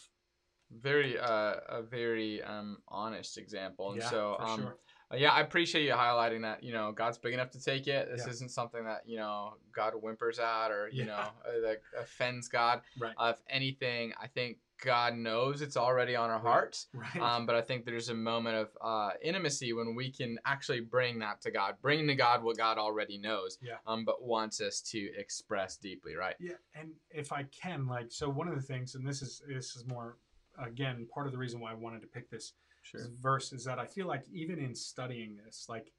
Very, 0.71 1.19
uh, 1.19 1.57
a 1.69 1.83
very 1.83 2.41
um, 2.41 2.81
honest 2.87 3.37
example. 3.37 3.91
And 3.91 4.01
Yeah, 4.01 4.09
so, 4.09 4.35
for 4.39 4.45
um, 4.47 4.59
sure. 4.59 4.77
Uh, 5.11 5.15
yeah, 5.15 5.31
I 5.31 5.41
appreciate 5.41 5.85
you 5.85 5.93
highlighting 5.93 6.41
that. 6.41 6.63
You 6.63 6.73
know, 6.73 6.91
God's 6.91 7.17
big 7.17 7.33
enough 7.33 7.51
to 7.51 7.59
take 7.63 7.87
it. 7.87 8.09
This 8.11 8.25
Yeah. 8.25 8.31
isn't 8.31 8.49
something 8.49 8.83
that 8.85 9.07
you 9.07 9.17
know 9.17 9.57
God 9.71 9.93
whimpers 9.93 10.39
at 10.39 10.71
or 10.71 10.89
you 10.89 11.01
Yeah. 11.03 11.05
know 11.05 11.13
uh, 11.45 11.59
that 11.61 11.81
offends 11.97 12.47
God. 12.47 12.81
Right. 12.99 13.13
Uh, 13.17 13.33
if 13.35 13.41
anything, 13.49 14.13
I 14.19 14.27
think 14.27 14.59
God 14.83 15.15
knows 15.15 15.61
it's 15.61 15.77
already 15.77 16.13
on 16.15 16.29
our 16.29 16.39
hearts. 16.39 16.87
Right. 16.93 17.15
Um, 17.21 17.45
but 17.45 17.55
I 17.55 17.61
think 17.61 17.85
there's 17.85 18.09
a 18.09 18.13
moment 18.13 18.57
of 18.57 18.77
uh, 18.81 19.11
intimacy 19.21 19.71
when 19.71 19.95
we 19.95 20.11
can 20.11 20.37
actually 20.45 20.81
bring 20.81 21.19
that 21.19 21.41
to 21.41 21.51
God, 21.51 21.75
bring 21.81 22.05
to 22.07 22.15
God 22.15 22.43
what 22.43 22.57
God 22.57 22.77
already 22.77 23.17
knows, 23.17 23.57
Yeah. 23.61 23.77
um, 23.87 24.03
but 24.03 24.23
wants 24.23 24.59
us 24.59 24.81
to 24.91 24.99
express 25.17 25.77
deeply, 25.77 26.15
right? 26.15 26.35
Yeah, 26.39 26.55
and 26.75 26.91
if 27.11 27.31
I 27.31 27.43
can, 27.43 27.87
like, 27.87 28.11
so 28.11 28.27
one 28.29 28.49
of 28.49 28.55
the 28.55 28.61
things, 28.61 28.95
and 28.95 29.07
this 29.07 29.21
is 29.21 29.41
this 29.47 29.75
is 29.77 29.85
more, 29.85 30.17
again, 30.57 31.07
part 31.13 31.27
of 31.27 31.31
the 31.31 31.37
reason 31.39 31.61
why 31.61 31.71
I 31.71 31.75
wanted 31.75 32.01
to 32.01 32.07
pick 32.07 32.29
this 32.29 32.53
Sure. 32.83 33.09
verse 33.21 33.53
is 33.53 33.63
that 33.65 33.79
I 33.79 33.87
feel 33.87 34.07
like 34.07 34.23
even 34.31 34.59
in 34.59 34.75
studying 34.75 35.37
this, 35.43 35.65
like, 35.69 35.91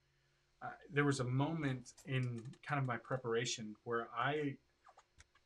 uh, 0.63 0.69
there 0.93 1.05
was 1.05 1.21
a 1.21 1.25
moment 1.25 1.91
in 2.07 2.43
kind 2.67 2.79
of 2.79 2.87
my 2.87 2.97
preparation 2.99 3.75
where 3.85 4.09
I, 4.17 4.57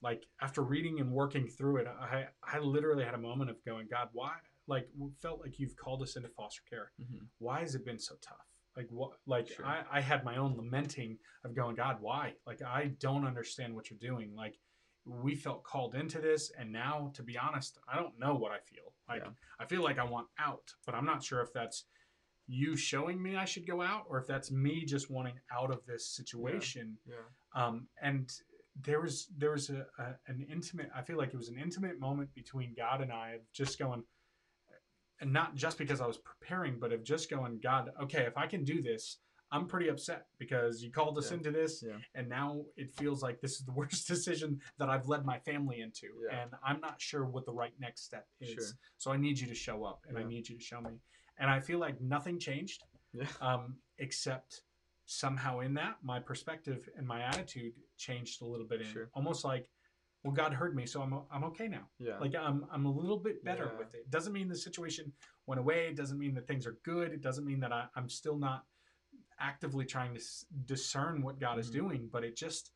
like, 0.03 0.27
after 0.41 0.63
reading 0.63 1.01
and 1.01 1.13
working 1.13 1.49
through 1.49 1.79
it, 1.79 1.87
I 1.89 2.27
I 2.43 2.59
literally 2.59 3.05
had 3.05 3.15
a 3.15 3.19
moment 3.19 3.51
of 3.51 3.65
going, 3.65 3.89
God, 3.91 4.09
why? 4.13 4.35
Like, 4.67 4.89
felt 5.21 5.41
like 5.41 5.59
you've 5.59 5.77
called 5.77 6.03
us 6.03 6.17
into 6.17 6.29
foster 6.29 6.63
care. 6.69 6.93
hmm 6.99 7.25
Why 7.39 7.61
has 7.61 7.75
it 7.75 7.85
been 7.85 7.99
so 7.99 8.17
tough? 8.21 8.47
Like 8.77 8.87
what? 8.91 9.11
Like 9.27 9.49
Sure. 9.49 9.67
I, 9.67 9.83
I 9.91 10.01
had 10.01 10.25
my 10.25 10.37
own 10.37 10.57
lamenting 10.57 11.19
of 11.45 11.55
going, 11.55 11.75
God, 11.75 11.97
why? 12.01 12.35
Like 12.47 12.63
I 12.63 12.93
don't 13.01 13.27
understand 13.27 13.75
what 13.75 13.91
you're 13.91 13.99
doing. 13.99 14.35
Like 14.37 14.57
we 15.09 15.35
felt 15.35 15.65
called 15.65 15.95
into 15.95 16.21
this, 16.21 16.53
and 16.59 16.71
now, 16.71 17.11
to 17.15 17.23
be 17.23 17.39
honest, 17.39 17.79
I 17.93 17.97
don't 17.97 18.19
know 18.19 18.35
what 18.35 18.53
I 18.53 18.59
feel. 18.61 18.93
Like 19.09 19.23
Yeah. 19.25 19.31
I 19.59 19.65
feel 19.65 19.83
like 19.83 19.99
I 19.99 20.05
want 20.05 20.29
out, 20.39 20.75
but 20.85 20.95
I'm 20.95 21.07
not 21.07 21.23
sure 21.23 21.41
if 21.41 21.53
that's 21.53 21.85
you 22.47 22.77
showing 22.77 23.23
me 23.23 23.37
I 23.37 23.45
should 23.45 23.67
go 23.67 23.83
out, 23.83 24.05
or 24.09 24.19
if 24.19 24.27
that's 24.27 24.51
me 24.51 24.85
just 24.85 25.11
wanting 25.11 25.39
out 25.53 25.71
of 25.71 25.85
this 25.87 26.07
situation. 26.07 26.97
Yeah. 27.07 27.17
Um, 27.55 27.89
and 28.03 28.31
there 28.81 29.01
was 29.01 29.29
there 29.37 29.53
was 29.53 29.71
a, 29.71 29.87
a 29.99 30.15
an 30.29 30.47
intimate. 30.51 30.91
I 30.95 31.03
feel 31.03 31.17
like 31.17 31.33
it 31.35 31.37
was 31.37 31.49
an 31.49 31.59
intimate 31.59 31.99
moment 31.99 32.35
between 32.35 32.75
God 32.77 33.01
and 33.01 33.13
I 33.13 33.33
of 33.33 33.53
just 33.53 33.79
going, 33.79 34.05
and 35.21 35.33
not 35.33 35.55
just 35.57 35.79
because 35.79 36.01
I 36.01 36.07
was 36.07 36.19
preparing, 36.19 36.79
but 36.79 36.93
of 36.93 37.03
just 37.03 37.29
going, 37.31 37.61
God, 37.63 37.91
okay, 38.03 38.23
if 38.23 38.37
I 38.37 38.47
can 38.47 38.65
do 38.65 38.81
this, 38.81 39.19
I'm 39.51 39.67
pretty 39.67 39.89
upset 39.89 40.27
because 40.39 40.83
you 40.83 40.91
called 40.91 41.17
us 41.19 41.31
Yeah. 41.31 41.37
into 41.39 41.51
this, 41.51 41.83
Yeah. 41.83 41.99
and 42.15 42.29
now 42.29 42.65
it 42.77 42.91
feels 42.91 43.23
like 43.23 43.41
this 43.41 43.59
is 43.59 43.65
the 43.65 43.73
worst 43.81 44.07
decision 44.07 44.61
that 44.79 44.91
I've 44.91 45.09
led 45.09 45.25
my 45.25 45.39
family 45.41 45.81
into, 45.81 46.09
Yeah. 46.25 46.43
and 46.43 46.51
I'm 46.63 46.81
not 46.81 47.01
sure 47.01 47.25
what 47.25 47.47
the 47.47 47.53
right 47.53 47.73
next 47.81 48.03
step 48.05 48.29
is. 48.41 48.51
Sure. 48.53 48.65
So 48.99 49.11
I 49.13 49.17
need 49.17 49.39
you 49.39 49.47
to 49.49 49.55
show 49.55 49.85
up, 49.85 50.05
and 50.09 50.19
I 50.19 50.23
need 50.25 50.49
you 50.49 50.57
to 50.57 50.63
show 50.63 50.81
me. 50.81 51.01
And 51.39 51.49
I 51.51 51.61
feel 51.61 51.79
like 51.79 52.01
nothing 52.01 52.39
changed, 52.39 52.85
um, 53.41 53.79
except 53.99 54.63
somehow 55.07 55.61
in 55.61 55.73
that 55.75 55.97
my 56.03 56.21
perspective 56.21 56.87
and 56.97 57.07
my 57.07 57.23
attitude 57.23 57.73
changed 57.97 58.43
a 58.43 58.45
little 58.45 58.67
bit. 58.67 58.83
In 58.83 58.87
Sure. 58.87 59.11
almost 59.15 59.43
like, 59.45 59.71
well, 60.23 60.35
God 60.35 60.53
heard 60.53 60.75
me, 60.77 60.85
so 60.85 61.01
I'm 61.01 61.15
I'm 61.31 61.45
okay 61.45 61.69
now. 61.69 61.89
Yeah. 61.99 62.19
Like 62.19 62.35
I'm 62.35 62.67
I'm 62.71 62.85
a 62.85 62.91
little 62.93 63.19
bit 63.19 63.43
better 63.45 63.71
Yeah. 63.73 63.79
with 63.79 63.95
it. 63.95 64.11
Doesn't 64.11 64.35
mean 64.35 64.49
the 64.49 64.57
situation 64.57 65.11
went 65.47 65.59
away. 65.61 65.89
It 65.89 65.97
doesn't 65.97 66.19
mean 66.19 66.35
that 66.35 66.47
things 66.47 66.67
are 66.67 66.77
good. 66.83 67.13
It 67.13 67.23
doesn't 67.23 67.47
mean 67.47 67.61
that 67.61 67.73
I, 67.73 67.89
I'm 67.95 68.11
still 68.11 68.37
not 68.37 68.67
actively 69.39 69.85
trying 69.85 70.15
to 70.15 70.21
s- 70.21 70.45
discern 70.65 71.23
what 71.23 71.39
God 71.39 71.59
is 71.59 71.69
Mhm. 71.71 71.73
doing. 71.75 72.09
But 72.09 72.25
it 72.25 72.37
just 72.37 72.73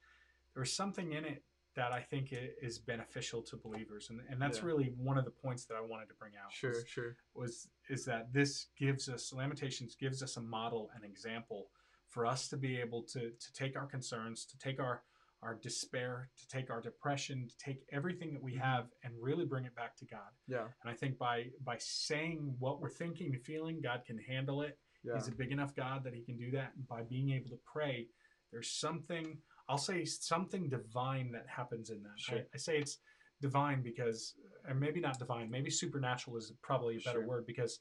there's 0.54 0.72
something 0.72 1.12
in 1.12 1.24
it 1.24 1.44
that 1.74 1.92
I 1.92 2.02
think 2.02 2.32
is 2.32 2.78
beneficial 2.78 3.42
to 3.44 3.56
believers, 3.56 4.10
and 4.10 4.20
and 4.28 4.40
that's 4.40 4.58
Yeah. 4.58 4.66
really 4.66 4.90
one 4.90 5.16
of 5.16 5.24
the 5.24 5.30
points 5.30 5.64
that 5.66 5.74
I 5.76 5.80
wanted 5.80 6.08
to 6.08 6.14
bring 6.14 6.36
out. 6.36 6.52
Sure, 6.52 6.70
was- 6.70 6.88
sure. 6.88 7.16
was 7.34 7.68
is 7.88 8.04
that 8.04 8.32
this 8.32 8.66
gives 8.76 9.08
us 9.08 9.32
Lamentations 9.32 9.94
gives 9.96 10.22
us 10.22 10.36
a 10.36 10.42
model, 10.42 10.90
an 10.94 11.04
example 11.04 11.70
for 12.08 12.26
us 12.26 12.48
to 12.50 12.56
be 12.58 12.78
able 12.78 13.02
to 13.04 13.30
to 13.30 13.52
take 13.54 13.74
our 13.76 13.86
concerns, 13.86 14.44
to 14.46 14.58
take 14.58 14.78
our 14.80 15.04
our 15.40 15.56
despair, 15.56 16.30
to 16.36 16.46
take 16.46 16.70
our 16.70 16.80
depression, 16.80 17.48
to 17.48 17.56
take 17.58 17.84
everything 17.90 18.32
that 18.32 18.40
we 18.42 18.54
Mhm. 18.54 18.60
have 18.60 18.92
and 19.02 19.20
really 19.20 19.44
bring 19.44 19.64
it 19.64 19.74
back 19.74 19.96
to 19.96 20.04
God. 20.04 20.32
Yeah. 20.46 20.70
And 20.82 20.88
I 20.90 20.94
think 20.94 21.18
by 21.18 21.50
by 21.60 21.78
saying 21.78 22.58
what 22.60 22.80
we're 22.80 22.90
thinking 22.90 23.34
and 23.34 23.42
feeling, 23.44 23.80
God 23.80 24.04
can 24.04 24.18
handle 24.18 24.62
it. 24.62 24.78
Yeah. 25.04 25.14
He's 25.14 25.28
a 25.28 25.32
big 25.32 25.52
enough 25.52 25.74
God 25.74 26.04
that 26.04 26.14
he 26.14 26.22
can 26.22 26.36
do 26.36 26.50
that. 26.52 26.72
And 26.76 26.86
by 26.86 27.02
being 27.02 27.30
able 27.30 27.50
to 27.50 27.58
pray, 27.64 28.08
there's 28.50 28.70
something 28.70 29.38
I'll 29.68 29.78
say 29.78 30.04
something 30.04 30.68
divine 30.68 31.32
that 31.32 31.46
happens 31.48 31.90
in 31.90 32.02
that. 32.02 32.18
Sure. 32.18 32.38
I, 32.38 32.42
I 32.54 32.58
say 32.58 32.78
it's 32.78 32.98
divine 33.40 33.82
because 33.82 34.34
or 34.68 34.74
maybe 34.74 35.00
not 35.00 35.18
divine, 35.18 35.50
maybe 35.50 35.70
supernatural 35.70 36.36
is 36.36 36.52
probably 36.62 36.96
a 36.96 37.00
better 37.00 37.20
Sure. 37.20 37.28
word 37.28 37.46
because 37.46 37.80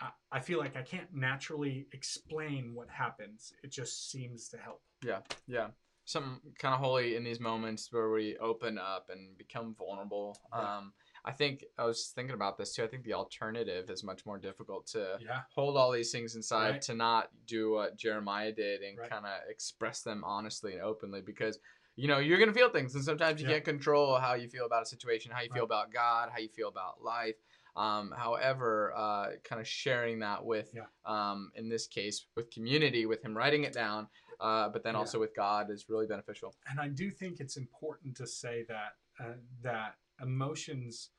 I, 0.00 0.10
I 0.32 0.40
feel 0.40 0.58
like 0.58 0.76
I 0.76 0.82
can't 0.82 1.12
naturally 1.12 1.86
explain 1.92 2.74
what 2.74 2.88
happens. 2.88 3.52
It 3.62 3.70
just 3.70 4.10
seems 4.10 4.48
to 4.48 4.58
help. 4.58 4.82
Yeah. 5.04 5.20
Yeah 5.46 5.68
something 6.06 6.38
kind 6.58 6.72
of 6.72 6.80
holy 6.80 7.16
in 7.16 7.24
these 7.24 7.40
moments 7.40 7.88
where 7.90 8.10
we 8.10 8.36
open 8.38 8.78
up 8.78 9.10
and 9.10 9.36
become 9.36 9.74
vulnerable. 9.76 10.38
Um, 10.52 10.92
I 11.26 11.32
think 11.32 11.64
I 11.76 11.84
was 11.84 12.12
thinking 12.14 12.34
about 12.34 12.56
this 12.56 12.72
too. 12.72 12.84
I 12.84 12.86
think 12.86 13.02
the 13.02 13.14
alternative 13.14 13.90
is 13.90 14.04
much 14.04 14.24
more 14.24 14.38
difficult 14.38 14.86
to 14.88 15.18
Yeah. 15.20 15.42
hold 15.52 15.76
all 15.76 15.90
these 15.90 16.12
things 16.12 16.36
inside, 16.36 16.70
Right. 16.70 16.82
to 16.82 16.94
not 16.94 17.30
do 17.46 17.72
what 17.72 17.96
Jeremiah 17.96 18.52
did 18.52 18.82
and 18.82 18.96
Right. 18.96 19.10
kind 19.10 19.26
of 19.26 19.40
express 19.48 20.02
them 20.02 20.22
honestly 20.24 20.72
and 20.74 20.82
openly 20.82 21.20
because 21.22 21.58
you 21.96 22.06
know 22.06 22.18
you're 22.18 22.38
gonna 22.38 22.52
feel 22.52 22.68
things 22.70 22.94
and 22.94 23.02
sometimes 23.02 23.40
you 23.40 23.48
Yeah. 23.48 23.54
can't 23.54 23.64
control 23.64 24.18
how 24.18 24.34
you 24.34 24.48
feel 24.48 24.66
about 24.66 24.82
a 24.82 24.86
situation, 24.86 25.32
how 25.32 25.40
you 25.40 25.50
feel 25.50 25.64
about 25.64 25.90
God, 25.90 26.30
how 26.30 26.38
you 26.38 26.48
feel 26.50 26.68
about 26.68 27.02
life. 27.02 27.36
Um, 27.74 28.10
however, 28.12 28.94
uh, 28.96 29.36
kind 29.44 29.60
of 29.60 29.66
sharing 29.68 30.20
that 30.20 30.42
with, 30.44 30.72
Yeah. 30.74 30.86
um, 31.04 31.50
in 31.56 31.68
this 31.68 31.86
case, 31.86 32.26
with 32.34 32.50
community, 32.50 33.04
with 33.04 33.22
him 33.22 33.36
writing 33.36 33.64
it 33.64 33.72
down, 33.72 34.08
uh, 34.40 34.68
but 34.70 34.82
then 34.82 34.94
Yeah. 34.94 35.00
also 35.00 35.18
with 35.18 35.34
God 35.34 35.70
is 35.70 35.88
really 35.88 36.06
beneficial. 36.06 36.54
and 36.70 36.78
I 36.80 36.88
do 36.88 37.10
think 37.10 37.40
it's 37.40 37.56
important 37.56 38.16
to 38.18 38.26
say 38.26 38.62
that 38.64 38.96
uh, 39.18 39.32
that 39.62 39.98
emotions 40.20 41.10
emo- 41.10 41.15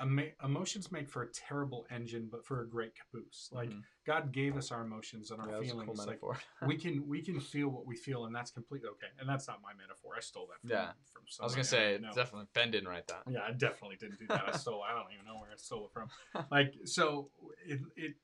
emotions 0.00 0.90
make 0.90 1.08
for 1.08 1.22
a 1.22 1.28
terrible 1.28 1.86
engine 1.90 2.28
but 2.30 2.44
for 2.44 2.62
a 2.62 2.68
great 2.68 2.92
caboose 2.94 3.48
like 3.52 3.70
Mhm. 3.70 3.82
god 4.04 4.32
gave 4.32 4.56
us 4.56 4.72
our 4.72 4.82
emotions 4.82 5.30
and 5.30 5.40
our 5.40 5.48
Yeah, 5.48 5.54
a 5.54 5.58
cool 5.60 5.68
feelings 5.68 6.06
like 6.06 6.20
we 6.66 6.76
can 6.84 7.06
we 7.06 7.22
can 7.22 7.38
feel 7.40 7.68
what 7.68 7.86
we 7.86 7.96
feel 7.96 8.24
and 8.26 8.34
that's 8.34 8.50
completely 8.50 8.88
okay 8.90 9.06
and 9.18 9.28
that's 9.28 9.46
not 9.46 9.62
my 9.62 9.72
metaphor 9.74 10.14
i 10.16 10.20
stole 10.20 10.46
that 10.48 10.60
from, 10.60 10.70
Yeah. 10.70 10.92
from 11.12 11.22
I 11.40 11.44
was 11.44 11.52
gonna 11.54 11.64
say 11.64 11.98
definitely 12.14 12.48
Ben 12.54 12.70
didn't 12.70 12.88
write 12.88 13.06
that. 13.06 13.22
yeah 13.28 13.44
i 13.46 13.52
definitely 13.52 13.96
didn't 13.96 14.18
do 14.18 14.26
that 14.28 14.44
i 14.46 14.50
stole 14.50 14.82
i 14.82 14.92
don't 14.92 15.12
even 15.12 15.26
know 15.26 15.36
where 15.38 15.50
i 15.52 15.56
stole 15.56 15.86
it 15.86 15.92
from 15.92 16.08
like 16.50 16.74
so 16.84 17.30
it 17.64 17.80
it 17.96 18.14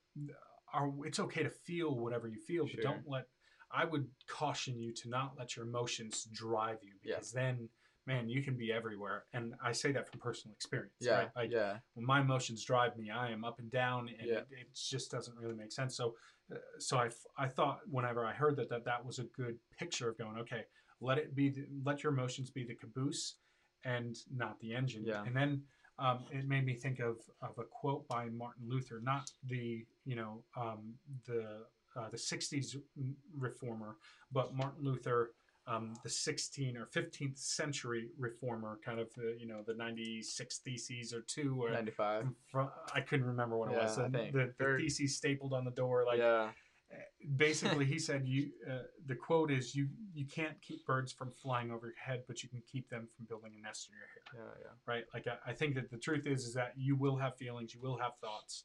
are 0.72 0.90
it's 1.04 1.20
okay 1.20 1.42
to 1.42 1.50
feel 1.50 1.94
whatever 1.94 2.26
you 2.28 2.38
feel 2.38 2.66
Sure. 2.66 2.76
but 2.76 2.82
don't 2.82 3.08
let 3.08 3.26
i 3.70 3.84
would 3.84 4.08
caution 4.26 4.78
you 4.80 4.92
to 4.92 5.08
not 5.08 5.34
let 5.38 5.56
your 5.56 5.66
emotions 5.66 6.24
drive 6.32 6.78
you 6.82 6.94
Yeah. 7.02 7.14
because 7.16 7.30
then 7.32 7.68
man 8.10 8.28
you 8.34 8.42
can 8.46 8.56
be 8.64 8.68
everywhere. 8.80 9.18
And 9.36 9.44
i 9.70 9.72
say 9.82 9.90
that 9.96 10.04
from 10.08 10.18
personal 10.28 10.52
experience 10.58 10.94
Yeah, 11.00 11.18
right? 11.18 11.30
Like 11.40 11.50
yeah, 11.58 11.72
when 11.94 12.06
my 12.14 12.18
emotions 12.26 12.60
drive 12.72 12.92
me 13.00 13.06
i 13.24 13.26
am 13.36 13.42
up 13.50 13.58
and 13.62 13.70
down 13.82 14.00
and 14.18 14.28
Yeah. 14.30 14.38
it, 14.40 14.46
it 14.62 14.68
just 14.94 15.06
doesn't 15.14 15.36
really 15.42 15.58
make 15.62 15.72
sense. 15.80 15.92
So 16.00 16.06
uh, 16.54 16.56
so 16.88 16.92
I, 17.04 17.06
f- 17.16 17.30
I 17.44 17.46
thought 17.56 17.76
whenever 17.96 18.20
i 18.30 18.32
heard 18.42 18.54
that, 18.58 18.68
that 18.72 18.84
that 18.90 19.00
was 19.08 19.16
a 19.24 19.26
good 19.42 19.56
picture 19.82 20.06
of 20.10 20.14
going 20.22 20.36
okay 20.44 20.62
let 21.08 21.16
it 21.22 21.28
be 21.40 21.46
the, 21.56 21.64
let 21.88 21.96
your 22.02 22.12
emotions 22.16 22.48
be 22.58 22.62
the 22.70 22.74
caboose 22.82 23.24
and 23.94 24.12
not 24.42 24.54
the 24.62 24.70
engine. 24.80 25.02
Yeah. 25.12 25.22
and 25.26 25.34
then 25.40 25.52
um, 26.04 26.18
it 26.38 26.44
made 26.54 26.64
me 26.70 26.74
think 26.84 26.98
of, 27.10 27.16
of 27.48 27.54
a 27.64 27.66
quote 27.80 28.02
by 28.14 28.22
martin 28.42 28.64
luther 28.72 28.98
not 29.12 29.24
the 29.52 29.66
you 30.10 30.16
know 30.20 30.32
um, 30.62 30.82
the 31.30 31.42
uh, 31.98 32.08
the 32.14 32.22
60s 32.32 32.68
reformer 33.48 33.92
but 34.36 34.46
martin 34.60 34.82
luther 34.90 35.20
um, 35.66 35.94
the 36.02 36.08
16th 36.08 36.76
or 36.76 36.86
15th 36.86 37.38
century 37.38 38.08
reformer, 38.18 38.78
kind 38.84 38.98
of 38.98 39.12
the 39.14 39.36
you 39.38 39.46
know 39.46 39.62
the 39.66 39.74
96 39.74 40.58
theses 40.58 41.12
or 41.12 41.22
two, 41.22 41.62
or 41.62 41.70
ninety-five. 41.70 42.26
from, 42.50 42.70
I 42.94 43.00
couldn't 43.00 43.26
remember 43.26 43.56
what 43.56 43.70
it 43.70 43.76
was. 43.76 43.98
Yeah, 43.98 44.04
I 44.04 44.08
The, 44.08 44.30
the, 44.32 44.52
the 44.58 44.76
theses 44.78 45.16
stapled 45.16 45.52
on 45.52 45.64
the 45.64 45.70
door, 45.70 46.04
like 46.06 46.18
yeah, 46.18 46.48
basically 47.36 47.84
he 47.84 47.98
said 47.98 48.26
you. 48.26 48.50
Uh, 48.68 48.82
the 49.06 49.14
quote 49.14 49.50
is 49.50 49.74
you 49.74 49.88
you 50.14 50.26
can't 50.26 50.60
keep 50.60 50.84
birds 50.86 51.12
from 51.12 51.30
flying 51.30 51.70
over 51.70 51.86
your 51.86 51.96
head, 51.96 52.24
but 52.26 52.42
you 52.42 52.48
can 52.48 52.62
keep 52.70 52.88
them 52.88 53.08
from 53.16 53.26
building 53.26 53.52
a 53.58 53.62
nest 53.62 53.88
in 53.88 53.96
your 53.96 54.06
hair 54.06 54.20
yeah, 54.34 54.64
yeah. 54.64 54.92
right? 54.92 55.04
Like 55.14 55.26
I, 55.26 55.50
I 55.50 55.54
think 55.54 55.74
that 55.76 55.90
the 55.90 55.98
truth 55.98 56.26
is 56.26 56.44
is 56.44 56.54
that 56.54 56.72
you 56.76 56.96
will 56.96 57.16
have 57.16 57.36
feelings, 57.36 57.74
you 57.74 57.80
will 57.80 57.98
have 57.98 58.12
thoughts, 58.20 58.64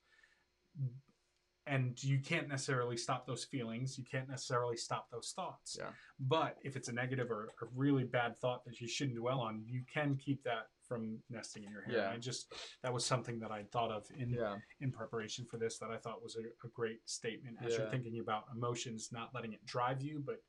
and 1.68 2.02
you 2.04 2.20
can't 2.20 2.48
necessarily 2.48 2.96
stop 2.98 3.26
those 3.26 3.44
feelings. 3.44 3.98
You 3.98 4.04
can't 4.04 4.30
necessarily 4.30 4.78
stop 4.78 5.10
those 5.12 5.34
thoughts. 5.36 5.76
Yeah. 5.80 5.88
But 6.20 6.58
if 6.64 6.76
it's 6.76 6.90
a 6.90 6.94
negative 6.94 7.32
or 7.32 7.50
a 7.62 7.66
really 7.76 8.04
bad 8.04 8.38
thought 8.38 8.64
that 8.66 8.80
you 8.80 8.88
shouldn't 8.88 9.18
dwell 9.18 9.40
on, 9.40 9.64
you 9.66 9.82
can 9.92 10.16
keep 10.16 10.44
that 10.44 10.68
from 10.88 11.18
nesting 11.32 11.64
in 11.64 11.72
your 11.72 11.82
hair. 11.82 11.96
Yeah. 11.96 12.06
And 12.06 12.14
I 12.14 12.18
just 12.20 12.54
that 12.84 12.94
was 12.94 13.04
something 13.04 13.40
that 13.40 13.52
I 13.52 13.64
thought 13.72 13.90
of 13.92 14.06
in 14.20 14.30
Yeah, 14.30 14.58
in 14.82 14.92
preparation 14.92 15.46
for 15.50 15.58
this 15.58 15.80
that 15.80 15.90
I 15.90 15.98
thought 15.98 16.22
was 16.22 16.36
a, 16.36 16.42
a 16.66 16.70
great 16.74 17.00
statement 17.10 17.58
as 17.66 17.72
Yeah. 17.74 17.80
you're 17.80 17.90
thinking 17.90 18.20
about 18.20 18.44
emotions, 18.56 19.10
not 19.12 19.34
letting 19.34 19.54
it 19.54 19.66
drive 19.66 20.02
you, 20.04 20.22
but 20.24 20.42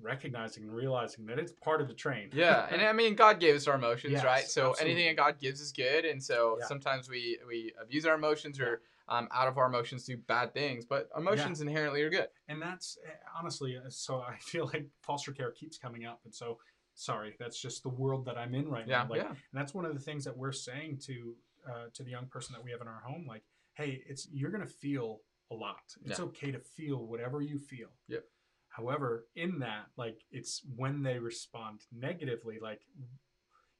recognizing 0.00 0.62
and 0.64 0.72
realizing 0.72 1.26
that 1.26 1.38
it's 1.38 1.52
part 1.52 1.80
of 1.80 1.88
the 1.88 1.94
train. 1.94 2.30
yeah, 2.32 2.66
and 2.70 2.82
I 2.82 2.92
mean, 3.00 3.14
God 3.14 3.40
gave 3.40 3.56
us 3.56 3.66
our 3.66 3.74
emotions, 3.74 4.12
Yes, 4.12 4.24
right? 4.24 4.44
So 4.44 4.70
absolutely. 4.70 4.92
anything 4.94 5.16
that 5.16 5.22
God 5.22 5.40
gives 5.40 5.60
is 5.60 5.72
good, 5.72 6.04
and 6.04 6.22
so 6.22 6.56
Yeah. 6.60 6.66
sometimes 6.66 7.08
we 7.08 7.38
we 7.46 7.72
abuse 7.80 8.06
our 8.06 8.14
emotions 8.14 8.60
or 8.60 8.82
um, 9.08 9.28
out 9.32 9.48
of 9.48 9.58
our 9.58 9.66
emotions 9.66 10.04
do 10.04 10.16
bad 10.16 10.52
things, 10.52 10.84
but 10.84 11.08
emotions 11.16 11.60
inherently 11.60 12.02
are 12.02 12.10
good. 12.10 12.28
and 12.48 12.60
that's 12.60 12.98
eh, 13.06 13.10
honestly 13.38 13.76
uh, 13.76 13.88
so 13.88 14.20
i 14.20 14.36
feel 14.40 14.66
like 14.72 14.86
foster 15.02 15.32
care 15.32 15.50
keeps 15.50 15.78
coming 15.78 16.04
up 16.06 16.20
and 16.24 16.34
so 16.34 16.58
sorry 16.94 17.34
that's 17.38 17.60
just 17.60 17.82
the 17.82 17.88
world 17.88 18.24
that 18.24 18.36
i'm 18.36 18.54
in 18.54 18.68
right 18.68 18.86
Yeah, 18.86 19.02
now 19.02 19.06
like 19.10 19.22
yeah, 19.22 19.28
and 19.28 19.36
that's 19.52 19.74
one 19.74 19.84
of 19.84 19.94
the 19.94 20.00
things 20.00 20.24
that 20.24 20.36
we're 20.36 20.52
saying 20.52 20.98
to 21.06 21.34
uh, 21.68 21.86
to 21.94 22.02
the 22.02 22.10
young 22.10 22.26
person 22.26 22.54
that 22.54 22.64
we 22.64 22.70
have 22.70 22.80
in 22.80 22.88
our 22.88 23.02
home 23.06 23.24
like 23.28 23.42
hey 23.74 24.02
it's 24.06 24.28
you're 24.32 24.50
gonna 24.50 24.66
feel 24.66 25.20
a 25.50 25.54
lot 25.54 25.94
it's 26.04 26.18
Yeah. 26.18 26.26
okay 26.26 26.50
to 26.50 26.58
feel 26.58 27.06
whatever 27.06 27.40
you 27.40 27.58
feel 27.58 27.88
Yep. 28.08 28.24
however 28.68 29.26
in 29.36 29.58
that 29.60 29.86
like 29.96 30.22
it's 30.30 30.62
when 30.76 31.02
they 31.02 31.18
respond 31.18 31.80
negatively 31.92 32.58
like 32.60 32.82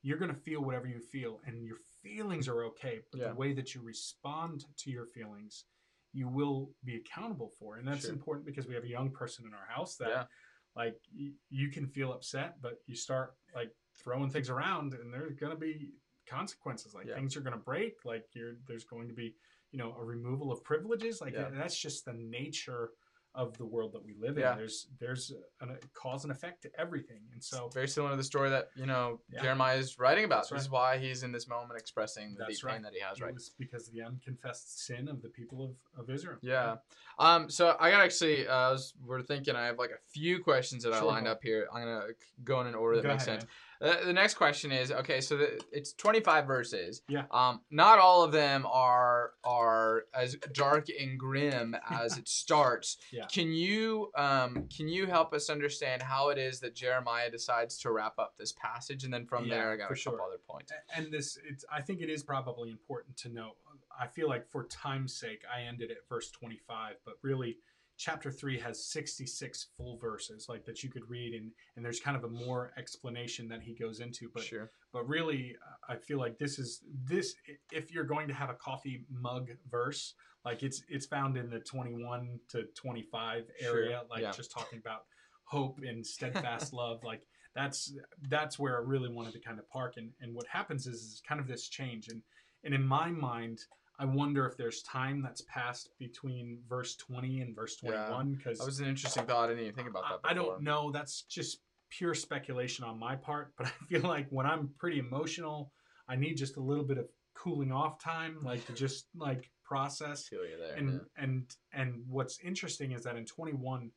you're 0.03 0.19
going 0.19 0.33
to 0.33 0.41
feel 0.41 0.63
whatever 0.63 0.87
you 0.87 1.01
feel 1.01 1.41
and 1.45 1.65
your 1.67 1.79
feelings 2.03 2.49
are 2.49 2.65
okay 2.65 3.01
but 3.11 3.21
Yeah. 3.21 3.29
the 3.29 3.35
way 3.35 3.53
that 3.53 3.75
you 3.75 3.81
respond 3.83 4.65
to 4.77 4.91
your 4.91 5.07
feelings 5.07 5.65
you 6.13 6.29
will 6.29 6.75
be 6.85 6.97
accountable 6.97 7.51
for 7.59 7.77
and 7.77 7.87
that's 7.87 8.03
Sure. 8.07 8.13
important 8.13 8.47
because 8.47 8.67
we 8.67 8.75
have 8.75 8.85
a 8.85 8.89
young 8.89 9.11
person 9.11 9.47
in 9.47 9.55
our 9.55 9.67
house 9.67 9.97
that 9.97 10.09
Yeah. 10.09 10.27
like 10.75 11.01
y- 11.15 11.33
you 11.51 11.71
can 11.71 11.87
feel 11.87 12.13
upset 12.13 12.61
but 12.61 12.81
you 12.87 12.95
start 12.95 13.37
like 13.55 13.75
throwing 13.95 14.31
things 14.31 14.49
around 14.49 14.95
and 14.95 15.13
there's 15.13 15.35
going 15.35 15.53
to 15.53 15.59
be 15.59 15.93
consequences 16.27 16.95
like 16.95 17.07
Yeah. 17.07 17.15
things 17.15 17.37
are 17.37 17.41
going 17.41 17.57
to 17.57 17.65
break 17.65 18.05
like 18.05 18.27
you're 18.35 18.57
there's 18.67 18.85
going 18.85 19.09
to 19.09 19.15
be 19.15 19.35
you 19.71 19.79
know 19.79 19.95
a 19.97 20.05
removal 20.05 20.53
of 20.53 20.63
privileges 20.65 21.21
like 21.21 21.35
that's 21.35 21.79
just 21.79 22.05
the 22.05 22.13
nature 22.13 22.93
of 23.39 23.57
the 23.57 23.65
world 23.65 23.93
that 23.93 24.05
we 24.05 24.15
live 24.21 24.37
Yeah. 24.37 24.53
in 24.53 24.59
there's 24.59 24.89
there's 24.99 25.33
a, 25.63 25.65
a 25.67 25.77
cause 25.95 26.25
and 26.25 26.33
effect 26.33 26.63
to 26.63 26.71
everything 26.79 27.21
and 27.33 27.43
so 27.43 27.71
very 27.73 27.87
similar 27.87 28.11
to 28.11 28.17
the 28.17 28.25
story 28.25 28.51
that 28.51 28.71
you 28.75 28.85
know 28.85 29.21
Yeah. 29.33 29.43
Jeremiah 29.43 29.77
is 29.79 29.99
writing 29.99 30.25
about. 30.25 30.39
That's 30.43 30.51
This 30.51 30.63
is 30.63 30.71
why 30.71 30.99
he's 30.99 31.23
in 31.23 31.31
this 31.31 31.47
moment 31.49 31.79
expressing 31.81 32.33
the 32.35 32.41
That's 32.41 32.61
deep 32.61 32.69
pain 32.69 32.75
right. 32.75 32.83
that 32.83 32.93
he 32.95 33.01
has 33.01 33.19
it 33.19 33.25
right 33.25 33.33
was 33.35 33.53
because 33.57 33.87
of 33.89 33.95
the 33.95 34.03
unconfessed 34.03 34.85
sin 34.87 35.09
of 35.09 35.23
the 35.23 35.29
people 35.29 35.77
of, 35.97 36.03
of 36.03 36.11
Israel 36.11 36.39
Yeah. 36.43 36.77
Um, 37.21 37.49
so 37.51 37.77
I 37.81 37.91
got 37.91 38.01
actually, 38.01 38.47
uh, 38.47 38.53
I 38.55 38.71
was, 38.73 38.95
we're 39.05 39.23
thinking 39.23 39.57
I 39.57 39.67
have 39.67 39.79
like 39.79 39.91
a 39.91 40.03
few 40.13 40.41
questions 40.43 40.85
that 40.85 40.93
I 40.93 41.01
lined 41.03 41.27
up 41.29 41.41
here. 41.43 41.67
I'm 41.73 41.83
gonna 41.83 42.07
go 42.45 42.61
in 42.61 42.67
an 42.69 42.75
order 42.77 42.97
that 42.97 43.03
Go 43.03 43.09
makes 43.09 43.27
ahead, 43.27 43.41
sense. 43.43 43.51
The, 43.81 44.01
the 44.07 44.13
next 44.13 44.35
question 44.35 44.73
is 44.73 44.91
okay. 44.91 45.21
So 45.21 45.37
the, 45.37 45.61
it's 45.73 45.93
25 45.93 46.47
verses. 46.47 47.03
Yeah. 47.09 47.25
Um, 47.31 47.61
not 47.71 47.99
all 47.99 48.23
of 48.25 48.33
them 48.33 48.67
are 48.71 49.33
are 49.45 50.05
as 50.15 50.37
dark 50.53 50.87
and 50.89 51.19
grim 51.19 51.77
as 51.91 52.19
it 52.19 52.29
starts. 52.29 52.97
Yeah. 53.13 53.27
Can 53.27 53.53
you 53.53 54.11
um 54.17 54.67
can 54.75 54.89
you 54.89 55.07
help 55.07 55.33
us 55.33 55.49
understand 55.51 56.03
how 56.03 56.31
it 56.31 56.39
is 56.39 56.61
that 56.61 56.75
Jeremiah 56.75 57.31
decides 57.31 57.79
to 57.79 57.93
wrap 57.93 58.19
up 58.19 58.35
this 58.39 58.53
passage, 58.53 59.05
and 59.05 59.13
then 59.13 59.27
from 59.27 59.45
Yeah, 59.47 59.55
there 59.57 59.73
I 59.73 59.77
got 59.77 59.89
for 59.89 59.95
a 59.95 59.97
couple 59.97 60.19
sure. 60.19 60.23
other 60.23 60.41
points. 60.49 60.73
And 60.95 61.13
this 61.13 61.39
it's 61.49 61.65
i 61.73 61.81
think 61.81 62.01
it 62.01 62.11
is 62.11 62.23
probably 62.23 62.71
important 62.71 63.17
to 63.17 63.29
note 63.29 63.57
i 63.99 64.07
feel 64.07 64.29
like 64.29 64.49
for 64.49 64.65
time's 64.65 65.15
sake 65.15 65.43
i 65.55 65.63
ended 65.63 65.91
at 65.91 65.99
verse 66.09 66.31
25 66.31 66.97
but 67.05 67.15
really 67.23 67.59
chapter 67.99 68.31
3 68.31 68.59
has 68.61 68.87
66 68.87 69.67
full 69.77 69.99
verses 69.99 70.47
like 70.49 70.65
that 70.65 70.83
you 70.83 70.89
could 70.89 71.09
read 71.11 71.35
and 71.35 71.51
and 71.77 71.85
there's 71.85 72.01
kind 72.01 72.17
of 72.17 72.25
a 72.25 72.29
more 72.29 72.73
explanation 72.79 73.49
that 73.49 73.61
he 73.61 73.75
goes 73.75 73.99
into 73.99 74.31
but 74.33 74.45
sure. 74.45 74.71
but 74.93 75.07
really 75.07 75.57
i 75.89 75.97
feel 75.97 76.19
like 76.19 76.39
this 76.39 76.59
is 76.59 76.81
this 77.05 77.35
if 77.73 77.93
you're 77.93 78.05
going 78.05 78.29
to 78.29 78.35
have 78.35 78.51
a 78.51 78.55
coffee 78.55 79.05
mug 79.11 79.49
verse 79.69 80.15
like 80.45 80.63
it's 80.63 80.83
it's 80.89 81.07
found 81.07 81.37
in 81.37 81.51
the 81.51 81.59
21 81.59 82.39
to 82.49 82.65
25 82.75 83.45
area 83.61 83.91
Sure, 83.91 84.01
like 84.09 84.23
yeah. 84.23 84.31
just 84.31 84.53
talking 84.53 84.79
about 84.79 85.03
hope 85.45 85.81
and 85.83 86.07
steadfast 86.07 86.73
love 86.73 87.03
like 87.03 87.23
that's 87.55 87.93
that's 88.29 88.59
where 88.61 88.77
i 88.77 88.81
really 88.81 89.13
wanted 89.13 89.33
to 89.33 89.41
kind 89.41 89.59
of 89.59 89.69
park 89.69 89.95
and 89.97 90.11
and 90.21 90.33
what 90.35 90.47
happens 90.47 90.87
is, 90.87 91.01
is 91.03 91.23
kind 91.29 91.41
of 91.41 91.49
this 91.49 91.69
change 91.69 92.09
and 92.09 92.23
and 92.63 92.73
in 92.75 92.87
my 92.87 93.11
mind 93.11 93.59
i 93.99 94.05
wonder 94.05 94.47
if 94.47 94.57
there's 94.57 94.83
time 94.83 95.23
that's 95.23 95.43
passed 95.43 95.91
between 95.99 96.59
verse 96.69 96.97
20 96.97 97.41
and 97.41 97.55
verse 97.55 97.77
21 97.77 98.35
because 98.35 98.59
That 98.59 98.67
was 98.67 98.81
an 98.81 98.87
interesting 98.87 99.25
thought. 99.25 99.45
I 99.45 99.49
didn't 99.49 99.63
even 99.63 99.75
think 99.75 99.89
about 99.89 100.05
that. 100.09 100.29
I, 100.29 100.31
I 100.31 100.35
don't 100.35 100.63
know. 100.63 100.91
That's 100.91 101.23
just 101.23 101.61
pure 101.91 102.15
speculation 102.15 102.85
on 102.85 102.99
my 102.99 103.17
part. 103.17 103.53
But 103.59 103.67
I 103.67 103.71
feel 103.89 104.03
like 104.03 104.27
when 104.31 104.47
I'm 104.47 104.71
pretty 104.79 104.99
emotional, 104.99 105.73
I 106.09 106.17
need 106.17 106.35
just 106.35 106.57
a 106.57 106.61
little 106.61 106.85
bit 106.85 106.99
of 106.99 107.07
cooling 107.35 107.73
off 107.73 108.03
time, 108.03 108.39
like 108.43 108.67
to 108.67 108.73
just 108.73 109.07
like 109.17 109.51
process. 109.65 110.29
feel 110.29 110.45
you 110.45 110.59
there. 110.59 110.77
And 110.77 110.93
yeah. 110.93 111.23
and 111.25 111.57
and 111.73 112.03
what's 112.09 112.39
interesting 112.41 112.93
is 112.93 113.03
that 113.05 113.17
in 113.17 113.25
21, 113.25 113.91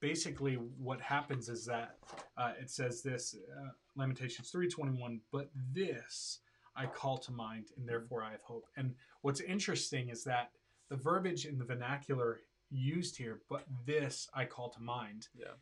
basically 0.00 0.54
what 0.54 1.00
happens 1.00 1.48
is 1.48 1.64
that 1.66 1.96
uh, 2.36 2.52
it 2.60 2.70
says 2.70 3.02
this 3.02 3.34
uh, 3.56 3.70
Lamentations 3.96 4.50
3:21. 4.52 5.20
But 5.32 5.50
this 5.72 6.40
I 6.78 6.86
call 6.86 7.18
to 7.18 7.32
mind, 7.32 7.66
and 7.76 7.88
therefore 7.88 8.22
I 8.22 8.30
have 8.30 8.42
hope. 8.42 8.64
And 8.76 8.94
what's 9.22 9.40
interesting 9.40 10.08
is 10.10 10.22
that 10.24 10.52
the 10.88 10.96
verbiage 10.96 11.44
in 11.44 11.58
the 11.58 11.64
vernacular 11.64 12.40
used 12.70 13.16
here, 13.16 13.40
but 13.50 13.64
this 13.84 14.28
I 14.34 14.44
call 14.44 14.70
to 14.70 14.80
mind 14.80 15.28
Yeah. 15.34 15.54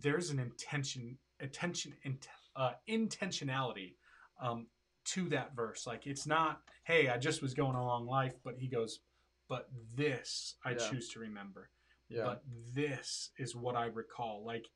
there's 0.00 0.30
an 0.30 0.38
intention 0.40 1.16
attention 1.40 1.94
int, 2.02 2.28
uh, 2.56 2.72
intentionality 2.88 3.94
um, 4.40 4.66
to 5.04 5.28
that 5.28 5.54
verse 5.54 5.86
like 5.86 6.06
it's 6.06 6.26
not 6.26 6.62
hey 6.84 7.08
i 7.08 7.16
just 7.16 7.40
was 7.42 7.54
going 7.54 7.76
along 7.76 8.06
life 8.06 8.34
but 8.44 8.56
he 8.58 8.66
goes 8.66 9.00
but 9.48 9.68
this 9.94 10.56
i 10.64 10.72
Yeah. 10.72 10.78
choose 10.90 11.08
to 11.10 11.20
remember 11.20 11.70
Yeah. 12.08 12.24
but 12.24 12.42
this 12.74 13.30
is 13.38 13.54
what 13.54 13.76
i 13.76 13.86
recall 13.86 14.44
like 14.44 14.68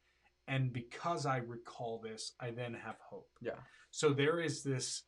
and 0.47 0.73
because 0.73 1.27
i 1.27 1.39
recall 1.39 1.99
this 1.99 2.33
i 2.41 2.51
then 2.53 2.73
have 2.75 2.99
hope 3.01 3.29
Yeah. 3.41 3.59
so 3.91 4.13
there 4.13 4.39
is 4.41 4.63
this 4.63 5.03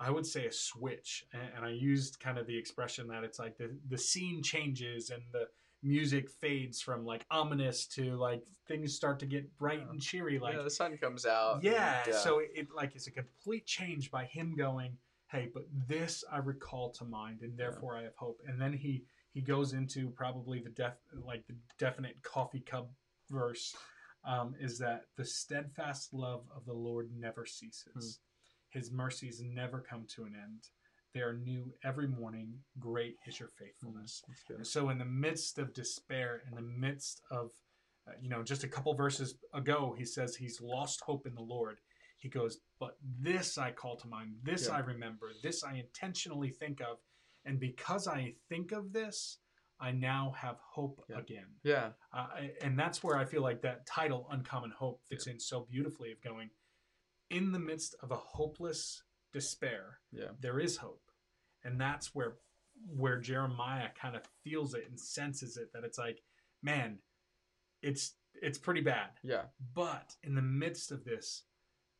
i 0.00 0.10
would 0.10 0.26
say 0.26 0.46
a 0.46 0.52
switch 0.52 1.24
and, 1.32 1.42
and 1.56 1.64
i 1.64 1.70
used 1.70 2.20
kind 2.20 2.38
of 2.38 2.46
the 2.46 2.56
expression 2.56 3.06
that 3.08 3.24
it's 3.24 3.38
like 3.38 3.56
the, 3.58 3.70
the 3.88 3.98
scene 3.98 4.42
changes 4.42 5.10
and 5.10 5.22
the 5.32 5.46
music 5.82 6.28
fades 6.28 6.80
from 6.80 7.04
like 7.04 7.24
ominous 7.30 7.86
to 7.86 8.16
like 8.16 8.42
things 8.66 8.94
start 8.94 9.18
to 9.20 9.26
get 9.26 9.56
bright 9.58 9.80
Yeah. 9.84 9.90
and 9.90 10.00
cheery 10.00 10.38
like 10.40 10.54
yeah, 10.56 10.62
the 10.62 10.70
sun 10.70 10.96
comes 10.98 11.24
out. 11.24 11.62
yeah, 11.62 12.02
and, 12.04 12.14
uh, 12.14 12.18
so 12.18 12.40
it 12.40 12.66
like 12.74 12.96
it's 12.96 13.06
a 13.06 13.12
complete 13.12 13.64
change 13.64 14.10
by 14.10 14.24
him 14.24 14.56
going 14.56 14.96
hey 15.28 15.48
but 15.54 15.64
this 15.86 16.24
i 16.32 16.38
recall 16.38 16.90
to 16.90 17.04
mind 17.04 17.42
and 17.42 17.56
therefore 17.56 17.96
i 17.96 18.02
have 18.02 18.16
hope 18.16 18.40
and 18.48 18.60
then 18.60 18.72
he 18.72 19.04
he 19.34 19.40
goes 19.40 19.72
into 19.72 20.10
probably 20.10 20.58
the 20.58 20.70
def 20.70 20.94
like 21.24 21.46
the 21.46 21.54
definite 21.78 22.16
coffee 22.22 22.60
cup 22.60 22.90
verse 23.30 23.76
um, 24.24 24.54
is 24.58 24.78
that 24.78 25.02
the 25.16 25.24
steadfast 25.24 26.12
love 26.12 26.42
of 26.56 26.64
the 26.66 26.72
lord 26.72 27.08
never 27.16 27.46
ceases 27.46 28.18
his 28.70 28.90
mercies 28.90 29.42
never 29.44 29.80
come 29.80 30.04
to 30.14 30.24
an 30.24 30.34
end 30.34 30.68
they 31.14 31.20
are 31.20 31.34
new 31.34 31.72
every 31.84 32.06
morning 32.06 32.52
great 32.78 33.16
is 33.26 33.40
your 33.40 33.48
faithfulness 33.48 34.22
That's 34.28 34.42
and 34.50 34.66
so, 34.66 34.90
in 34.90 34.98
the 34.98 35.04
midst 35.04 35.58
of 35.58 35.72
despair, 35.72 36.42
in 36.48 36.54
the 36.54 36.62
midst 36.62 37.22
of, 37.30 37.50
uh, 38.06 38.12
you 38.20 38.28
know, 38.28 38.42
just 38.42 38.62
a 38.64 38.68
couple 38.68 38.94
verses 38.94 39.34
ago, 39.54 39.94
he 39.96 40.04
says 40.04 40.36
he's 40.36 40.60
lost 40.60 41.00
hope 41.00 41.26
in 41.26 41.34
the 41.34 41.42
Lord. 41.42 41.78
He 42.18 42.28
goes, 42.28 42.58
But 42.78 42.96
this 43.20 43.56
I 43.58 43.70
call 43.72 43.96
to 43.96 44.06
mind, 44.08 44.34
this 44.42 44.66
Yeah. 44.68 44.74
I 44.76 44.78
remember, 44.80 45.32
this 45.42 45.64
I 45.64 45.74
intentionally 45.74 46.50
think 46.50 46.80
of. 46.80 46.98
And 47.46 47.58
because 47.58 48.06
I 48.06 48.34
think 48.48 48.72
of 48.72 48.92
this, 48.92 49.38
I 49.80 49.92
now 49.92 50.32
have 50.36 50.58
hope 50.60 51.04
Yeah. 51.08 51.18
again. 51.18 51.46
Yeah. 51.62 51.92
Uh, 52.12 52.48
and 52.60 52.78
that's 52.78 53.02
where 53.02 53.16
I 53.16 53.24
feel 53.24 53.42
like 53.42 53.62
that 53.62 53.86
title, 53.86 54.26
Uncommon 54.30 54.72
Hope, 54.72 55.00
fits 55.08 55.26
in 55.26 55.38
so 55.40 55.60
beautifully 55.70 56.12
of 56.12 56.20
going, 56.20 56.50
in 57.30 57.52
the 57.52 57.58
midst 57.58 57.94
of 58.02 58.10
a 58.10 58.16
hopeless 58.16 59.02
despair, 59.32 60.00
Yeah. 60.10 60.30
there 60.40 60.58
is 60.60 60.76
hope 60.78 61.02
and 61.64 61.80
that's 61.80 62.14
where 62.14 62.36
where 62.96 63.18
jeremiah 63.18 63.88
kind 64.00 64.14
of 64.14 64.22
feels 64.44 64.72
it 64.72 64.86
and 64.88 64.98
senses 64.98 65.56
it 65.56 65.72
that 65.72 65.82
it's 65.82 65.98
like 65.98 66.20
man 66.62 67.00
it's 67.82 68.14
it's 68.40 68.56
pretty 68.58 68.80
bad 68.80 69.10
Yeah. 69.24 69.46
but 69.74 70.14
in 70.22 70.34
the 70.36 70.42
midst 70.42 70.92
of 70.92 71.04
this 71.04 71.44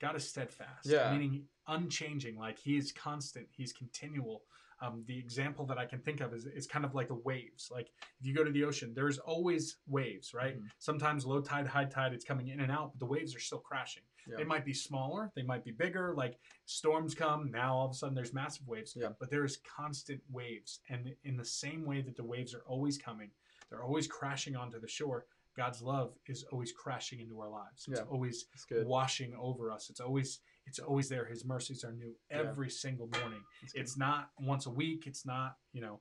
god 0.00 0.14
is 0.16 0.28
steadfast 0.28 0.86
Yeah. 0.86 1.10
meaning 1.12 1.48
unchanging 1.66 2.36
like 2.38 2.58
he 2.60 2.76
is 2.76 2.92
constant 2.92 3.48
he's 3.50 3.72
continual 3.72 4.44
um, 4.80 5.02
the 5.08 5.18
example 5.18 5.66
that 5.66 5.78
i 5.78 5.84
can 5.84 5.98
think 6.00 6.20
of 6.20 6.32
is, 6.32 6.46
is 6.46 6.68
kind 6.68 6.84
of 6.84 6.94
like 6.94 7.08
the 7.08 7.14
waves 7.14 7.68
like 7.72 7.90
if 8.20 8.26
you 8.26 8.32
go 8.32 8.44
to 8.44 8.52
the 8.52 8.62
ocean 8.64 8.92
there's 8.94 9.18
always 9.18 9.78
waves 9.88 10.32
right 10.32 10.56
Mhm. 10.60 10.70
sometimes 10.78 11.26
low 11.26 11.40
tide 11.40 11.66
high 11.66 11.84
tide 11.86 12.12
it's 12.14 12.24
coming 12.24 12.46
in 12.48 12.60
and 12.60 12.70
out 12.70 12.92
but 12.92 13.00
the 13.00 13.06
waves 13.06 13.34
are 13.34 13.40
still 13.40 13.58
crashing 13.58 14.04
Yeah. 14.26 14.36
they 14.36 14.44
might 14.44 14.64
be 14.64 14.74
smaller 14.74 15.30
they 15.36 15.42
might 15.42 15.64
be 15.64 15.70
bigger 15.70 16.12
like 16.16 16.38
storms 16.66 17.14
come 17.14 17.50
now 17.50 17.74
all 17.74 17.86
of 17.86 17.92
a 17.92 17.94
sudden 17.94 18.14
there's 18.14 18.34
massive 18.34 18.66
waves 18.66 18.94
Yeah. 18.96 19.08
but 19.20 19.30
there 19.30 19.44
is 19.44 19.58
constant 19.76 20.20
waves 20.30 20.80
and 20.90 21.14
in 21.24 21.36
the 21.36 21.44
same 21.44 21.84
way 21.86 22.00
that 22.02 22.16
the 22.16 22.24
waves 22.24 22.54
are 22.54 22.62
always 22.66 22.98
coming 22.98 23.30
they're 23.70 23.84
always 23.84 24.06
crashing 24.06 24.54
onto 24.56 24.80
the 24.80 24.88
shore 24.88 25.26
god's 25.56 25.82
love 25.82 26.14
is 26.26 26.44
always 26.52 26.72
crashing 26.72 27.20
into 27.20 27.40
our 27.40 27.48
lives 27.50 27.86
it's 27.88 28.00
Yeah. 28.00 28.06
always 28.10 28.46
washing 28.84 29.34
over 29.34 29.70
us 29.70 29.88
it's 29.90 30.00
always 30.00 30.40
it's 30.66 30.78
always 30.78 31.08
there 31.08 31.24
his 31.24 31.44
mercies 31.44 31.82
are 31.84 31.92
new 31.92 32.14
Yeah. 32.30 32.38
every 32.38 32.70
single 32.70 33.08
morning 33.20 33.42
That's 33.62 33.72
good. 33.72 33.80
it's 33.82 33.96
not 33.96 34.30
once 34.38 34.66
a 34.66 34.70
week 34.70 35.06
it's 35.06 35.24
not 35.24 35.56
you 35.72 35.80
know 35.80 36.00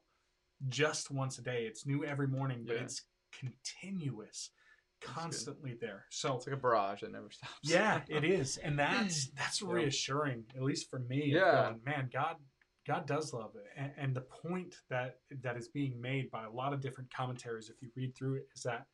just 0.70 1.12
once 1.12 1.38
a 1.38 1.42
day 1.44 1.66
it's 1.66 1.86
new 1.86 2.04
every 2.04 2.28
morning 2.28 2.64
but 2.66 2.76
Yeah. 2.76 2.84
it's 2.84 3.04
continuous. 3.32 4.50
Constantly 5.02 5.74
there 5.80 6.06
so 6.10 6.36
It's 6.36 6.48
like 6.48 6.56
a 6.56 6.60
barrage 6.60 7.02
that 7.02 7.12
never 7.12 7.30
stops. 7.32 7.52
yeah 7.64 8.02
it 8.10 8.24
is 8.24 8.58
and 8.58 8.78
that's 8.86 9.28
that's 9.38 9.62
Yeah. 9.62 9.68
reassuring 9.70 10.46
at 10.56 10.64
least 10.64 10.90
for 10.90 11.00
me 11.00 11.26
Yeah. 11.26 11.52
going, 11.52 11.80
man 11.86 12.10
god 12.12 12.38
god 12.86 13.06
does 13.06 13.34
love 13.34 13.52
it 13.56 13.66
and, 13.76 13.92
and 13.98 14.16
the 14.16 14.22
point 14.22 14.76
that 14.90 15.20
that 15.42 15.58
is 15.58 15.68
being 15.68 16.00
made 16.02 16.32
by 16.32 16.46
a 16.46 16.50
lot 16.50 16.74
of 16.74 16.82
different 16.82 17.14
commentaries 17.14 17.70
if 17.70 17.82
you 17.82 17.90
read 17.96 18.16
through 18.16 18.36
it 18.36 18.48
is 18.56 18.64
that 18.64 18.86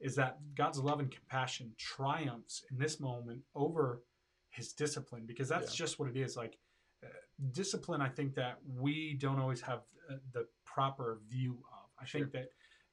is 0.00 0.14
that 0.16 0.38
god's 0.54 0.78
love 0.78 1.00
and 1.00 1.10
compassion 1.10 1.72
triumphs 1.78 2.64
in 2.70 2.78
this 2.78 3.00
moment 3.00 3.40
over 3.54 4.02
his 4.50 4.72
discipline 4.72 5.24
because 5.26 5.48
that's 5.48 5.72
Yeah. 5.72 5.84
just 5.84 5.98
what 5.98 6.08
it 6.08 6.16
is 6.16 6.36
like 6.36 6.58
uh, 7.04 7.08
discipline 7.52 8.00
i 8.00 8.08
think 8.08 8.34
that 8.34 8.58
we 8.66 9.14
don't 9.14 9.38
always 9.38 9.60
have 9.60 9.82
uh, 10.10 10.14
the 10.32 10.46
proper 10.64 11.20
view 11.28 11.58
of 11.72 11.88
i 12.00 12.04
Sure. 12.04 12.20
think 12.22 12.32
that 12.32 12.48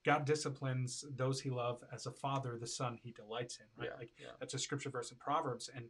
god 0.06 0.24
disciplines 0.26 1.04
those 1.16 1.42
he 1.42 1.50
loves 1.50 1.84
as 1.94 2.06
a 2.06 2.12
father 2.12 2.58
the 2.60 2.68
son 2.68 2.98
he 3.02 3.12
delights 3.12 3.58
in 3.60 3.66
right 3.78 3.90
Yeah. 3.92 4.00
like 4.00 4.12
yeah. 4.20 4.28
that's 4.40 4.54
a 4.54 4.60
scripture 4.60 4.90
verse 4.90 5.12
in 5.12 5.18
proverbs 5.18 5.70
and 5.76 5.86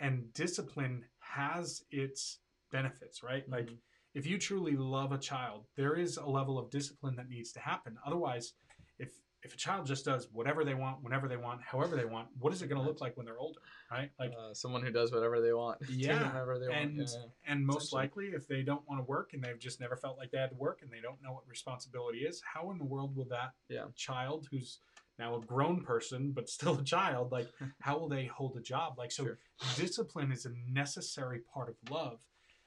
and 0.00 0.32
discipline 0.32 1.04
has 1.20 1.84
its 1.90 2.38
benefits 2.72 3.22
right 3.22 3.48
like 3.48 3.66
Mhm. 3.70 3.78
if 4.14 4.26
you 4.26 4.38
truly 4.38 4.76
love 4.76 5.12
a 5.12 5.18
child 5.18 5.66
there 5.76 5.94
is 5.94 6.16
a 6.16 6.26
level 6.26 6.58
of 6.58 6.70
discipline 6.70 7.14
that 7.16 7.28
needs 7.28 7.52
to 7.52 7.60
happen 7.60 7.98
otherwise 8.04 8.54
if 8.98 9.10
if 9.44 9.54
a 9.54 9.56
child 9.56 9.86
just 9.86 10.04
does 10.04 10.28
whatever 10.32 10.64
they 10.64 10.74
want 10.74 11.02
whenever 11.02 11.28
they 11.28 11.36
want 11.36 11.60
however 11.62 11.94
they 11.96 12.04
want 12.04 12.26
what 12.40 12.52
is 12.52 12.60
it 12.62 12.68
going 12.68 12.80
to 12.80 12.86
look 12.86 13.00
like 13.00 13.16
when 13.16 13.24
they're 13.24 13.38
older 13.38 13.60
right 13.90 14.10
like 14.18 14.32
uh, 14.38 14.52
someone 14.52 14.82
who 14.82 14.90
does 14.90 15.12
whatever 15.12 15.40
they 15.40 15.52
want. 15.52 15.78
Yeah, 15.88 16.28
whenever 16.28 16.58
they 16.58 16.66
and 16.66 16.96
want. 16.96 17.10
Yeah, 17.12 17.18
yeah. 17.20 17.52
and 17.52 17.64
most 17.66 17.92
likely 17.92 18.26
if 18.28 18.48
they 18.48 18.62
don't 18.62 18.86
want 18.88 19.00
to 19.00 19.04
work 19.04 19.30
and 19.34 19.42
they've 19.42 19.58
just 19.58 19.80
never 19.80 19.96
felt 19.96 20.18
like 20.18 20.30
they 20.30 20.38
had 20.38 20.50
to 20.50 20.56
work 20.56 20.80
and 20.82 20.90
they 20.90 21.00
don't 21.00 21.22
know 21.22 21.32
what 21.32 21.46
responsibility 21.48 22.18
is 22.18 22.42
how 22.44 22.70
in 22.72 22.78
the 22.78 22.84
world 22.84 23.14
will 23.16 23.26
that 23.26 23.52
Yeah. 23.68 23.84
child 23.94 24.48
who's 24.50 24.80
now 25.18 25.36
a 25.36 25.40
grown 25.40 25.82
person 25.82 26.32
but 26.32 26.48
still 26.48 26.76
a 26.78 26.84
child 26.84 27.30
like 27.32 27.48
how 27.80 27.96
will 27.98 28.08
they 28.08 28.26
hold 28.26 28.56
a 28.56 28.60
job 28.60 28.98
like 28.98 29.12
so 29.12 29.24
Sure. 29.24 29.38
discipline 29.76 30.32
is 30.32 30.46
a 30.46 30.52
necessary 30.68 31.40
part 31.52 31.68
of 31.68 31.76
love 31.90 32.18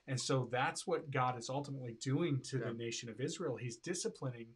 and 0.08 0.20
so 0.20 0.48
that's 0.52 0.88
what 0.88 1.12
god 1.12 1.38
is 1.38 1.50
ultimately 1.50 1.98
doing 2.02 2.40
to 2.46 2.58
Yeah. 2.60 2.66
the 2.68 2.74
nation 2.74 3.10
of 3.10 3.20
israel 3.20 3.56
he's 3.58 3.78
disciplining 3.78 4.48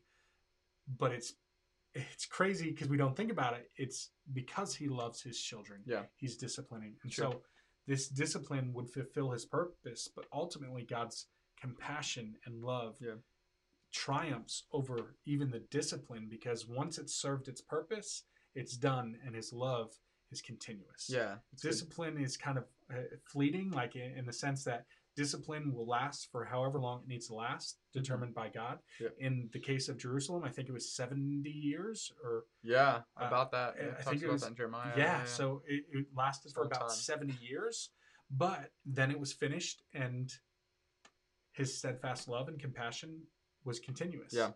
but 0.98 1.12
it's 1.12 1.34
it's 1.96 2.26
crazy 2.26 2.70
because 2.72 2.90
we 2.90 2.98
don't 2.98 3.16
think 3.16 3.32
about 3.32 3.54
it 3.54 3.72
it's 3.78 4.10
because 4.34 4.76
he 4.76 4.88
loves 4.88 5.22
his 5.22 5.40
children 5.40 5.82
Yeah. 5.86 6.04
he's 6.18 6.36
disciplining 6.38 6.96
and 7.04 7.12
Sure. 7.12 7.32
so 7.32 7.42
this 7.88 8.08
discipline 8.10 8.74
would 8.74 8.90
fulfill 8.90 9.30
his 9.32 9.46
purpose, 9.46 10.10
but 10.16 10.26
ultimately 10.34 10.84
God's 10.84 11.28
compassion 11.62 12.36
and 12.46 12.64
love 12.64 12.98
Yeah. 13.00 13.18
triumphs 13.92 14.64
over 14.72 15.16
even 15.26 15.50
the 15.52 15.60
discipline 15.60 16.28
because 16.28 16.68
once 16.68 16.98
it's 16.98 17.14
served 17.16 17.48
its 17.48 17.62
purpose, 17.62 18.24
it's 18.56 18.76
done 18.76 19.20
and 19.26 19.36
his 19.36 19.54
love 19.54 19.94
is 20.32 20.42
continuous. 20.42 21.08
Yeah. 21.10 21.38
it's 21.54 21.62
good. 21.62 21.70
Discipline 21.70 22.18
is 22.18 22.36
kind 22.38 22.58
of 22.58 22.66
uh, 22.92 23.04
fleeting, 23.24 23.72
like 23.72 23.96
in, 23.96 24.18
in 24.18 24.26
the 24.26 24.34
sense 24.34 24.64
that 24.66 24.86
discipline 25.16 25.74
will 25.74 25.88
last 25.88 26.30
for 26.32 26.44
however 26.46 26.80
long 26.80 27.02
it 27.02 27.08
needs 27.08 27.28
to 27.28 27.34
last, 27.36 27.80
determined 27.94 28.34
by 28.36 28.50
God. 28.50 28.80
Yeah. 29.00 29.10
In 29.20 29.50
the 29.54 29.60
case 29.60 29.88
of 29.90 29.98
Jerusalem, 29.98 30.44
I 30.44 30.50
think 30.50 30.68
it 30.70 30.74
was 30.74 30.94
70 30.94 31.50
years 31.50 32.12
or 32.24 32.46
Yeah. 32.62 33.02
Uh, 33.20 33.26
About 33.26 33.52
that. 33.52 33.76
I- 33.80 33.86
Yeah, 33.86 33.96
I 33.98 34.02
think 34.04 34.22
it 34.24 34.30
was- 34.30 34.42
that 34.42 34.50
in 34.52 34.56
Jeremiah. 34.56 34.94
yeah, 34.98 35.24
so 35.26 35.64
it, 35.66 35.86
it 35.92 36.08
lasted 36.14 36.52
for 36.54 36.62
Long 36.62 36.68
about 36.72 36.90
time. 36.90 36.98
70 36.98 37.34
years, 37.42 37.92
but 38.30 38.72
then 38.86 39.12
it 39.12 39.20
was 39.20 39.32
finished 39.34 39.84
and 39.94 40.32
his 41.54 41.78
steadfast 41.78 42.28
love 42.28 42.48
and 42.50 42.60
compassion 42.60 43.28
was 43.64 43.80
continuous. 43.80 44.34
Yeah. 44.34 44.52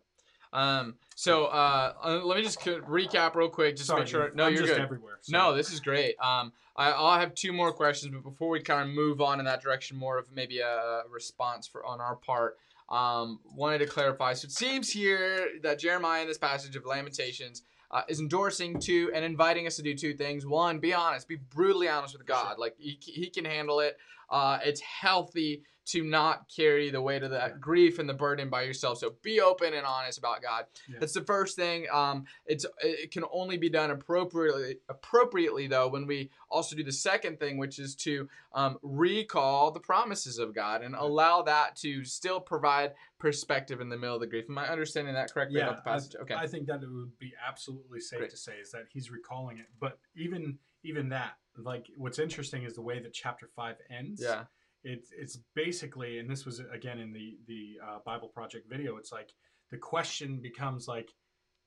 Um. 0.53 0.95
So, 1.15 1.45
uh, 1.45 1.93
uh, 2.01 2.21
let 2.23 2.37
me 2.37 2.43
just 2.43 2.59
recap 2.61 3.35
real 3.35 3.49
quick, 3.49 3.75
just 3.75 3.89
to 3.89 3.97
make 3.97 4.07
sure. 4.07 4.31
No, 4.33 4.45
I'm 4.45 4.53
you're 4.53 4.61
just 4.61 4.73
good. 4.75 4.81
everywhere. 4.81 5.17
so- 5.21 5.37
No, 5.37 5.53
this 5.53 5.71
is 5.71 5.79
great. 5.81 6.15
Um, 6.19 6.53
I, 6.77 6.91
I'll 6.91 7.19
have 7.19 7.35
two 7.35 7.51
more 7.51 7.73
questions, 7.73 8.13
but 8.13 8.23
before 8.23 8.47
we 8.49 8.61
kind 8.61 8.87
of 8.87 8.95
move 8.95 9.19
on 9.19 9.39
in 9.39 9.45
that 9.45 9.61
direction, 9.61 9.97
more 9.97 10.17
of 10.17 10.31
maybe 10.33 10.59
a 10.59 11.01
response 11.11 11.67
for 11.67 11.85
on 11.85 11.99
our 11.99 12.15
part. 12.15 12.57
Um, 12.89 13.39
wanted 13.53 13.79
to 13.79 13.85
clarify. 13.85 14.33
So 14.33 14.45
it 14.45 14.51
seems 14.51 14.89
here 14.89 15.49
that 15.61 15.77
Jeremiah 15.77 16.21
in 16.23 16.27
this 16.27 16.39
passage 16.39 16.75
of 16.75 16.85
Lamentations 16.85 17.61
uh, 17.91 18.01
is 18.07 18.19
endorsing 18.19 18.79
two 18.79 19.11
and 19.13 19.23
inviting 19.25 19.67
us 19.67 19.75
to 19.75 19.83
do 19.83 19.93
two 19.93 20.13
things. 20.15 20.45
One, 20.45 20.79
be 20.79 20.93
honest, 20.93 21.27
be 21.27 21.35
brutally 21.35 21.87
honest 21.89 22.17
with 22.17 22.25
God. 22.25 22.57
Like 22.57 22.75
he, 22.79 22.97
he 23.01 23.29
can 23.29 23.45
handle 23.45 23.79
it. 23.81 23.97
Uh, 24.29 24.57
it's 24.63 24.81
healthy 24.81 25.63
to 25.91 26.03
not 26.03 26.47
carry 26.55 26.89
the 26.91 27.01
weight 27.01 27.23
of 27.23 27.31
that 27.31 27.59
grief 27.59 27.97
and 27.97 28.07
the 28.07 28.13
burden 28.13 28.49
by 28.49 28.61
yourself. 28.61 28.99
So 28.99 29.15
be 29.23 29.41
open 29.41 29.73
and 29.73 29.85
honest 29.85 30.17
about 30.19 30.41
God. 30.41 30.65
Yeah. 30.87 30.97
That's 30.99 31.13
the 31.13 31.23
first 31.23 31.55
thing. 31.55 31.87
Um, 31.91 32.25
it's 32.45 32.65
it 32.83 33.11
can 33.11 33.23
only 33.31 33.57
be 33.57 33.69
done 33.69 33.91
appropriately. 33.91 34.77
Appropriately 34.89 35.67
though, 35.67 35.87
when 35.87 36.05
we 36.05 36.29
also 36.49 36.75
do 36.75 36.83
the 36.83 36.91
second 36.91 37.39
thing, 37.39 37.57
which 37.57 37.79
is 37.79 37.95
to 37.95 38.29
um, 38.53 38.77
recall 38.83 39.71
the 39.71 39.79
promises 39.79 40.37
of 40.37 40.53
God 40.53 40.81
and 40.83 40.93
allow 40.95 41.41
that 41.43 41.75
to 41.77 42.03
still 42.03 42.39
provide 42.39 42.93
perspective 43.17 43.81
in 43.81 43.89
the 43.89 43.97
middle 43.97 44.15
of 44.15 44.21
the 44.21 44.27
grief. 44.27 44.45
Am 44.49 44.57
I 44.57 44.67
understanding 44.69 45.13
that 45.15 45.33
correctly 45.33 45.57
Yeah, 45.59 45.69
about 45.69 45.83
the 45.83 45.89
passage? 45.89 46.15
okay. 46.21 46.35
I 46.35 46.47
think 46.47 46.67
that 46.67 46.83
it 46.83 46.89
would 46.91 47.17
be 47.19 47.33
absolutely 47.47 47.99
safe 47.99 48.19
Great. 48.19 48.29
to 48.31 48.37
say 48.37 48.53
is 48.61 48.71
that 48.71 48.83
he's 48.93 49.09
recalling 49.11 49.57
it. 49.57 49.65
But 49.79 49.97
even 50.15 50.57
even 50.83 51.09
that, 51.09 51.33
like 51.57 51.87
what's 51.97 52.19
interesting 52.19 52.63
is 52.63 52.73
the 52.75 52.81
way 52.81 52.99
that 52.99 53.11
chapter 53.13 53.49
five 53.55 53.75
ends. 53.89 54.21
yeah. 54.23 54.43
It's 54.83 55.11
it's 55.17 55.37
basically, 55.55 56.19
and 56.19 56.29
this 56.29 56.45
was 56.45 56.61
again 56.73 56.99
in 56.99 57.11
the 57.13 57.37
the 57.47 57.77
uh, 57.85 57.97
Bible 58.05 58.29
Project 58.29 58.69
video. 58.69 58.97
It's 58.97 59.11
like 59.11 59.29
the 59.71 59.77
question 59.77 60.39
becomes 60.41 60.87
like, 60.87 61.09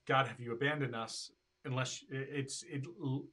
God, 0.08 0.26
have 0.28 0.40
you 0.40 0.52
abandoned 0.52 0.94
us? 0.94 1.30
Unless 1.64 2.04
it's 2.10 2.64
it 2.68 2.84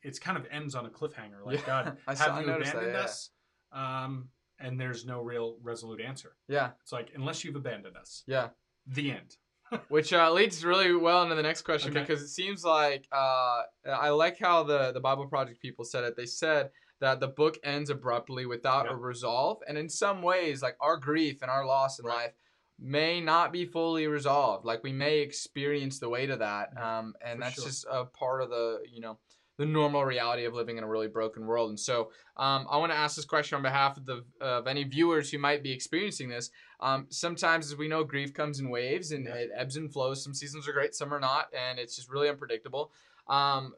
it's 0.03 0.19
kind 0.19 0.37
of 0.37 0.45
ends 0.51 0.75
on 0.75 0.85
a 0.85 0.89
cliffhanger. 0.89 1.43
Like 1.45 1.59
Yeah, 1.61 1.65
God, 1.65 1.97
I 2.07 2.13
saw- 2.13 2.25
have 2.25 2.35
I 2.35 2.41
you 2.41 2.47
noticed 2.47 2.71
that, 2.73 2.77
abandoned 2.79 2.97
yeah. 2.99 3.03
us? 3.05 3.29
Um, 3.71 4.29
and 4.59 4.79
there's 4.79 5.05
no 5.05 5.21
real 5.21 5.57
resolute 5.63 6.01
answer. 6.01 6.35
Yeah. 6.47 6.71
It's 6.81 6.91
like 6.91 7.11
unless 7.15 7.43
you've 7.43 7.55
abandoned 7.55 7.95
us, 7.95 8.23
Yeah. 8.27 8.49
the 8.85 9.11
end. 9.11 9.37
Which 9.87 10.11
uh, 10.13 10.31
leads 10.33 10.65
really 10.65 10.93
well 10.95 11.23
into 11.23 11.35
the 11.35 11.43
next 11.43 11.61
question 11.61 11.91
Okay. 11.91 12.01
because 12.01 12.21
it 12.21 12.27
seems 12.29 12.63
like 12.65 13.07
uh, 13.11 13.61
I 13.87 14.09
like 14.09 14.37
how 14.37 14.63
the 14.63 14.91
the 14.91 14.99
Bible 14.99 15.25
Project 15.27 15.61
people 15.61 15.85
said 15.85 16.03
it. 16.03 16.15
They 16.17 16.25
said 16.25 16.69
that 16.99 17.19
the 17.19 17.27
book 17.27 17.57
ends 17.63 17.89
abruptly 17.89 18.45
without 18.45 18.85
Yeah. 18.85 18.91
a 18.93 18.95
resolve, 18.95 19.61
and 19.67 19.77
in 19.77 19.89
some 19.89 20.21
ways, 20.21 20.61
like 20.61 20.75
our 20.81 20.97
grief 20.97 21.41
and 21.41 21.49
our 21.51 21.65
loss 21.65 21.99
in 21.99 22.05
Right. 22.05 22.15
life 22.15 22.33
may 22.77 23.19
not 23.19 23.51
be 23.51 23.65
fully 23.65 24.07
resolved. 24.07 24.65
Like 24.65 24.83
we 24.83 24.93
may 24.93 25.19
experience 25.19 25.99
the 25.99 26.09
weight 26.09 26.29
of 26.29 26.39
that, 26.39 26.69
um, 26.77 27.13
and 27.21 27.37
for 27.39 27.43
that's 27.43 27.55
sure. 27.55 27.65
just 27.65 27.85
a 27.89 28.05
part 28.05 28.41
of 28.41 28.49
the 28.49 28.81
you 28.89 29.01
know 29.01 29.17
the 29.57 29.65
normal 29.65 30.05
reality 30.05 30.45
of 30.45 30.53
living 30.53 30.77
in 30.77 30.85
a 30.85 30.87
really 30.87 31.09
broken 31.09 31.45
world. 31.45 31.69
And 31.69 31.77
so 31.77 32.11
um, 32.37 32.65
I 32.69 32.77
want 32.77 32.93
to 32.93 32.97
ask 32.97 33.17
this 33.17 33.25
question 33.25 33.57
on 33.57 33.61
behalf 33.61 33.97
of 33.97 34.05
the 34.05 34.23
of 34.39 34.67
any 34.67 34.85
viewers 34.85 35.29
who 35.29 35.37
might 35.37 35.61
be 35.63 35.73
experiencing 35.73 36.29
this. 36.29 36.49
Um, 36.79 37.07
sometimes, 37.09 37.69
as 37.69 37.75
we 37.77 37.89
know, 37.89 38.05
grief 38.05 38.33
comes 38.33 38.61
in 38.61 38.69
waves 38.69 39.11
and 39.11 39.25
Yeah. 39.25 39.33
it 39.33 39.49
ebbs 39.53 39.75
and 39.75 39.91
flows. 39.91 40.23
Some 40.23 40.33
seasons 40.33 40.65
are 40.69 40.71
great, 40.71 40.95
some 40.95 41.13
are 41.13 41.19
not, 41.19 41.53
and 41.53 41.77
it's 41.77 41.97
just 41.97 42.09
really 42.09 42.29
unpredictable. 42.29 42.93
Um, 43.27 43.73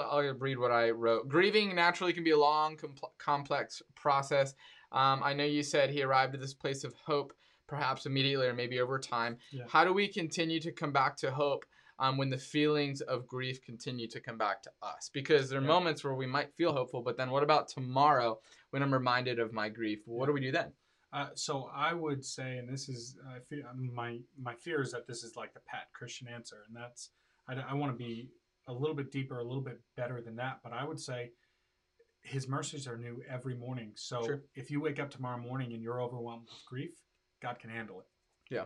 I'll 0.00 0.34
read 0.34 0.58
what 0.58 0.70
I 0.70 0.90
wrote. 0.90 1.28
Grieving 1.28 1.74
naturally 1.74 2.12
can 2.12 2.24
be 2.24 2.30
a 2.30 2.38
long, 2.38 2.76
compl- 2.76 3.10
complex 3.18 3.82
process. 3.94 4.54
Um, 4.92 5.22
I 5.22 5.32
know 5.34 5.44
you 5.44 5.62
said 5.62 5.90
he 5.90 6.02
arrived 6.02 6.34
at 6.34 6.40
this 6.40 6.54
place 6.54 6.84
of 6.84 6.94
hope, 6.94 7.32
perhaps 7.66 8.06
immediately 8.06 8.46
or 8.46 8.54
maybe 8.54 8.80
over 8.80 8.98
time. 8.98 9.38
Yeah. 9.50 9.64
How 9.68 9.84
do 9.84 9.92
we 9.92 10.08
continue 10.08 10.60
to 10.60 10.70
come 10.72 10.92
back 10.92 11.16
to 11.18 11.30
hope 11.30 11.64
um, 11.98 12.16
when 12.18 12.30
the 12.30 12.38
feelings 12.38 13.00
of 13.02 13.26
grief 13.26 13.62
continue 13.62 14.06
to 14.08 14.20
come 14.20 14.38
back 14.38 14.62
to 14.62 14.70
us? 14.82 15.10
Because 15.12 15.48
there 15.48 15.58
are 15.58 15.62
Yeah. 15.62 15.68
moments 15.68 16.04
where 16.04 16.14
we 16.14 16.26
might 16.26 16.52
feel 16.54 16.72
hopeful, 16.72 17.02
but 17.02 17.16
then 17.16 17.30
what 17.30 17.42
about 17.42 17.68
tomorrow 17.68 18.38
when 18.70 18.82
I'm 18.82 18.92
reminded 18.92 19.38
of 19.38 19.52
my 19.52 19.68
grief? 19.68 20.00
What 20.06 20.26
do 20.26 20.32
we 20.32 20.40
do 20.40 20.52
then? 20.52 20.72
Uh, 21.12 21.28
so 21.34 21.70
I 21.72 21.94
would 21.94 22.24
say, 22.24 22.58
and 22.58 22.68
this 22.68 22.88
is 22.88 23.16
I 23.28 23.38
feel 23.38 23.62
my 23.76 24.18
my 24.36 24.54
fear 24.56 24.82
is 24.82 24.90
that 24.90 25.06
this 25.06 25.22
is 25.22 25.36
like 25.36 25.54
the 25.54 25.60
pat 25.60 25.86
Christian 25.92 26.26
answer, 26.26 26.64
and 26.66 26.74
that's 26.76 27.10
I, 27.46 27.72
want 27.74 27.92
to 27.92 27.96
be 27.96 28.30
a 28.66 28.72
little 28.72 28.94
bit 28.96 29.10
deeper, 29.10 29.38
a 29.38 29.44
little 29.44 29.62
bit 29.62 29.80
better 29.96 30.20
than 30.20 30.36
that. 30.36 30.60
But 30.62 30.72
I 30.72 30.84
would 30.84 31.00
say 31.00 31.32
His 32.22 32.48
mercies 32.48 32.86
are 32.88 32.96
new 32.96 33.22
every 33.28 33.54
morning. 33.54 33.92
So 33.96 34.24
Sure. 34.24 34.42
if 34.54 34.70
you 34.70 34.80
wake 34.80 34.98
up 34.98 35.10
tomorrow 35.10 35.36
morning 35.38 35.74
and 35.74 35.82
you're 35.82 36.00
overwhelmed 36.00 36.48
with 36.48 36.64
grief, 36.66 36.94
God 37.42 37.58
can 37.58 37.68
handle 37.68 38.00
it. 38.00 38.06
Yeah. 38.48 38.64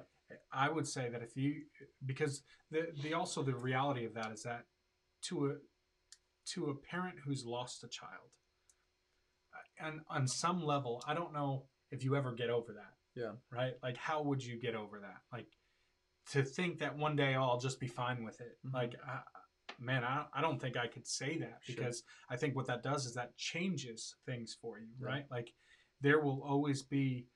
I 0.52 0.68
would 0.68 0.86
say 0.86 1.08
that 1.08 1.22
if 1.22 1.36
you 1.36 1.64
because 2.06 2.42
the 2.70 2.92
the 3.02 3.14
also 3.14 3.42
the 3.42 3.56
reality 3.56 4.04
of 4.04 4.14
that 4.14 4.30
is 4.30 4.42
that 4.44 4.66
to 5.22 5.46
a 5.50 5.56
to 6.52 6.70
a 6.70 6.74
parent 6.76 7.18
who's 7.24 7.44
lost 7.44 7.82
a 7.82 7.88
child, 7.88 8.30
uh, 9.54 9.86
and 9.86 10.00
on 10.08 10.26
some 10.28 10.62
level, 10.62 11.02
I 11.06 11.14
don't 11.14 11.32
know 11.32 11.66
if 11.90 12.04
you 12.04 12.14
ever 12.14 12.32
get 12.32 12.50
over 12.50 12.72
that. 12.74 12.94
Yeah. 13.14 13.32
Right. 13.50 13.74
Like, 13.82 13.96
how 13.96 14.22
would 14.22 14.44
you 14.44 14.56
get 14.60 14.74
over 14.76 15.00
that? 15.00 15.22
Like, 15.32 15.48
to 16.30 16.44
think 16.44 16.78
that 16.78 16.96
one 16.96 17.16
day 17.16 17.34
oh, 17.34 17.42
I'll 17.42 17.58
just 17.58 17.80
be 17.80 17.88
fine 17.88 18.22
with 18.22 18.40
it. 18.40 18.56
Mhm. 18.64 18.72
Like, 18.74 18.94
I, 19.04 19.22
man, 19.78 20.04
I, 20.04 20.24
I 20.34 20.40
don't 20.40 20.60
think 20.60 20.76
I 20.76 20.86
could 20.86 21.06
say 21.06 21.38
that 21.38 21.58
Sure. 21.62 21.76
because 21.76 22.02
I 22.30 22.36
think 22.36 22.56
what 22.56 22.66
that 22.66 22.82
does 22.82 23.06
is 23.06 23.14
that 23.14 23.36
changes 23.36 24.14
things 24.26 24.56
for 24.60 24.78
you. 24.78 24.88
Yeah. 25.00 25.06
Right. 25.06 25.24
Like, 25.30 25.52
there 26.00 26.20
will 26.20 26.42
always 26.42 26.82
be, 26.82 27.26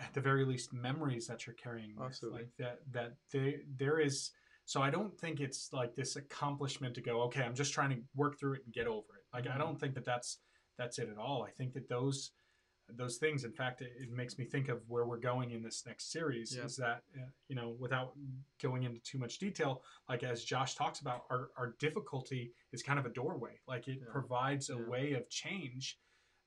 at 0.00 0.12
the 0.14 0.20
very 0.20 0.44
least, 0.44 0.72
memories 0.72 1.26
that 1.26 1.46
you're 1.46 1.54
carrying. 1.54 1.94
With. 1.96 2.06
Absolutely. 2.06 2.40
Like 2.40 2.50
that. 2.58 2.78
That 2.92 3.12
there 3.32 3.52
there 3.76 3.98
is. 4.00 4.30
So 4.64 4.80
I 4.80 4.90
don't 4.90 5.16
think 5.18 5.40
it's 5.40 5.70
like 5.72 5.94
this 5.94 6.16
accomplishment 6.16 6.94
to 6.94 7.00
go. 7.02 7.22
Okay, 7.22 7.42
I'm 7.42 7.54
just 7.54 7.72
trying 7.72 7.90
to 7.90 8.02
work 8.14 8.38
through 8.38 8.54
it 8.54 8.62
and 8.64 8.72
get 8.72 8.86
over 8.86 9.16
it. 9.18 9.24
Like 9.34 9.46
I 9.46 9.56
Mhm. 9.56 9.58
don't 9.58 9.78
think 9.80 9.94
that 9.94 10.04
that's 10.04 10.38
that's 10.78 10.98
it 10.98 11.08
at 11.10 11.18
all. 11.18 11.44
I 11.44 11.50
think 11.50 11.74
that 11.74 11.88
those 11.88 12.30
those 12.96 13.16
things 13.16 13.44
in 13.44 13.52
fact 13.52 13.80
it, 13.80 13.92
it 13.98 14.10
makes 14.10 14.38
me 14.38 14.44
think 14.44 14.68
of 14.68 14.80
where 14.88 15.04
we're 15.04 15.16
going 15.18 15.50
in 15.50 15.62
this 15.62 15.84
next 15.86 16.10
series 16.12 16.54
Yeah. 16.56 16.64
is 16.64 16.76
that 16.76 17.02
uh, 17.16 17.26
you 17.48 17.56
know 17.56 17.74
without 17.78 18.12
going 18.60 18.82
into 18.84 19.00
too 19.00 19.18
much 19.18 19.38
detail 19.38 19.82
like 20.08 20.22
as 20.22 20.44
josh 20.44 20.74
talks 20.74 21.00
about 21.00 21.24
our, 21.30 21.50
our 21.56 21.74
difficulty 21.78 22.52
is 22.72 22.82
kind 22.82 22.98
of 22.98 23.06
a 23.06 23.10
doorway 23.10 23.60
like 23.66 23.88
it 23.88 23.98
Yeah. 24.00 24.10
provides 24.10 24.70
a 24.70 24.76
Yeah. 24.76 24.82
way 24.88 25.12
of 25.12 25.28
change 25.28 25.98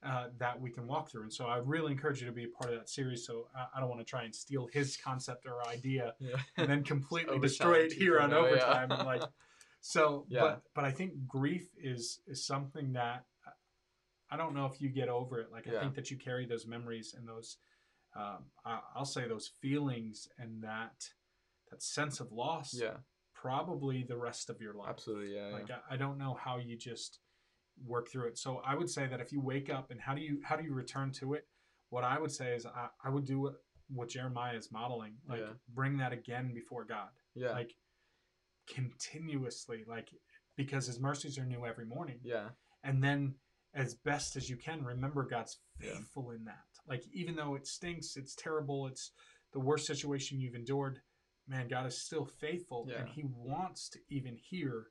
uh, 0.04 0.28
that 0.38 0.60
we 0.60 0.70
can 0.70 0.86
walk 0.86 1.10
through 1.10 1.24
and 1.24 1.34
so 1.34 1.46
i 1.46 1.58
really 1.58 1.92
encourage 1.92 2.22
you 2.22 2.28
to 2.28 2.34
be 2.34 2.44
a 2.44 2.50
part 2.50 2.72
of 2.72 2.78
that 2.80 2.90
series 2.90 3.26
so 3.26 3.48
i, 3.56 3.66
I 3.76 3.80
don't 3.80 3.90
want 3.90 4.02
to 4.02 4.06
try 4.06 4.24
and 4.24 4.36
steal 4.36 4.68
his 4.72 4.98
concept 4.98 5.46
or 5.46 5.66
idea 5.68 6.14
and 6.58 6.70
then 6.70 6.84
completely 6.84 7.40
destroy 7.40 7.76
it 7.80 7.94
here 7.94 8.20
on 8.20 8.30
2.0, 8.30 8.34
yeah. 8.34 8.40
overtime 8.40 8.92
and 8.92 9.04
like 9.06 9.24
so 9.82 10.26
but 10.32 10.62
but 10.76 10.84
i 10.86 10.92
think 10.92 11.14
grief 11.28 11.70
is 11.82 12.20
is 12.28 12.46
something 12.46 12.94
that 12.94 13.26
i 14.36 14.38
don't 14.38 14.54
know 14.54 14.66
if 14.66 14.82
you 14.82 14.90
get 14.90 15.08
over 15.10 15.40
it 15.40 15.48
like 15.52 15.66
i 15.68 15.80
think 15.80 15.96
that 15.96 16.12
you 16.12 16.18
carry 16.18 16.46
those 16.46 16.68
memories 16.68 17.16
and 17.18 17.28
those 17.28 17.58
um, 18.16 18.40
I, 18.66 18.80
i'll 18.96 19.06
say 19.06 19.28
those 19.28 19.50
feelings 19.62 20.28
and 20.38 20.62
that 20.64 20.98
that 21.72 21.82
sense 21.82 22.20
of 22.20 22.32
loss 22.32 22.74
yeah. 22.74 22.98
probably 23.34 24.04
the 24.04 24.18
rest 24.18 24.50
of 24.50 24.60
your 24.62 24.74
life 24.74 24.90
Absolutely. 24.90 25.36
Yeah. 25.36 25.48
yeah. 25.48 25.54
like 25.54 25.70
I, 25.72 25.94
I 25.94 25.98
don't 25.98 26.18
know 26.18 26.38
how 26.46 26.58
you 26.58 26.78
just 26.78 27.20
work 27.86 28.10
through 28.10 28.28
it 28.28 28.38
so 28.38 28.62
i 28.66 28.76
would 28.76 28.90
say 28.90 29.08
that 29.08 29.20
if 29.22 29.32
you 29.32 29.42
wake 29.42 29.70
up 29.70 29.92
and 29.92 30.00
how 30.02 30.14
do 30.14 30.22
you 30.22 30.40
how 30.44 30.56
do 30.58 30.64
you 30.64 30.74
return 30.74 31.12
to 31.12 31.34
it 31.34 31.46
what 31.90 32.04
i 32.04 32.20
would 32.20 32.32
say 32.32 32.56
is 32.56 32.66
i, 32.66 32.88
I 33.04 33.10
would 33.10 33.26
do 33.26 33.40
what 33.42 33.54
what 33.90 34.10
jeremiah 34.10 34.58
is 34.58 34.72
modeling 34.72 35.14
like 35.30 35.40
Yeah. 35.42 35.54
bring 35.74 35.98
that 35.98 36.14
again 36.14 36.54
before 36.54 36.86
god 36.86 37.10
yeah. 37.36 37.52
like 37.52 37.72
continuously 38.68 39.84
like 39.88 40.10
because 40.56 40.88
his 40.88 41.00
mercies 41.00 41.38
are 41.38 41.46
new 41.46 41.66
every 41.66 41.86
morning 41.86 42.20
yeah. 42.24 42.50
and 42.84 43.04
then 43.04 43.36
as 43.76 43.94
best 43.94 44.36
as 44.36 44.50
you 44.50 44.56
can 44.58 44.84
remember 44.84 45.24
god's 45.24 45.60
Yeah. 45.80 45.96
faithful 45.98 46.32
in 46.32 46.46
that 46.46 46.64
like 46.88 47.04
even 47.14 47.36
though 47.36 47.56
it 47.56 47.68
stinks 47.68 48.16
it's 48.18 48.34
terrible 48.36 48.88
it's 48.88 49.12
the 49.52 49.60
worst 49.60 49.86
situation 49.86 50.40
you've 50.40 50.56
endured 50.56 51.02
man 51.48 51.68
god 51.68 51.86
is 51.86 51.98
still 51.98 52.26
faithful 52.26 52.88
and 52.98 53.10
he 53.10 53.24
wants 53.26 53.90
to 53.90 54.00
even 54.10 54.36
hear 54.36 54.88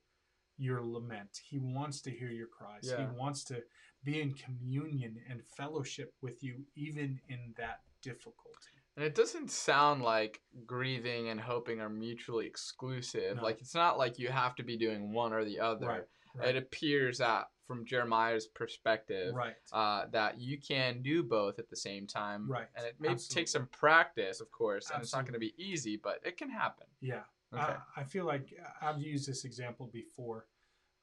your 0.56 0.80
lament 0.84 1.40
he 1.50 1.58
wants 1.58 2.00
to 2.02 2.10
hear 2.10 2.28
your 2.30 2.46
cries 2.46 2.82
Yeah. 2.84 2.98
he 3.10 3.16
wants 3.16 3.42
to 3.44 3.62
be 4.04 4.20
in 4.20 4.34
communion 4.34 5.16
and 5.30 5.42
fellowship 5.56 6.12
with 6.20 6.42
you 6.44 6.64
even 6.76 7.20
in 7.28 7.54
that 7.56 7.80
difficulty. 8.02 8.68
And 8.96 9.04
it 9.04 9.14
doesn't 9.14 9.50
sound 9.50 10.02
like 10.02 10.42
grieving 10.66 11.30
and 11.30 11.40
hoping 11.40 11.80
are 11.80 11.88
mutually 11.88 12.46
exclusive. 12.46 13.38
No. 13.38 13.42
Like 13.42 13.60
it's 13.62 13.74
not 13.74 13.96
like 13.96 14.18
you 14.18 14.28
have 14.28 14.54
to 14.56 14.62
be 14.62 14.76
doing 14.76 15.10
one 15.12 15.32
or 15.32 15.42
the 15.44 15.58
other. 15.58 15.86
Right, 15.86 16.04
right. 16.34 16.48
It 16.54 16.56
appears 16.62 17.16
that 17.18 17.46
from 17.66 17.84
Jeremiah's 17.86 18.46
perspective, 18.46 19.34
Right. 19.34 19.54
uh, 19.72 20.06
that 20.12 20.40
you 20.40 20.58
can 20.58 21.02
do 21.02 21.22
both 21.22 21.58
at 21.58 21.68
the 21.70 21.76
same 21.76 22.06
time. 22.06 22.50
Right. 22.50 22.68
And 22.76 22.86
it 22.86 22.96
may 23.00 23.08
Absolutely. 23.10 23.42
take 23.42 23.48
some 23.48 23.66
practice, 23.68 24.40
of 24.40 24.50
course, 24.50 24.90
and 24.90 25.02
it's 25.02 25.12
not 25.14 25.24
going 25.24 25.34
to 25.34 25.38
be 25.38 25.54
easy, 25.56 25.96
but 25.96 26.20
it 26.24 26.36
can 26.36 26.50
happen. 26.50 26.86
Yeah. 27.00 27.22
Okay. 27.52 27.62
I, 27.96 28.00
I 28.00 28.04
feel 28.04 28.24
like 28.26 28.52
I've 28.82 29.00
used 29.00 29.28
this 29.28 29.44
example 29.44 29.86
before. 29.92 30.46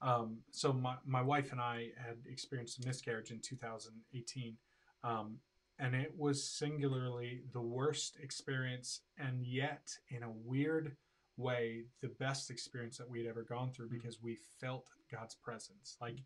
Um, 0.01 0.39
so 0.51 0.73
my, 0.73 0.95
my 1.05 1.21
wife 1.21 1.51
and 1.51 1.61
I 1.61 1.91
had 1.97 2.17
experienced 2.27 2.83
a 2.83 2.87
miscarriage 2.87 3.31
in 3.31 3.39
2018. 3.39 4.57
Um, 5.03 5.37
and 5.79 5.95
it 5.95 6.13
was 6.17 6.43
singularly 6.43 7.41
the 7.53 7.61
worst 7.61 8.17
experience 8.21 9.01
and 9.17 9.45
yet 9.45 9.97
in 10.09 10.23
a 10.23 10.29
weird 10.29 10.95
way 11.37 11.85
the 12.01 12.09
best 12.19 12.51
experience 12.51 12.97
that 12.97 13.09
we'd 13.09 13.25
ever 13.25 13.41
gone 13.43 13.71
through 13.71 13.87
Mhm. 13.87 13.91
because 13.93 14.21
we 14.21 14.35
felt 14.59 14.89
god's 15.09 15.33
presence 15.33 15.97
like 16.01 16.19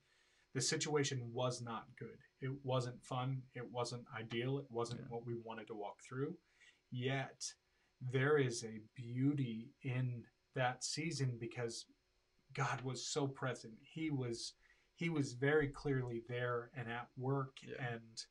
the 0.56 0.62
situation 0.62 1.22
was 1.32 1.62
not 1.62 1.86
good 2.00 2.18
it 2.42 2.52
wasn't 2.64 3.00
fun 3.04 3.42
it 3.54 3.70
wasn't 3.72 4.04
ideal 4.18 4.58
it 4.58 4.66
wasn't 4.72 5.00
Yeah. 5.02 5.08
what 5.10 5.26
we 5.26 5.36
wanted 5.36 5.68
to 5.68 5.76
walk 5.76 5.98
through 6.02 6.36
yet 6.92 7.54
there 8.02 8.38
is 8.38 8.64
a 8.64 8.82
beauty 8.96 9.70
in 9.84 10.24
that 10.56 10.84
season 10.84 11.38
because 11.40 11.86
god 12.54 12.82
was 12.82 13.06
so 13.06 13.28
present 13.28 13.74
he 13.82 14.10
was 14.10 14.54
he 14.96 15.10
was 15.10 15.34
very 15.34 15.68
clearly 15.68 16.24
there 16.30 16.72
and 16.76 16.90
at 16.90 17.10
work 17.18 17.58
Yeah. 17.62 17.94
and 17.94 18.26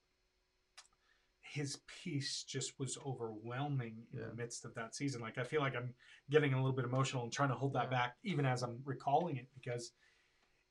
his 1.40 1.78
peace 2.02 2.42
just 2.42 2.78
was 2.80 2.98
overwhelming 3.06 4.06
in 4.12 4.18
Yeah. 4.18 4.26
the 4.28 4.34
midst 4.34 4.64
of 4.64 4.74
that 4.74 4.94
season. 4.94 5.20
Like 5.20 5.38
I 5.38 5.44
feel 5.44 5.60
like 5.60 5.76
I'm 5.76 5.94
getting 6.28 6.52
a 6.52 6.56
little 6.56 6.72
bit 6.74 6.84
emotional 6.84 7.22
and 7.22 7.32
trying 7.32 7.50
to 7.50 7.54
hold 7.54 7.74
that 7.74 7.90
back 7.90 8.16
even 8.24 8.44
as 8.44 8.62
I'm 8.62 8.80
recalling 8.84 9.36
it 9.36 9.46
because 9.54 9.92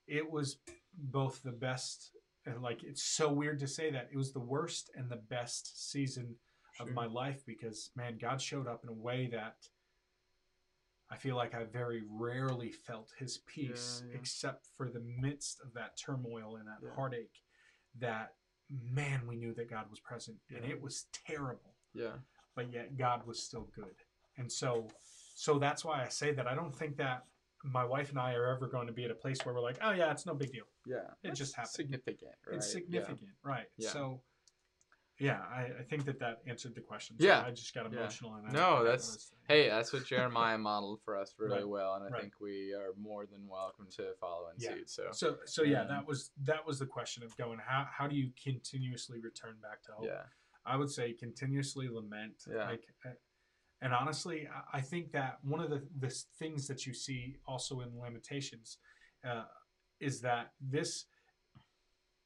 it 0.08 0.30
was 0.30 0.58
both 0.98 1.42
the 1.44 1.52
best 1.52 2.12
and 2.46 2.62
like 2.62 2.84
it's 2.84 3.04
so 3.04 3.32
weird 3.32 3.60
to 3.60 3.68
say 3.68 3.90
that 3.92 4.10
it 4.12 4.18
was 4.18 4.34
the 4.34 4.40
worst 4.40 4.92
and 4.96 5.10
the 5.10 5.22
best 5.30 5.90
season 5.92 6.36
of 6.80 6.90
my 6.92 7.06
life 7.06 7.44
because 7.46 7.92
man 7.96 8.18
God 8.20 8.42
showed 8.42 8.68
up 8.68 8.84
in 8.84 8.90
a 8.90 8.94
way 8.94 9.28
that 9.32 9.56
I 11.12 11.16
feel 11.16 11.36
like 11.36 11.54
I 11.54 11.64
very 11.66 12.04
rarely 12.10 12.72
felt 12.72 13.12
his 13.18 13.40
peace 13.46 14.02
Yeah, 14.06 14.12
yeah. 14.14 14.20
except 14.20 14.68
for 14.76 14.90
the 14.90 15.00
midst 15.20 15.62
of 15.62 15.74
that 15.74 15.98
turmoil 15.98 16.56
and 16.58 16.68
that 16.68 16.80
Yeah. 16.84 16.94
heartache 16.96 17.42
that 18.00 18.34
man 18.70 19.28
we 19.28 19.36
knew 19.36 19.54
that 19.54 19.70
God 19.70 19.90
was 19.90 20.00
present 20.00 20.38
and 20.56 20.66
it 20.66 20.82
was 20.82 21.06
terrible 21.28 21.76
Yeah. 21.94 22.18
but 22.56 22.72
yet 22.72 22.98
God 22.98 23.26
was 23.28 23.42
still 23.44 23.70
good 23.76 23.96
and 24.38 24.52
so 24.52 24.88
so 25.36 25.58
that's 25.60 25.84
why 25.86 26.04
I 26.04 26.10
say 26.10 26.32
that 26.34 26.48
I 26.48 26.56
don't 26.56 26.76
think 26.76 26.98
that 26.98 27.26
my 27.64 27.84
wife 27.86 28.10
and 28.10 28.20
I 28.20 28.34
are 28.34 28.48
ever 28.54 28.68
going 28.68 28.88
to 28.88 28.94
be 28.94 29.06
at 29.06 29.12
a 29.12 29.16
place 29.16 29.40
where 29.46 29.54
we're 29.56 29.62
like 29.62 29.78
oh 29.82 29.92
yeah 29.92 30.12
it's 30.12 30.26
no 30.26 30.34
big 30.34 30.52
deal 30.52 30.66
Yeah. 30.86 30.98
It 31.24 31.34
just 31.34 31.56
happened. 31.56 31.72
Significant. 31.72 32.32
Right? 32.46 32.56
it's 32.58 32.68
Yeah. 32.68 32.74
significant 32.74 33.30
right 33.44 33.68
Yeah. 33.78 33.90
so 33.90 34.22
yeah 35.20 35.42
I, 35.50 35.70
I 35.80 35.84
think 35.90 36.04
that 36.06 36.20
that 36.20 36.42
answered 36.48 36.76
the 36.76 36.82
question 36.82 37.18
So 37.20 37.26
Yeah. 37.26 37.42
I 37.46 37.52
just 37.52 37.74
got 37.74 37.90
Yeah. 37.92 37.98
emotional 38.00 38.36
and 38.36 38.48
I- 38.48 38.52
No, 38.52 38.84
that's- 38.84 39.32
Hey, 39.48 39.70
that's 39.70 39.94
what 39.94 40.06
Jeremiah 40.06 40.58
modeled 40.70 41.02
for 41.04 41.18
us 41.18 41.36
really 41.38 41.58
Right. 41.60 41.68
well, 41.68 41.96
and 41.96 42.04
I 42.06 42.10
Right. 42.10 42.22
think 42.22 42.34
we 42.42 42.74
are 42.74 42.94
more 42.98 43.26
than 43.26 43.48
welcome 43.48 43.88
to 43.92 44.14
follow 44.20 44.50
in 44.50 44.56
Yeah. 44.58 44.70
suit. 44.76 44.90
So, 44.90 45.10
So 45.12 45.40
so 45.46 45.64
yeah, 45.64 45.82
Um, 45.82 45.88
that 45.90 46.06
was 46.06 46.32
that 46.44 46.66
was 46.66 46.80
the 46.80 46.86
question 46.88 47.24
of 47.24 47.36
going 47.38 47.60
how 47.60 47.86
how 47.86 48.08
do 48.08 48.16
you 48.16 48.32
continuously 48.42 49.20
return 49.20 49.58
back 49.62 49.84
to 49.84 49.92
hope? 49.94 50.06
yeah, 50.06 50.26
I 50.66 50.76
would 50.78 50.90
say 50.90 51.14
continuously 51.14 51.88
lament. 51.90 52.44
Yeah. 52.50 52.70
Like, 52.70 52.86
and 53.84 53.94
honestly, 53.94 54.40
I- 54.78 54.82
think 54.92 55.06
that 55.12 55.34
one 55.54 55.62
of 55.66 55.70
the 55.70 55.82
the 56.06 56.10
things 56.40 56.62
that 56.70 56.82
you 56.88 56.94
see 57.06 57.22
also 57.52 57.74
in 57.82 57.90
Lamentations 58.04 58.78
uh, 59.30 59.46
is 60.00 60.16
that 60.22 60.46
this 60.76 60.92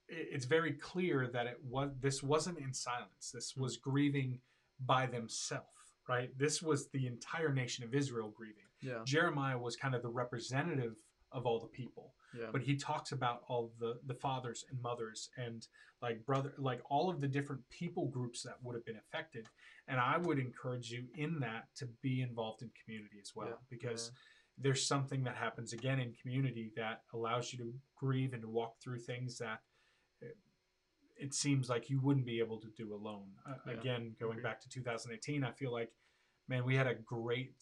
it's 0.09 0.45
very 0.45 0.73
clear 0.73 1.27
that 1.35 1.47
it 1.47 1.59
was 1.63 1.89
this 1.99 2.23
wasn't 2.23 2.57
in 2.59 2.73
silence. 2.73 3.31
This 3.33 3.55
was 3.57 3.77
grieving 3.77 4.39
by 4.85 5.05
themselves. 5.05 5.65
Right. 6.07 6.29
This 6.37 6.61
was 6.61 6.87
the 6.91 7.05
entire 7.07 7.51
nation 7.53 7.83
of 7.83 7.93
Israel 7.93 8.29
grieving. 8.39 8.69
yeah, 8.81 9.01
Jeremiah 9.05 9.57
was 9.67 9.75
kind 9.75 9.93
of 9.93 10.01
the 10.01 10.13
representative 10.23 10.95
of 11.33 11.45
all 11.45 11.59
the 11.59 11.67
people 11.67 12.13
yeah, 12.33 12.47
but 12.51 12.61
he 12.61 12.75
talks 12.75 13.11
about 13.11 13.41
all 13.47 13.71
the 13.79 13.99
the 14.05 14.13
fathers 14.15 14.65
and 14.69 14.81
mothers 14.81 15.29
and 15.37 15.67
like 16.01 16.25
brother 16.25 16.53
like 16.57 16.81
all 16.89 17.09
of 17.09 17.21
the 17.21 17.27
different 17.27 17.61
people 17.69 18.07
groups 18.07 18.43
that 18.43 18.55
would 18.63 18.75
have 18.75 18.85
been 18.85 18.97
affected. 18.97 19.47
And 19.87 19.99
i 19.99 20.17
would 20.17 20.37
encourage 20.39 20.91
you 20.91 21.05
in 21.15 21.39
that 21.39 21.67
to 21.77 21.87
be 22.01 22.21
involved 22.21 22.61
in 22.61 22.69
community 22.83 23.17
as 23.21 23.31
well 23.35 23.47
Yeah, 23.47 23.55
because 23.69 24.11
there's 24.57 24.85
something 24.85 25.23
that 25.23 25.35
happens 25.35 25.71
again 25.73 25.99
in 25.99 26.13
community 26.21 26.71
that 26.75 27.03
allows 27.13 27.53
you 27.53 27.59
to 27.59 27.73
grieve 27.95 28.33
and 28.33 28.41
to 28.41 28.49
walk 28.49 28.79
through 28.81 28.99
things 28.99 29.37
that 29.37 29.59
uh, 30.23 30.27
it 31.15 31.33
seems 31.33 31.69
like 31.69 31.89
you 31.89 31.99
wouldn't 32.01 32.25
be 32.25 32.39
able 32.39 32.59
to 32.59 32.67
do 32.75 32.93
alone. 32.93 33.29
Uh, 33.47 33.53
Yeah, 33.65 33.73
again 33.73 34.15
going 34.19 34.41
back 34.41 34.59
to 34.61 34.69
2018 34.69 35.43
i 35.43 35.51
feel 35.51 35.71
like 35.71 35.91
man 36.47 36.63
we 36.65 36.75
had 36.75 36.87
a 36.87 36.95
great 36.95 37.53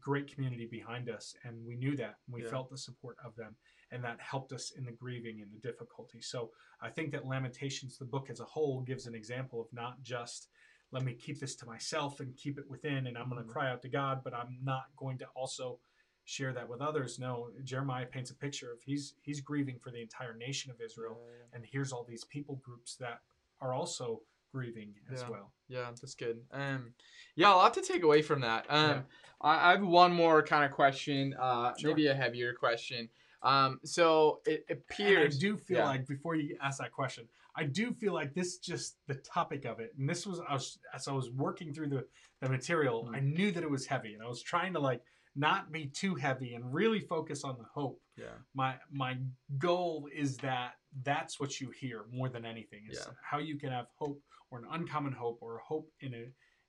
great 0.00 0.32
community 0.32 0.66
behind 0.66 1.08
us 1.08 1.34
and 1.44 1.64
we 1.66 1.76
knew 1.76 1.96
that 1.96 2.16
we 2.28 2.42
Yeah. 2.42 2.50
felt 2.50 2.70
the 2.70 2.78
support 2.78 3.16
of 3.24 3.34
them 3.36 3.56
and 3.90 4.02
that 4.04 4.20
helped 4.20 4.52
us 4.52 4.72
in 4.72 4.84
the 4.84 4.92
grieving 4.92 5.40
and 5.42 5.52
the 5.52 5.58
difficulty 5.58 6.20
so 6.20 6.50
i 6.80 6.90
think 6.90 7.10
that 7.12 7.26
lamentations 7.26 7.98
the 7.98 8.04
book 8.04 8.30
as 8.30 8.40
a 8.40 8.44
whole 8.44 8.82
gives 8.82 9.06
an 9.06 9.14
example 9.14 9.60
of 9.60 9.72
not 9.72 10.02
just 10.02 10.48
let 10.90 11.02
me 11.04 11.14
keep 11.14 11.40
this 11.40 11.56
to 11.56 11.66
myself 11.66 12.20
and 12.20 12.36
keep 12.36 12.58
it 12.58 12.68
within 12.68 13.06
and 13.06 13.16
i'm 13.18 13.28
going 13.30 13.42
to 13.42 13.48
Mhm. 13.48 13.52
cry 13.52 13.70
out 13.70 13.82
to 13.82 13.88
god 13.88 14.22
but 14.22 14.34
i'm 14.34 14.58
not 14.62 14.94
going 14.96 15.18
to 15.18 15.26
also 15.34 15.80
share 16.26 16.52
that 16.54 16.68
with 16.68 16.80
others 16.80 17.18
no 17.18 17.50
jeremiah 17.64 18.06
paints 18.06 18.30
a 18.30 18.34
picture 18.34 18.72
of 18.72 18.80
he's 18.82 19.14
he's 19.22 19.40
grieving 19.40 19.78
for 19.78 19.90
the 19.90 20.00
entire 20.00 20.34
nation 20.34 20.70
of 20.70 20.80
israel 20.80 21.18
Yeah, 21.20 21.44
and 21.56 21.66
here's 21.66 21.92
all 21.92 22.04
these 22.04 22.24
people 22.24 22.56
groups 22.56 22.96
that 22.96 23.20
are 23.60 23.74
also 23.74 24.22
grieving 24.58 24.94
as 25.12 25.20
Yeah. 25.22 25.28
well 25.30 25.50
yeah, 25.66 25.90
that's 25.98 26.14
good. 26.14 26.42
Um, 26.52 26.92
yeah, 27.36 27.48
a 27.52 27.56
lot 27.56 27.72
to 27.74 27.80
take 27.80 28.02
away 28.02 28.20
from 28.20 28.42
that. 28.42 28.66
Um, 28.68 28.90
Yeah. 28.90 29.02
I, 29.40 29.68
I 29.68 29.70
have 29.72 29.82
one 29.82 30.12
more 30.12 30.42
kind 30.42 30.62
of 30.62 30.70
question, 30.72 31.34
uh, 31.40 31.72
Sure. 31.78 31.88
maybe 31.90 32.06
a 32.08 32.14
heavier 32.14 32.52
question. 32.52 33.08
Um, 33.42 33.80
so 33.82 34.40
it 34.46 34.64
And 34.68 34.78
I 34.78 34.82
appears, 34.92 35.38
do 35.38 35.56
feel 35.56 35.78
yeah. 35.78 35.86
like 35.86 36.06
before 36.06 36.34
you 36.34 36.56
ask 36.62 36.78
that 36.80 36.92
question, 36.92 37.26
I 37.56 37.64
do 37.64 37.94
feel 37.94 38.12
like 38.12 38.34
this 38.34 38.58
just 38.58 38.98
the 39.06 39.14
topic 39.14 39.64
of 39.64 39.80
it, 39.80 39.94
and 39.98 40.06
this 40.08 40.26
was 40.26 40.38
I 40.48 40.52
was 40.52 40.78
as 40.94 41.08
I 41.08 41.12
was 41.12 41.30
working 41.30 41.72
through 41.72 41.88
the 41.88 42.06
the 42.42 42.48
material, 42.50 43.04
Mm. 43.04 43.16
I 43.16 43.20
knew 43.20 43.50
that 43.52 43.62
it 43.62 43.70
was 43.70 43.86
heavy, 43.86 44.12
and 44.14 44.22
I 44.22 44.26
was 44.28 44.42
trying 44.42 44.74
to 44.74 44.80
like 44.80 45.02
not 45.34 45.72
be 45.72 45.86
too 45.86 46.14
heavy 46.14 46.54
and 46.54 46.72
really 46.74 47.00
focus 47.00 47.42
on 47.42 47.56
the 47.58 47.64
hope. 47.64 48.00
yeah, 48.16 48.36
My 48.54 48.78
my 48.90 49.18
goal 49.58 50.08
is 50.14 50.36
that 50.38 50.74
that's 51.02 51.40
what 51.40 51.60
you 51.60 51.70
hear 51.70 52.04
more 52.12 52.28
than 52.28 52.44
anything 52.44 52.82
is 52.90 52.98
Yeah. 52.98 53.14
how 53.30 53.38
you 53.38 53.56
can 53.58 53.70
have 53.72 53.88
hope 53.96 54.20
or 54.54 54.58
an 54.60 54.66
uncommon 54.70 55.12
hope 55.12 55.38
or 55.40 55.56
a 55.58 55.62
hope 55.62 55.90
in 56.00 56.14
a 56.14 56.26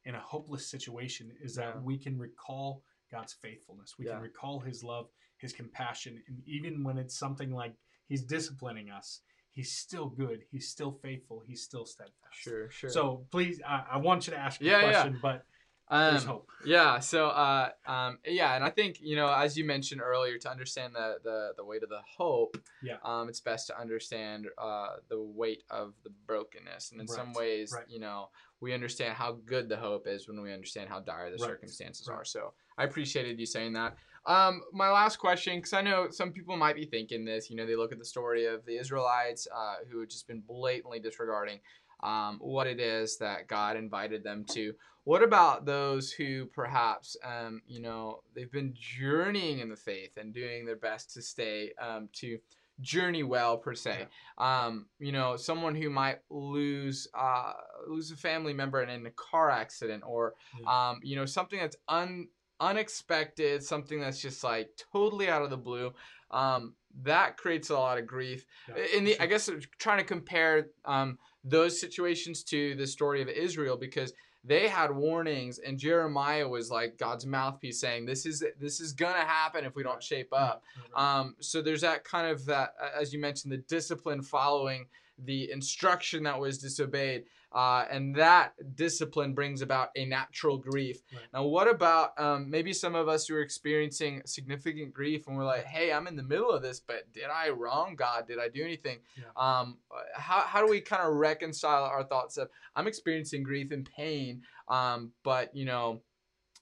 in 0.07 0.13
a 0.13 0.19
hopeless 0.19 0.69
situation 0.69 1.31
is 1.41 1.55
that 1.55 1.75
Yeah. 1.75 1.81
we 1.81 1.97
can 1.97 2.15
recall 2.19 2.83
God's 3.11 3.33
faithfulness. 3.33 3.97
We 3.97 4.05
Yeah. 4.05 4.13
can 4.13 4.21
recall 4.21 4.59
his 4.59 4.83
love, 4.83 5.09
his 5.37 5.51
compassion, 5.51 6.23
and 6.27 6.43
even 6.47 6.83
when 6.83 6.99
it's 6.99 7.17
something 7.17 7.51
like 7.51 7.75
he's 8.07 8.21
disciplining 8.23 8.91
us, 8.91 9.21
he's 9.49 9.71
still 9.71 10.09
good, 10.09 10.45
he's 10.51 10.69
still 10.69 10.91
faithful, 10.91 11.39
he's 11.39 11.63
still 11.63 11.87
steadfast. 11.87 12.35
sure, 12.35 12.69
sure. 12.69 12.89
So 12.91 13.25
please, 13.31 13.59
I, 13.65 13.83
I 13.93 13.97
want 13.97 14.27
you 14.27 14.33
to 14.33 14.39
ask 14.39 14.61
Yeah, 14.61 14.73
yeah. 14.81 14.91
question, 14.91 15.19
but 15.23 15.45
um, 15.89 16.11
there's 16.11 16.23
hope. 16.25 16.49
Yeah. 16.65 16.97
So, 16.99 17.27
uh, 17.27 17.69
um, 17.85 18.17
yeah, 18.25 18.55
and 18.55 18.63
I 18.63 18.71
think 18.71 18.97
you 18.99 19.15
know, 19.15 19.31
as 19.31 19.55
you 19.55 19.65
mentioned 19.65 20.01
earlier, 20.01 20.37
to 20.39 20.49
understand 20.49 20.95
the 20.95 21.17
the, 21.23 21.51
the 21.57 21.65
weight 21.65 21.83
of 21.83 21.89
the 21.89 22.01
hope, 22.17 22.57
Yeah. 22.81 22.97
um, 23.03 23.29
it's 23.29 23.39
best 23.39 23.67
to 23.67 23.79
understand 23.79 24.47
uh, 24.57 24.95
the 25.09 25.21
weight 25.21 25.63
of 25.69 25.93
the 26.03 26.09
brokenness, 26.25 26.91
and 26.91 26.99
in 26.99 27.07
some 27.07 27.33
ways, 27.33 27.71
right. 27.71 27.85
you 27.87 27.99
know, 27.99 28.29
we 28.61 28.73
understand 28.73 29.13
how 29.13 29.33
good 29.45 29.69
the 29.69 29.77
hope 29.77 30.07
is 30.07 30.27
when 30.27 30.41
we 30.41 30.51
understand 30.53 30.89
how 30.89 31.01
dire 31.01 31.29
the 31.29 31.37
Right, 31.37 31.51
circumstances 31.51 32.07
right. 32.07 32.15
are. 32.15 32.25
So, 32.25 32.53
I 32.79 32.85
appreciated 32.85 33.39
you 33.39 33.45
saying 33.45 33.73
that. 33.73 33.95
Um, 34.25 34.61
my 34.73 34.89
last 34.89 35.17
question, 35.17 35.57
because 35.57 35.73
I 35.73 35.81
know 35.81 36.09
some 36.09 36.31
people 36.31 36.57
might 36.57 36.75
be 36.75 36.85
thinking 36.85 37.25
this. 37.25 37.51
You 37.51 37.57
know, 37.57 37.67
they 37.67 37.75
look 37.75 37.91
at 37.91 37.99
the 37.99 38.05
story 38.05 38.45
of 38.45 38.65
the 38.65 38.75
Israelites 38.77 39.47
uh, 39.55 39.75
who 39.91 39.99
had 39.99 40.09
just 40.09 40.27
been 40.27 40.41
blatantly 40.47 40.99
disregarding 40.99 41.59
um, 42.01 42.39
what 42.41 42.65
it 42.65 42.79
is 42.79 43.17
that 43.19 43.47
God 43.47 43.77
invited 43.77 44.23
them 44.23 44.43
to. 44.51 44.73
What 45.05 45.23
about 45.23 45.65
those 45.65 46.11
who 46.11 46.47
perhaps, 46.47 47.15
um, 47.23 47.61
you 47.67 47.79
know, 47.79 48.21
they've 48.35 48.51
been 48.51 48.73
journeying 48.75 49.59
in 49.59 49.69
the 49.69 49.75
faith 49.75 50.17
and 50.17 50.33
doing 50.33 50.65
their 50.65 50.75
best 50.75 51.13
to 51.13 51.21
stay, 51.21 51.71
um, 51.79 52.09
to 52.13 52.39
journey 52.81 53.23
well 53.23 53.57
per 53.57 53.73
se. 53.73 54.07
Um, 54.37 54.87
you 54.99 55.11
know, 55.11 55.37
someone 55.37 55.75
who 55.75 55.89
might 55.89 56.19
lose 56.29 57.07
uh, 57.13 57.53
lose 57.87 58.11
a 58.11 58.17
family 58.17 58.53
member 58.53 58.81
in, 58.81 58.89
in 58.89 59.05
a 59.05 59.11
car 59.11 59.49
accident, 59.49 60.03
or 60.05 60.33
um, 60.67 60.99
you 61.03 61.15
know, 61.15 61.25
something 61.25 61.59
that's 61.59 61.77
un 61.87 62.27
unexpected, 62.59 63.63
something 63.63 63.99
that's 63.99 64.21
just 64.21 64.43
like 64.43 64.69
totally 64.91 65.29
out 65.29 65.41
of 65.41 65.49
the 65.49 65.57
blue. 65.57 65.93
Um, 66.31 66.73
that 67.03 67.37
creates 67.37 67.69
a 67.69 67.75
lot 67.75 67.97
of 67.97 68.07
grief. 68.07 68.45
Yeah, 68.69 68.97
in 68.97 69.03
the 69.03 69.19
I 69.19 69.25
guess 69.25 69.49
trying 69.77 69.99
to 69.99 70.03
compare 70.03 70.67
um, 70.85 71.17
those 71.43 71.79
situations 71.79 72.43
to 72.45 72.75
the 72.75 72.87
story 72.87 73.21
of 73.21 73.29
Israel 73.29 73.77
because 73.77 74.13
they 74.45 74.67
had 74.67 74.91
warnings 74.91 75.59
and 75.59 75.77
Jeremiah 75.77 76.47
was 76.47 76.69
like 76.69 76.97
God's 76.97 77.25
mouthpiece 77.25 77.79
saying 77.79 78.05
this 78.05 78.25
is 78.25 78.43
this 78.59 78.79
is 78.79 78.93
gonna 78.93 79.25
happen 79.25 79.65
if 79.65 79.75
we 79.75 79.83
don't 79.83 80.03
shape 80.03 80.31
up. 80.31 80.63
Um, 80.95 81.35
so 81.39 81.61
there's 81.61 81.81
that 81.81 82.03
kind 82.03 82.27
of 82.27 82.45
that 82.45 82.75
as 82.99 83.11
you 83.11 83.19
mentioned 83.19 83.51
the 83.51 83.57
discipline 83.57 84.21
following 84.21 84.85
the 85.17 85.49
instruction 85.51 86.23
that 86.23 86.39
was 86.39 86.57
disobeyed. 86.57 87.23
Uh, 87.55 87.85
and 87.89 88.13
that 88.13 88.51
discipline 88.75 89.33
brings 89.33 89.61
about 89.61 89.87
a 89.95 90.03
natural 90.05 90.57
grief. 90.57 91.01
Right. 91.13 91.21
Now, 91.33 91.45
what 91.45 91.69
about 91.69 92.11
um, 92.19 92.49
maybe 92.49 92.73
some 92.73 92.95
of 92.95 93.07
us 93.07 93.27
who 93.27 93.35
are 93.35 93.41
experiencing 93.41 94.21
significant 94.25 94.93
grief 94.93 95.27
and 95.27 95.37
we're 95.37 95.45
like, 95.45 95.63
hey, 95.63 95.93
I'm 95.93 96.05
in 96.07 96.17
the 96.17 96.23
middle 96.23 96.51
of 96.51 96.61
this, 96.61 96.81
but 96.81 97.11
did 97.13 97.29
I 97.33 97.49
wrong 97.49 97.95
God? 97.95 98.27
Did 98.27 98.39
I 98.39 98.49
do 98.49 98.61
anything? 98.61 98.99
Yeah. 99.17 99.23
Um, 99.37 99.77
how, 100.13 100.41
how 100.41 100.59
do 100.65 100.69
we 100.69 100.81
kind 100.81 101.07
of 101.07 101.13
reconcile 101.13 101.85
our 101.85 102.03
thoughts 102.03 102.35
of, 102.35 102.49
I'm 102.75 102.87
experiencing 102.87 103.41
grief 103.43 103.71
and 103.71 103.89
pain, 103.89 104.41
um, 104.67 105.13
but, 105.23 105.55
you 105.55 105.63
know, 105.63 106.01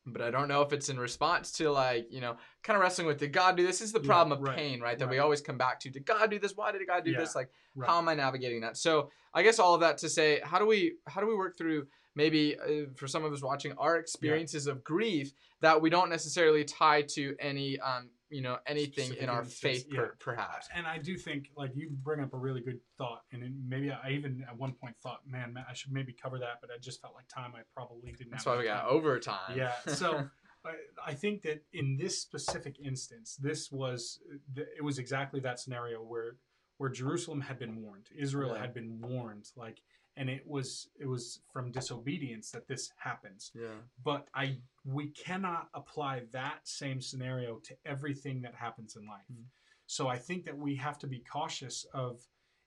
but 0.06 0.22
I 0.22 0.32
don't 0.32 0.48
know 0.48 0.62
if 0.62 0.74
it's 0.74 0.90
in 0.90 1.00
response 1.00 1.52
to 1.54 1.72
like, 1.72 2.08
you 2.12 2.20
know, 2.22 2.36
kind 2.62 2.76
of 2.76 2.82
wrestling 2.82 3.08
with 3.08 3.20
did 3.20 3.32
God 3.32 3.56
do 3.56 3.66
this? 3.66 3.80
this 3.80 3.88
is 3.88 3.94
the 3.94 4.00
Yeah, 4.00 4.06
problem 4.06 4.38
of 4.38 4.48
right, 4.48 4.58
pain, 4.58 4.82
right? 4.82 4.98
That 5.00 5.10
we 5.10 5.20
always 5.20 5.42
come 5.42 5.58
back 5.58 5.80
to. 5.82 5.90
Did 5.90 6.06
God 6.06 6.30
do 6.30 6.40
this? 6.40 6.54
Why 6.56 6.72
did 6.72 6.86
God 6.88 7.06
do 7.06 7.12
Yeah, 7.12 7.20
this? 7.20 7.36
Like, 7.36 7.50
Right. 7.76 7.90
how 7.90 7.98
am 7.98 8.08
I 8.08 8.14
navigating 8.14 8.62
that? 8.62 8.78
So 8.78 9.10
I 9.34 9.44
guess 9.44 9.60
all 9.60 9.74
of 9.74 9.82
that 9.82 9.98
to 10.00 10.10
say, 10.10 10.42
how 10.44 10.60
do 10.60 10.66
we 10.66 10.94
how 11.08 11.22
do 11.22 11.28
we 11.28 11.36
work 11.36 11.58
through 11.58 11.88
maybe 12.16 12.56
uh, 12.60 12.86
for 12.96 13.08
some 13.08 13.24
of 13.24 13.34
us 13.34 13.42
watching 13.42 13.74
our 13.78 13.98
experiences 13.98 14.68
of 14.68 14.84
grief 14.84 15.34
that 15.62 15.82
we 15.82 15.90
don't 15.90 16.10
necessarily 16.10 16.64
tie 16.64 17.02
to 17.02 17.36
any 17.40 17.80
um 17.80 18.10
you 18.34 18.42
know 18.42 18.58
anything 18.66 19.14
in 19.16 19.30
our 19.30 19.44
faith 19.44 19.86
yeah. 19.90 20.00
per, 20.00 20.16
perhaps. 20.20 20.68
and 20.76 20.88
I 20.88 20.98
do 20.98 21.18
think 21.18 21.52
like 21.56 21.72
you 21.76 21.90
bring 21.92 22.20
up 22.22 22.34
a 22.34 22.38
really 22.38 22.62
good 22.62 22.80
thought, 22.98 23.22
and 23.32 23.44
it, 23.44 23.52
maybe 23.68 23.92
I 23.92 24.10
even 24.12 24.44
at 24.50 24.58
one 24.58 24.74
point 24.74 24.96
thought, 25.02 25.20
man, 25.28 25.56
I 25.70 25.74
should 25.74 25.92
maybe 25.92 26.14
cover 26.14 26.40
that, 26.40 26.60
but 26.62 26.70
I 26.72 26.80
just 26.80 27.02
felt 27.02 27.14
like 27.16 27.28
time. 27.28 27.54
I 27.56 27.62
probably 27.76 28.12
didn't. 28.12 28.32
That's 28.32 28.46
why 28.46 28.58
we 28.58 28.64
got 28.66 28.82
time. 28.82 28.90
overtime. 28.90 29.56
Yeah. 29.58 29.74
So 29.88 30.28
I, 30.66 30.72
I 31.06 31.14
think 31.14 31.42
that 31.44 31.64
in 31.74 31.98
this 31.98 32.20
specific 32.20 32.78
instance, 32.84 33.38
this 33.40 33.72
was 33.72 34.20
it 34.56 34.84
was 34.84 34.98
exactly 34.98 35.40
that 35.42 35.60
scenario 35.60 36.00
where 36.00 36.38
where 36.78 36.90
Jerusalem 36.90 37.42
had 37.42 37.60
been 37.60 37.82
warned, 37.82 38.08
Israel 38.18 38.54
Yeah. 38.54 38.62
had 38.62 38.74
been 38.74 39.00
warned, 39.00 39.46
like, 39.56 39.82
and 40.18 40.30
it 40.30 40.44
was 40.48 40.90
it 41.00 41.08
was 41.08 41.42
from 41.52 41.72
disobedience 41.72 42.52
that 42.52 42.68
this 42.68 42.92
happens. 42.98 43.52
yeah, 43.56 43.80
But 44.04 44.28
I 44.34 44.58
we 44.86 45.08
cannot 45.10 45.70
apply 45.74 46.24
that 46.32 46.60
same 46.68 47.02
scenario 47.02 47.60
to 47.64 47.76
everything 47.86 48.42
that 48.42 48.54
happens 48.56 48.96
in 48.96 49.06
life. 49.08 49.26
Mm. 49.32 49.46
So 49.88 50.08
I 50.08 50.18
think 50.18 50.46
that 50.46 50.58
we 50.58 50.76
have 50.76 50.98
to 51.00 51.08
be 51.08 51.20
cautious 51.32 51.86
of 51.94 52.22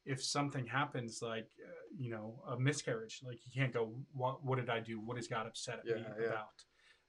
if 0.04 0.22
something 0.22 0.66
happens 0.66 1.20
like 1.22 1.48
uh, 1.64 1.70
you 1.96 2.10
know 2.10 2.40
a 2.48 2.58
miscarriage 2.58 3.20
like 3.24 3.38
you 3.44 3.50
can't 3.52 3.72
go 3.72 3.92
what, 4.12 4.44
what 4.44 4.56
did 4.56 4.70
i 4.70 4.78
do 4.78 5.00
what 5.00 5.18
is 5.18 5.26
god 5.26 5.46
upset 5.48 5.80
at 5.80 5.84
me 5.84 5.92
Yeah, 6.06 6.14
yeah. 6.20 6.26
about 6.28 6.58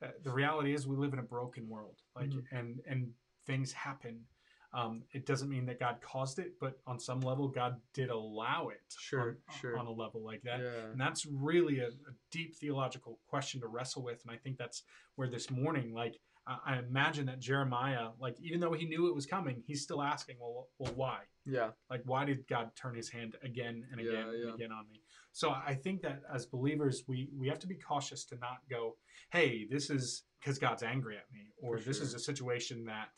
uh, 0.02 0.08
the 0.24 0.32
reality 0.32 0.74
is 0.74 0.88
we 0.88 0.96
live 0.96 1.14
in 1.14 1.20
a 1.20 1.24
broken 1.38 1.70
world 1.70 1.98
like 2.16 2.30
Mhm. 2.30 2.44
and 2.52 2.80
and 2.88 3.14
things 3.46 3.72
happen 3.72 4.26
um, 4.74 5.04
it 5.14 5.26
doesn't 5.26 5.50
mean 5.50 5.66
that 5.66 5.80
god 5.80 5.98
caused 6.02 6.40
it 6.40 6.54
but 6.60 6.74
on 6.86 7.00
some 7.00 7.22
level 7.22 7.48
god 7.48 7.76
did 7.94 8.10
allow 8.10 8.68
it 8.70 8.82
Sure, 9.00 9.38
on, 9.50 9.56
sure. 9.60 9.78
on 9.78 9.86
a 9.88 9.92
level 9.92 10.22
like 10.24 10.42
that 10.44 10.60
yeah, 10.60 10.92
and 10.92 11.00
that's 11.00 11.26
really 11.26 11.80
a, 11.80 11.88
a 11.88 12.14
deep 12.32 12.56
theological 12.56 13.20
question 13.28 13.62
to 13.62 13.68
wrestle 13.68 14.04
with. 14.04 14.22
And 14.24 14.32
I 14.32 14.38
think 14.38 14.58
that's 14.58 14.84
where 15.16 15.30
this 15.30 15.50
morning, 15.50 15.94
like, 15.94 16.20
I, 16.46 16.58
I 16.66 16.80
imagine 16.80 17.26
that 17.28 17.40
Jeremiah, 17.40 18.10
like, 18.20 18.36
even 18.42 18.60
though 18.60 18.74
he 18.74 18.86
knew 18.86 19.08
it 19.08 19.16
was 19.16 19.26
coming, 19.26 19.64
he's 19.66 19.82
still 19.84 20.02
asking, 20.02 20.38
well, 20.40 20.68
well, 20.80 20.92
why? 20.96 21.20
yeah, 21.46 21.70
Like, 21.90 22.02
why 22.06 22.26
did 22.26 22.46
God 22.48 22.72
turn 22.76 22.96
his 22.96 23.10
hand 23.10 23.36
again 23.44 23.84
and 23.92 24.00
again 24.02 24.28
Yeah, 24.34 24.46
and 24.48 24.56
again 24.56 24.72
on 24.72 24.86
me? 24.92 25.02
So 25.32 25.52
I 25.52 25.74
think 25.76 26.02
that 26.02 26.22
as 26.34 26.46
believers, 26.46 27.04
we, 27.08 27.30
we 27.38 27.48
have 27.48 27.60
to 27.60 27.68
be 27.68 27.76
cautious 27.76 28.26
to 28.26 28.36
not 28.38 28.58
go, 28.70 28.96
hey, 29.32 29.66
this 29.70 29.90
is 29.90 30.24
because 30.40 30.58
God's 30.60 30.84
angry 30.84 31.16
at 31.18 31.26
me, 31.34 31.48
or 31.62 31.78
For 31.78 31.84
this 31.86 32.00
is 32.02 32.14
a 32.14 32.20
situation 32.20 32.86
that, 32.86 33.10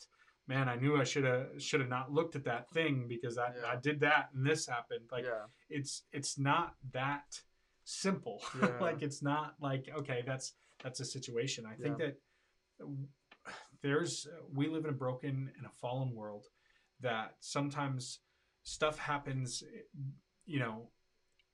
man, 0.48 0.68
I 0.68 0.76
knew 0.76 0.96
I 0.96 1.04
should 1.04 1.24
have 1.24 1.46
should 1.58 1.80
have 1.80 1.88
not 1.88 2.12
looked 2.12 2.36
at 2.36 2.44
that 2.44 2.68
thing 2.70 3.06
because 3.08 3.38
I, 3.38 3.48
Yeah. 3.54 3.70
I 3.72 3.76
did 3.76 4.00
that 4.00 4.30
and 4.34 4.44
this 4.44 4.66
happened. 4.66 5.08
Like, 5.12 5.24
yeah, 5.24 5.46
it's 5.68 6.04
it's 6.12 6.38
not 6.38 6.74
that 6.92 7.40
simple 7.84 8.42
Yeah. 8.62 8.78
like 8.80 9.02
it's 9.02 9.22
not 9.22 9.54
like 9.60 9.88
okay 9.96 10.22
that's 10.24 10.52
that's 10.82 11.00
a 11.00 11.04
situation 11.04 11.64
i 11.66 11.74
think 11.74 11.98
that 11.98 12.16
there's 13.82 14.28
we 14.54 14.68
live 14.68 14.84
in 14.84 14.90
a 14.90 14.94
broken 14.96 15.50
and 15.56 15.66
a 15.66 15.70
fallen 15.80 16.14
world 16.14 16.46
that 17.00 17.34
sometimes 17.40 18.20
stuff 18.62 18.98
happens 18.98 19.62
you 20.44 20.60
know 20.60 20.90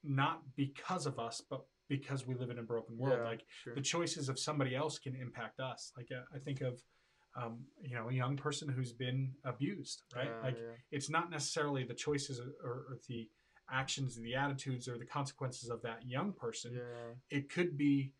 not 0.05 0.43
because 0.57 1.07
of 1.07 1.18
us 1.18 1.41
but 1.49 1.62
because 1.89 2.26
we 2.26 2.34
live 2.34 2.51
in 2.51 2.59
a 2.59 2.62
broken 2.62 2.99
world 2.99 3.20
like 3.24 3.45
sure. 3.62 3.74
the 3.74 3.80
choices 3.80 4.28
of 4.28 4.39
somebody 4.39 4.74
else 4.74 4.99
can 4.99 5.14
impact 5.14 5.61
us 5.61 5.93
like 5.97 6.09
uh, 6.12 6.22
i 6.34 6.39
think 6.39 6.61
of 6.61 6.82
um, 7.37 7.59
you 7.82 7.95
know 7.95 8.09
a 8.09 8.12
young 8.12 8.37
person 8.37 8.68
who's 8.68 8.93
been 8.93 9.32
abused 9.45 10.03
right 10.14 10.30
Yeah, 10.30 10.47
like 10.47 10.57
yeah. 10.57 10.72
it's 10.91 11.11
not 11.11 11.30
necessarily 11.30 11.84
the 11.84 11.95
choices 11.95 12.41
or, 12.41 12.70
or 12.70 12.99
the 13.09 13.28
actions, 13.70 14.16
the 14.16 14.34
attitudes, 14.34 14.87
or 14.89 14.97
the 14.97 15.05
consequences 15.05 15.68
of 15.70 15.82
that 15.82 16.07
young 16.07 16.32
person. 16.32 16.72
yeah, 16.74 17.14
It 17.37 17.51
could 17.51 17.76
be 17.76 18.12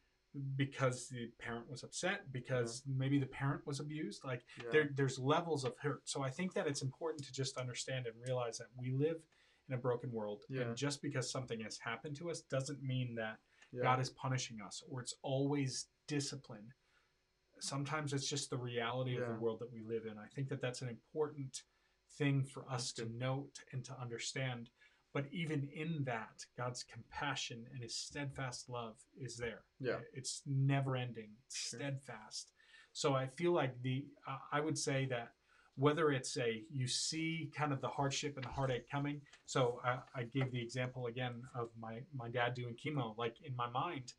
because 0.57 1.09
the 1.09 1.31
parent 1.39 1.71
was 1.71 1.83
upset, 1.83 2.31
because 2.33 2.83
maybe 2.87 3.19
the 3.19 3.27
parent 3.27 3.67
was 3.67 3.81
abused. 3.81 4.25
Like 4.25 4.45
yeah. 4.59 4.69
there, 4.73 4.91
there's 4.95 5.19
levels 5.19 5.65
of 5.65 5.75
hurt. 5.81 6.03
So 6.09 6.23
I 6.23 6.31
think 6.31 6.53
that 6.55 6.67
it's 6.67 6.83
important 6.83 7.25
to 7.27 7.33
just 7.33 7.57
understand 7.59 8.07
and 8.07 8.15
realize 8.21 8.59
that 8.59 8.67
we 8.77 8.91
live 8.91 9.17
in 9.69 9.75
a 9.75 9.79
broken 9.79 10.13
world, 10.13 10.43
Yeah. 10.49 10.63
and 10.63 10.77
just 10.77 11.01
because 11.01 11.31
something 11.31 11.61
has 11.61 11.79
happened 11.79 12.17
to 12.17 12.29
us 12.31 12.41
doesn't 12.43 12.83
mean 12.83 13.15
that 13.15 13.39
yeah. 13.73 13.83
God 13.83 14.01
is 14.01 14.11
punishing 14.11 14.59
us 14.61 14.83
or 14.91 15.01
it's 15.01 15.15
always 15.23 15.87
discipline. 16.07 16.69
Sometimes 17.61 18.13
it's 18.13 18.29
just 18.29 18.51
the 18.51 18.57
reality 18.57 19.17
of 19.17 19.29
the 19.29 19.35
world 19.35 19.61
that 19.61 19.73
we 19.73 19.83
live 19.83 20.05
in. 20.05 20.19
I 20.19 20.27
think 20.35 20.49
that 20.49 20.61
that's 20.61 20.83
an 20.83 20.89
important 20.89 21.63
thing 22.19 22.45
for 22.45 22.65
us 22.71 22.93
to 22.93 23.09
note 23.17 23.61
and 23.73 23.85
to 23.85 24.01
understand. 24.01 24.71
But 25.13 25.27
even 25.33 25.69
in 25.75 26.05
that, 26.05 26.45
God's 26.59 26.83
compassion 26.83 27.65
and 27.73 27.83
his 27.83 27.97
steadfast 27.97 28.69
love 28.69 28.97
is 29.19 29.37
there. 29.37 29.63
Yeah. 29.81 29.97
It's 30.13 30.43
never 30.47 30.97
ending, 30.97 31.31
it's 31.47 31.59
steadfast. 31.59 32.53
So 32.93 33.15
I 33.15 33.27
feel 33.27 33.53
like 33.53 33.81
the, 33.83 34.07
uh, 34.29 34.39
I 34.53 34.61
would 34.61 34.79
say 34.79 35.07
that 35.07 35.33
whether 35.77 36.11
it's 36.11 36.37
a, 36.39 36.63
you 36.71 36.87
see 36.87 37.51
kind 37.55 37.73
of 37.73 37.81
the 37.81 37.89
hardship 37.89 38.37
and 38.37 38.45
the 38.45 38.51
heartache 38.51 38.91
coming. 38.91 39.21
So 39.45 39.81
I, 39.85 39.99
I 40.15 40.23
gave 40.25 40.51
the 40.51 40.61
example 40.61 41.07
again 41.07 41.43
of 41.55 41.69
my, 41.79 42.01
my 42.15 42.29
dad 42.29 42.55
doing 42.55 42.75
chemo. 42.75 43.17
Like 43.19 43.37
in 43.45 43.55
my 43.55 43.69
mind, 43.69 44.15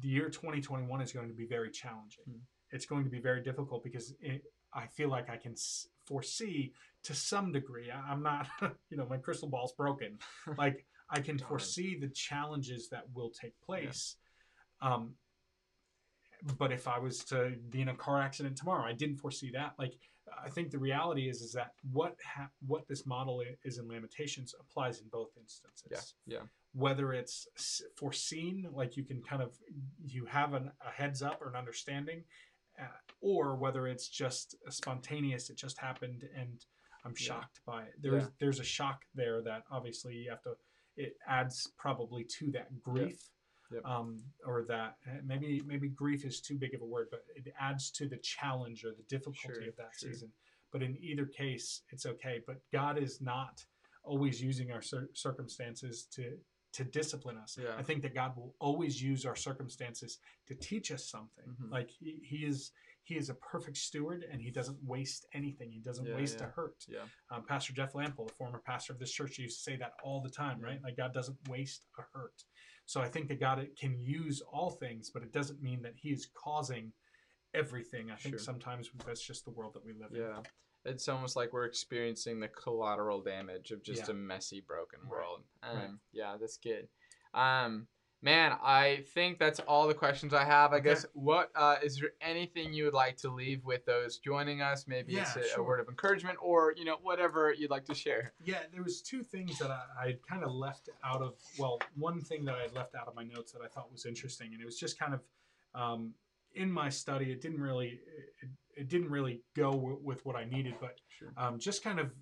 the 0.00 0.08
year 0.08 0.28
2021 0.28 1.00
is 1.00 1.12
going 1.12 1.28
to 1.28 1.34
be 1.34 1.46
very 1.46 1.70
challenging. 1.70 2.24
Hmm. 2.24 2.38
It's 2.70 2.86
going 2.86 3.04
to 3.04 3.10
be 3.10 3.20
very 3.20 3.42
difficult 3.42 3.82
because 3.82 4.14
it, 4.20 4.42
I 4.74 4.86
feel 4.86 5.08
like 5.08 5.30
I 5.30 5.36
can 5.36 5.52
s- 5.52 5.86
foresee 6.06 6.74
to 7.04 7.14
some 7.14 7.52
degree. 7.52 7.90
I, 7.90 8.12
I'm 8.12 8.22
not, 8.22 8.46
you 8.90 8.96
know, 8.96 9.06
my 9.08 9.16
crystal 9.16 9.48
ball's 9.48 9.72
broken. 9.72 10.18
like 10.58 10.84
I 11.10 11.20
can 11.20 11.38
foresee 11.38 11.98
the 11.98 12.08
challenges 12.08 12.88
that 12.90 13.04
will 13.14 13.30
take 13.30 13.54
place. 13.64 14.16
Um, 14.82 15.14
but 16.58 16.70
if 16.70 16.86
I 16.86 16.98
was 16.98 17.18
to 17.24 17.54
be 17.70 17.80
in 17.80 17.88
a 17.88 17.94
car 17.94 18.20
accident 18.20 18.56
tomorrow, 18.56 18.84
I 18.84 18.92
didn't 18.92 19.16
foresee 19.16 19.50
that. 19.54 19.72
Like 19.78 19.94
I 20.44 20.50
think 20.50 20.70
the 20.70 20.78
reality 20.78 21.28
is 21.28 21.40
is 21.40 21.52
that 21.52 21.72
what 21.90 22.14
ha- 22.24 22.50
what 22.66 22.86
this 22.86 23.06
model 23.06 23.42
is 23.64 23.78
in 23.78 23.88
Lamentations 23.88 24.54
applies 24.60 25.00
in 25.00 25.08
both 25.10 25.30
instances 25.40 26.14
Yeah, 26.26 26.36
yeah. 26.38 26.44
Whether 26.72 27.12
it's 27.12 27.46
foreseen, 27.96 28.68
like 28.72 28.96
you 28.96 29.04
can 29.04 29.22
kind 29.22 29.42
of 29.42 29.56
you 30.06 30.24
have 30.26 30.54
an, 30.54 30.70
a 30.86 30.90
heads 30.90 31.22
up 31.22 31.40
or 31.42 31.48
an 31.48 31.56
understanding, 31.56 32.22
uh, 32.80 32.84
or 33.20 33.56
whether 33.56 33.86
it's 33.86 34.08
just 34.08 34.54
spontaneous, 34.70 35.50
it 35.50 35.56
just 35.56 35.78
happened, 35.78 36.28
and 36.36 36.64
I'm 37.04 37.12
Yeah. 37.18 37.26
shocked 37.26 37.60
by 37.64 37.84
it. 37.84 37.94
There's 38.00 38.24
Yeah. 38.24 38.30
there's 38.38 38.60
a 38.60 38.64
shock 38.64 39.04
there 39.14 39.42
that 39.42 39.64
obviously 39.70 40.16
you 40.16 40.30
have 40.30 40.42
to. 40.42 40.56
It 40.96 41.16
adds 41.26 41.72
probably 41.78 42.24
to 42.24 42.50
that 42.52 42.80
grief. 42.82 43.30
Yep. 43.70 43.84
Um, 43.84 44.24
or 44.46 44.64
that 44.64 44.96
uh, 45.06 45.20
maybe 45.24 45.60
maybe 45.66 45.90
grief 45.90 46.24
is 46.24 46.40
too 46.40 46.56
big 46.56 46.72
of 46.74 46.80
a 46.80 46.86
word, 46.86 47.08
but 47.10 47.26
it 47.36 47.52
adds 47.60 47.90
to 47.92 48.08
the 48.08 48.16
challenge 48.16 48.82
or 48.82 48.94
the 48.94 49.02
difficulty 49.02 49.60
Sure, 49.60 49.68
of 49.68 49.76
that 49.76 49.92
sure. 49.94 50.10
season. 50.10 50.32
But 50.72 50.82
in 50.82 50.96
either 51.02 51.26
case, 51.26 51.82
it's 51.90 52.06
okay. 52.06 52.42
But 52.46 52.62
God 52.72 52.96
is 52.96 53.20
not 53.20 53.66
always 54.04 54.40
using 54.42 54.70
our 54.72 54.80
cir- 54.80 55.10
circumstances 55.12 56.06
to 56.12 56.38
to 56.74 56.84
discipline 56.84 57.36
us. 57.38 57.58
Yeah. 57.60 57.74
I 57.78 57.82
think 57.82 58.02
that 58.02 58.14
God 58.14 58.36
will 58.36 58.54
always 58.60 59.00
use 59.02 59.24
our 59.24 59.36
circumstances 59.36 60.18
to 60.46 60.54
teach 60.54 60.90
us 60.92 61.08
something. 61.08 61.44
Mhm. 61.48 61.70
Like 61.70 61.90
he, 61.90 62.20
he 62.24 62.44
is 62.44 62.72
he 63.04 63.16
is 63.16 63.30
a 63.30 63.34
perfect 63.34 63.78
steward 63.78 64.22
and 64.30 64.42
he 64.42 64.50
doesn't 64.50 64.76
waste 64.84 65.24
anything. 65.32 65.70
He 65.70 65.80
doesn't 65.80 66.04
Yeah, 66.04 66.14
waste 66.16 66.40
yeah. 66.40 66.46
a 66.48 66.50
hurt. 66.50 66.84
Yeah. 66.86 67.06
Um, 67.30 67.42
pastor 67.46 67.72
Jeff 67.72 67.94
Lample, 67.94 68.26
the 68.26 68.34
former 68.34 68.58
pastor 68.58 68.92
of 68.92 68.98
this 68.98 69.10
church, 69.10 69.38
used 69.38 69.56
to 69.56 69.62
say 69.62 69.76
that 69.76 69.94
all 70.04 70.20
the 70.20 70.28
time, 70.28 70.60
right? 70.60 70.78
Like 70.82 70.98
God 70.98 71.14
doesn't 71.14 71.38
waste 71.48 71.86
a 71.98 72.02
hurt. 72.12 72.44
So 72.84 73.00
I 73.00 73.08
think 73.08 73.28
that 73.28 73.40
God 73.40 73.66
can 73.80 73.98
use 73.98 74.42
all 74.42 74.68
things, 74.70 75.08
but 75.08 75.22
it 75.22 75.32
doesn't 75.32 75.62
mean 75.62 75.80
that 75.82 75.94
He 75.96 76.10
is 76.10 76.26
causing 76.34 76.92
everything. 77.54 78.10
I 78.10 78.16
think 78.16 78.34
Sure. 78.34 78.38
sometimes 78.40 78.90
that's 79.06 79.22
just 79.26 79.46
the 79.46 79.52
world 79.52 79.72
that 79.72 79.84
we 79.86 79.94
live 79.94 80.12
in. 80.12 80.20
Yeah. 80.20 80.42
It's 80.88 81.08
almost 81.08 81.36
like 81.36 81.52
we're 81.52 81.66
experiencing 81.66 82.40
the 82.40 82.48
collateral 82.48 83.20
damage 83.20 83.70
of 83.70 83.82
just 83.82 84.08
Yeah. 84.08 84.14
a 84.14 84.16
messy, 84.16 84.60
broken 84.60 85.00
Right. 85.02 85.10
world. 85.10 85.44
Um, 85.62 85.76
Right. 85.76 85.90
Yeah, 86.12 86.36
that's 86.40 86.56
good. 86.56 86.88
Um, 87.34 87.86
man, 88.22 88.58
I 88.62 89.04
think 89.14 89.38
that's 89.38 89.60
all 89.60 89.86
the 89.86 89.94
questions 89.94 90.34
I 90.34 90.44
have. 90.44 90.72
I 90.72 90.76
Okay. 90.76 90.84
guess 90.90 91.06
what 91.12 91.50
uh, 91.54 91.76
is 91.82 91.98
there 91.98 92.10
anything 92.20 92.72
you 92.72 92.84
would 92.84 92.94
like 92.94 93.16
to 93.18 93.28
leave 93.28 93.64
with 93.64 93.84
those 93.84 94.18
joining 94.18 94.60
us? 94.62 94.86
Maybe 94.88 95.16
it's 95.16 95.36
Yeah, 95.36 95.42
a, 95.42 95.44
a 95.44 95.48
sure. 95.50 95.64
word 95.64 95.80
of 95.80 95.88
encouragement, 95.88 96.38
or 96.40 96.72
you 96.76 96.84
know, 96.84 96.96
whatever 97.02 97.52
you'd 97.52 97.70
like 97.70 97.84
to 97.86 97.94
share. 97.94 98.32
Yeah, 98.44 98.62
there 98.72 98.82
was 98.82 99.02
two 99.02 99.22
things 99.22 99.58
that 99.58 99.70
I, 99.70 99.84
I 100.00 100.18
kind 100.28 100.42
of 100.42 100.52
left 100.52 100.88
out 101.04 101.22
of. 101.22 101.34
Well, 101.58 101.80
one 101.96 102.20
thing 102.20 102.44
that 102.46 102.54
I 102.56 102.62
had 102.62 102.74
left 102.74 102.94
out 102.94 103.06
of 103.06 103.14
my 103.14 103.24
notes 103.24 103.52
that 103.52 103.62
I 103.62 103.68
thought 103.68 103.92
was 103.92 104.06
interesting, 104.06 104.52
and 104.52 104.60
it 104.60 104.64
was 104.64 104.78
just 104.78 104.98
kind 104.98 105.14
of 105.14 105.20
um, 105.74 106.14
in 106.54 106.72
my 106.72 106.88
study. 106.88 107.30
It 107.30 107.40
didn't 107.40 107.60
really, 107.60 108.00
it, 108.42 108.48
it 108.78 108.88
didn't 108.88 109.10
really 109.10 109.42
go 109.54 109.72
w- 109.72 110.00
with 110.02 110.24
what 110.24 110.36
I 110.36 110.44
needed, 110.44 110.74
but 110.80 111.00
Sure. 111.08 111.32
um, 111.36 111.58
just 111.58 111.82
kind 111.82 111.98
of 111.98 112.12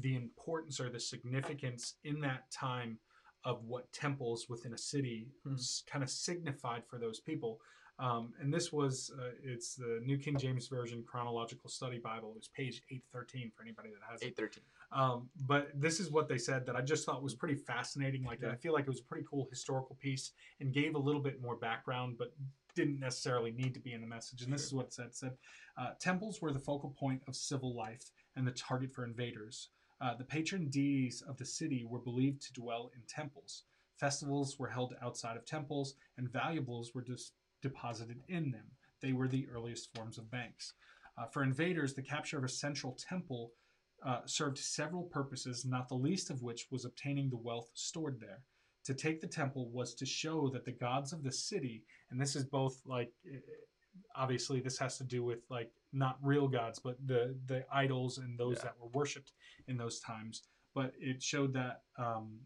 the 0.00 0.16
importance 0.16 0.80
or 0.80 0.90
the 0.90 1.00
significance 1.00 1.94
in 2.04 2.20
that 2.20 2.50
time 2.50 2.98
of 3.44 3.64
what 3.64 3.90
temples 3.92 4.48
within 4.48 4.74
a 4.74 4.78
city 4.78 5.28
Hmm. 5.44 5.54
kind 5.86 6.02
of 6.02 6.10
signified 6.10 6.86
for 6.86 6.98
those 6.98 7.20
people. 7.20 7.60
Um, 7.98 8.32
and 8.40 8.52
this 8.52 8.72
was, 8.72 9.10
uh, 9.18 9.32
it's 9.42 9.74
the 9.74 10.00
New 10.04 10.16
King 10.18 10.38
James 10.38 10.68
Version 10.68 11.04
Chronological 11.04 11.68
Study 11.68 11.98
Bible. 11.98 12.30
It 12.32 12.36
was 12.38 12.48
page 12.48 12.82
813 12.90 13.50
for 13.50 13.62
anybody 13.62 13.90
that 13.90 14.00
has 14.10 14.22
it. 14.22 14.28
Eight 14.28 14.36
thirteen. 14.36 14.64
Um, 14.90 15.30
but 15.46 15.70
this 15.78 16.00
is 16.00 16.10
what 16.10 16.26
they 16.26 16.38
said 16.38 16.64
that 16.66 16.76
I 16.76 16.80
just 16.80 17.04
thought 17.06 17.22
was 17.22 17.34
pretty 17.34 17.54
fascinating. 17.56 18.24
Like 18.24 18.40
Yeah. 18.40 18.52
I 18.52 18.56
feel 18.56 18.72
like 18.72 18.84
it 18.86 18.90
was 18.90 19.00
a 19.00 19.04
pretty 19.04 19.26
cool 19.28 19.46
historical 19.50 19.96
piece 19.96 20.32
and 20.60 20.72
gave 20.72 20.94
a 20.94 20.98
little 20.98 21.20
bit 21.20 21.40
more 21.42 21.56
background, 21.56 22.16
but 22.18 22.34
didn't 22.80 23.00
necessarily 23.00 23.52
need 23.52 23.74
to 23.74 23.80
be 23.80 23.92
in 23.92 24.00
the 24.00 24.06
message. 24.06 24.42
And 24.42 24.52
this 24.52 24.64
is 24.64 24.72
what 24.72 24.86
it 24.86 24.92
said: 24.92 25.06
it 25.06 25.16
said 25.16 25.32
uh, 25.76 25.90
temples 26.00 26.40
were 26.40 26.52
the 26.52 26.58
focal 26.58 26.90
point 26.90 27.22
of 27.28 27.36
civil 27.36 27.74
life 27.74 28.10
and 28.36 28.46
the 28.46 28.52
target 28.52 28.92
for 28.92 29.04
invaders. 29.04 29.68
Uh, 30.00 30.14
the 30.14 30.24
patron 30.24 30.68
deities 30.70 31.22
of 31.28 31.36
the 31.36 31.44
city 31.44 31.84
were 31.84 31.98
believed 31.98 32.40
to 32.42 32.52
dwell 32.54 32.90
in 32.94 33.02
temples. 33.06 33.64
Festivals 33.98 34.58
were 34.58 34.68
held 34.68 34.94
outside 35.02 35.36
of 35.36 35.44
temples, 35.44 35.94
and 36.16 36.32
valuables 36.32 36.94
were 36.94 37.02
dis- 37.02 37.32
deposited 37.60 38.22
in 38.28 38.50
them. 38.50 38.64
They 39.02 39.12
were 39.12 39.28
the 39.28 39.46
earliest 39.54 39.94
forms 39.94 40.16
of 40.16 40.30
banks. 40.30 40.72
Uh, 41.18 41.26
for 41.26 41.42
invaders, 41.42 41.92
the 41.92 42.02
capture 42.02 42.38
of 42.38 42.44
a 42.44 42.48
central 42.48 42.92
temple 42.92 43.52
uh, 44.02 44.20
served 44.24 44.56
several 44.56 45.02
purposes, 45.02 45.66
not 45.66 45.88
the 45.88 45.94
least 45.94 46.30
of 46.30 46.42
which 46.42 46.68
was 46.70 46.86
obtaining 46.86 47.28
the 47.28 47.36
wealth 47.36 47.70
stored 47.74 48.18
there. 48.20 48.40
To 48.84 48.94
take 48.94 49.20
the 49.20 49.26
temple 49.26 49.68
was 49.70 49.94
to 49.96 50.06
show 50.06 50.48
that 50.50 50.64
the 50.64 50.72
gods 50.72 51.12
of 51.12 51.22
the 51.22 51.32
city, 51.32 51.84
and 52.10 52.20
this 52.20 52.34
is 52.34 52.44
both 52.44 52.80
like, 52.86 53.12
eh, 53.30 53.38
obviously, 54.16 54.60
this 54.60 54.78
has 54.78 54.96
to 54.98 55.04
do 55.04 55.22
with 55.22 55.40
like 55.50 55.70
not 55.92 56.18
real 56.22 56.48
gods, 56.48 56.78
but 56.78 56.96
the 57.06 57.36
the 57.46 57.64
idols 57.72 58.18
and 58.18 58.38
those 58.38 58.56
Yeah. 58.58 58.64
that 58.64 58.80
were 58.80 58.88
worshipped 58.88 59.32
in 59.68 59.76
those 59.76 60.00
times. 60.00 60.42
But 60.74 60.94
it 60.98 61.22
showed 61.22 61.52
that 61.54 61.82
um, 61.98 62.40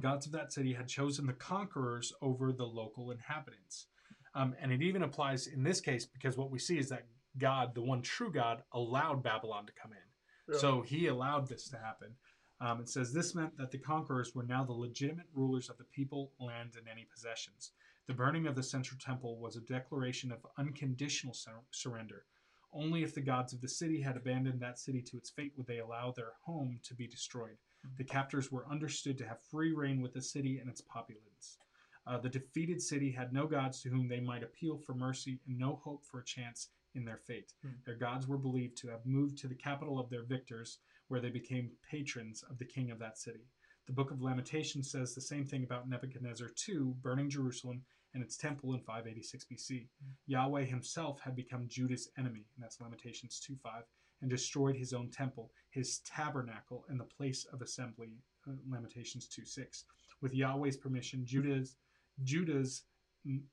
gods 0.00 0.26
of 0.26 0.32
that 0.32 0.52
city 0.52 0.72
had 0.74 0.88
chosen 0.88 1.26
the 1.26 1.32
conquerors 1.32 2.12
over 2.20 2.52
the 2.52 2.66
local 2.66 3.10
inhabitants. 3.10 3.86
Um, 4.34 4.54
and 4.60 4.72
it 4.72 4.82
even 4.82 5.04
applies 5.04 5.46
in 5.46 5.62
this 5.62 5.80
case 5.80 6.04
because 6.04 6.36
what 6.36 6.50
we 6.50 6.58
see 6.58 6.78
is 6.78 6.88
that 6.88 7.06
God, 7.38 7.74
the 7.74 7.82
one 7.82 8.02
true 8.02 8.32
God, 8.32 8.64
allowed 8.72 9.22
Babylon 9.22 9.66
to 9.66 9.72
come 9.72 9.92
in. 9.92 10.54
So 10.58 10.82
he 10.82 11.06
allowed 11.06 11.48
this 11.48 11.68
to 11.70 11.78
happen. 11.78 12.16
Um, 12.60 12.80
it 12.80 12.88
says 12.88 13.12
this 13.12 13.34
meant 13.34 13.56
that 13.58 13.70
the 13.70 13.78
conquerors 13.78 14.34
were 14.34 14.44
now 14.44 14.64
the 14.64 14.72
legitimate 14.72 15.26
rulers 15.34 15.68
of 15.68 15.76
the 15.76 15.84
people, 15.84 16.32
land, 16.38 16.74
and 16.78 16.88
any 16.88 17.06
possessions. 17.12 17.72
The 18.06 18.14
burning 18.14 18.46
of 18.46 18.54
the 18.54 18.62
central 18.62 18.98
temple 19.00 19.38
was 19.38 19.56
a 19.56 19.60
declaration 19.60 20.30
of 20.30 20.46
unconditional 20.58 21.34
sur- 21.34 21.62
surrender. 21.70 22.24
Only 22.72 23.02
if 23.02 23.14
the 23.14 23.20
gods 23.20 23.52
of 23.52 23.60
the 23.60 23.68
city 23.68 24.00
had 24.00 24.16
abandoned 24.16 24.60
that 24.60 24.78
city 24.78 25.00
to 25.02 25.16
its 25.16 25.30
fate 25.30 25.52
would 25.56 25.66
they 25.66 25.78
allow 25.78 26.10
their 26.10 26.32
home 26.44 26.80
to 26.84 26.94
be 26.94 27.06
destroyed. 27.06 27.56
The 27.96 28.04
captors 28.04 28.50
were 28.50 28.68
understood 28.68 29.18
to 29.18 29.28
have 29.28 29.40
free 29.40 29.72
reign 29.72 30.00
with 30.00 30.12
the 30.12 30.22
city 30.22 30.58
and 30.58 30.68
its 30.68 30.80
populace. 30.80 31.58
Uh, 32.06 32.18
the 32.18 32.28
defeated 32.28 32.82
city 32.82 33.10
had 33.10 33.32
no 33.32 33.46
gods 33.46 33.80
to 33.82 33.88
whom 33.88 34.08
they 34.08 34.20
might 34.20 34.42
appeal 34.42 34.76
for 34.76 34.94
mercy 34.94 35.40
and 35.46 35.58
no 35.58 35.76
hope 35.76 36.04
for 36.04 36.20
a 36.20 36.24
chance 36.24 36.68
in 36.94 37.04
their 37.04 37.16
fate. 37.16 37.52
Hmm. 37.62 37.72
Their 37.86 37.96
gods 37.96 38.26
were 38.26 38.38
believed 38.38 38.76
to 38.78 38.88
have 38.88 39.06
moved 39.06 39.38
to 39.38 39.48
the 39.48 39.54
capital 39.54 39.98
of 39.98 40.10
their 40.10 40.22
victors, 40.24 40.78
where 41.14 41.20
they 41.20 41.30
became 41.30 41.70
patrons 41.88 42.42
of 42.50 42.58
the 42.58 42.64
king 42.64 42.90
of 42.90 42.98
that 42.98 43.16
city. 43.16 43.46
The 43.86 43.92
book 43.92 44.10
of 44.10 44.20
Lamentations 44.20 44.90
says 44.90 45.14
the 45.14 45.20
same 45.20 45.46
thing 45.46 45.62
about 45.62 45.88
Nebuchadnezzar 45.88 46.48
II 46.68 46.94
burning 47.02 47.30
Jerusalem 47.30 47.82
and 48.14 48.20
its 48.20 48.36
temple 48.36 48.74
in 48.74 48.80
586 48.80 49.44
BC. 49.44 49.86
Yahweh 50.26 50.64
himself 50.64 51.20
had 51.20 51.36
become 51.36 51.68
Judah's 51.68 52.08
enemy, 52.18 52.46
and 52.56 52.64
that's 52.64 52.80
Lamentations 52.80 53.38
2:5, 53.38 53.84
and 54.22 54.28
destroyed 54.28 54.74
his 54.74 54.92
own 54.92 55.08
temple, 55.08 55.52
his 55.70 56.00
tabernacle, 56.00 56.84
and 56.88 56.98
the 56.98 57.04
place 57.04 57.44
of 57.44 57.62
assembly, 57.62 58.18
uh, 58.48 58.56
Lamentations 58.68 59.28
2:6. 59.28 59.84
With 60.20 60.34
Yahweh's 60.34 60.76
permission, 60.76 61.24
Judah's 61.24 61.76
Judah's 62.24 62.86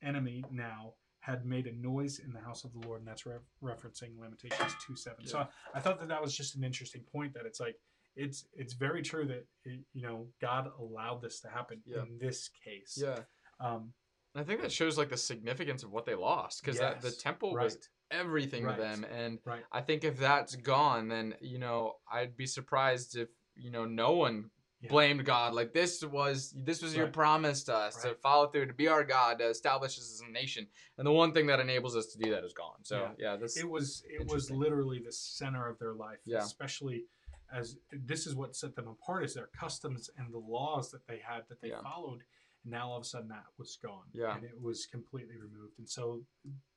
enemy 0.02 0.44
now 0.50 0.96
had 1.22 1.46
made 1.46 1.68
a 1.68 1.72
noise 1.72 2.20
in 2.20 2.34
the 2.34 2.40
house 2.40 2.64
of 2.64 2.74
the 2.74 2.80
Lord, 2.88 3.00
and 3.00 3.08
that's 3.08 3.26
re- 3.26 3.38
referencing 3.64 4.20
Lamentations 4.20 4.74
2:7. 4.86 5.26
So 5.28 5.40
Yeah. 5.40 5.48
I 5.74 5.80
thought 5.80 6.00
that 6.00 6.10
that 6.10 6.22
was 6.22 6.36
just 6.36 6.56
an 6.56 6.64
interesting 6.64 7.04
point 7.04 7.34
that 7.36 7.46
it's 7.46 7.60
like 7.60 7.80
it's 8.16 8.46
it's 8.54 8.74
very 8.74 9.02
true 9.02 9.26
that 9.28 9.48
it, 9.64 9.86
you 9.94 10.02
know 10.02 10.28
God 10.42 10.72
allowed 10.78 11.22
this 11.22 11.40
to 11.42 11.48
happen 11.50 11.82
Yeah. 11.86 12.02
in 12.02 12.18
this 12.20 12.50
case. 12.50 12.98
Yeah. 13.02 13.24
Um, 13.60 13.94
I 14.34 14.44
think 14.44 14.62
that 14.62 14.72
shows 14.72 14.98
like 14.98 15.10
the 15.10 15.18
significance 15.18 15.84
of 15.84 15.92
what 15.92 16.06
they 16.06 16.16
lost 16.16 16.62
because 16.64 16.80
that 16.80 17.02
the 17.02 17.12
temple 17.12 17.54
right. 17.54 17.66
was 17.66 17.78
everything 18.10 18.64
Right. 18.66 18.76
to 18.76 18.82
them, 18.82 19.04
and 19.06 19.40
Right. 19.46 19.64
I 19.72 19.82
think 19.82 20.04
if 20.04 20.18
that's 20.18 20.56
gone, 20.56 21.08
then 21.08 21.38
you 21.40 21.60
know 21.60 22.00
I'd 22.12 22.36
be 22.36 22.48
surprised 22.48 23.16
if 23.16 23.30
you 23.56 23.70
know 23.70 23.86
no 23.86 24.14
one 24.14 24.50
Yeah. 24.82 24.90
blamed 24.90 25.24
God. 25.26 25.54
Like 25.54 25.74
this 25.74 26.04
was 26.04 26.54
this 26.58 26.82
was 26.82 26.96
your 26.96 27.08
promise 27.08 27.64
to 27.66 27.76
us 27.76 28.02
to 28.02 28.16
follow 28.16 28.48
through, 28.48 28.66
to 28.66 28.74
be 28.74 28.88
our 28.88 29.04
God, 29.04 29.38
to 29.40 29.48
establish 29.48 29.98
us 29.98 30.12
as 30.12 30.24
a 30.28 30.32
nation, 30.32 30.68
and 30.98 31.06
the 31.06 31.12
one 31.12 31.34
thing 31.34 31.46
that 31.48 31.60
enables 31.60 31.96
us 31.96 32.08
to 32.08 32.18
do 32.18 32.32
that 32.32 32.44
is 32.44 32.54
gone. 32.54 32.84
So 32.84 32.98
Yeah. 33.20 33.32
yeah, 33.32 33.36
this 33.38 33.58
it 33.58 33.70
was 33.70 34.04
it 34.10 34.26
was 34.28 34.50
literally 34.50 35.00
the 35.00 35.12
center 35.12 35.68
of 35.68 35.78
their 35.78 35.94
life 35.94 36.20
Yeah. 36.26 36.40
especially 36.40 37.06
as 37.54 37.78
this 37.92 38.26
is 38.26 38.34
what 38.34 38.56
set 38.56 38.76
them 38.76 38.88
apart 38.88 39.24
is 39.26 39.34
their 39.36 39.48
customs 39.48 40.10
and 40.18 40.34
the 40.34 40.40
laws 40.40 40.90
that 40.92 41.06
they 41.06 41.20
had 41.20 41.48
that 41.50 41.62
they 41.62 41.70
Yeah. 41.70 41.82
followed 41.84 42.24
and 42.64 42.72
now 42.72 42.90
all 42.90 42.98
of 42.98 43.04
a 43.04 43.06
sudden 43.06 43.28
that 43.30 43.46
was 43.60 43.78
gone 43.84 44.06
Yeah. 44.14 44.36
and 44.36 44.44
it 44.46 44.60
was 44.60 44.86
completely 44.88 45.38
removed 45.38 45.78
and 45.78 45.88
so 45.88 46.26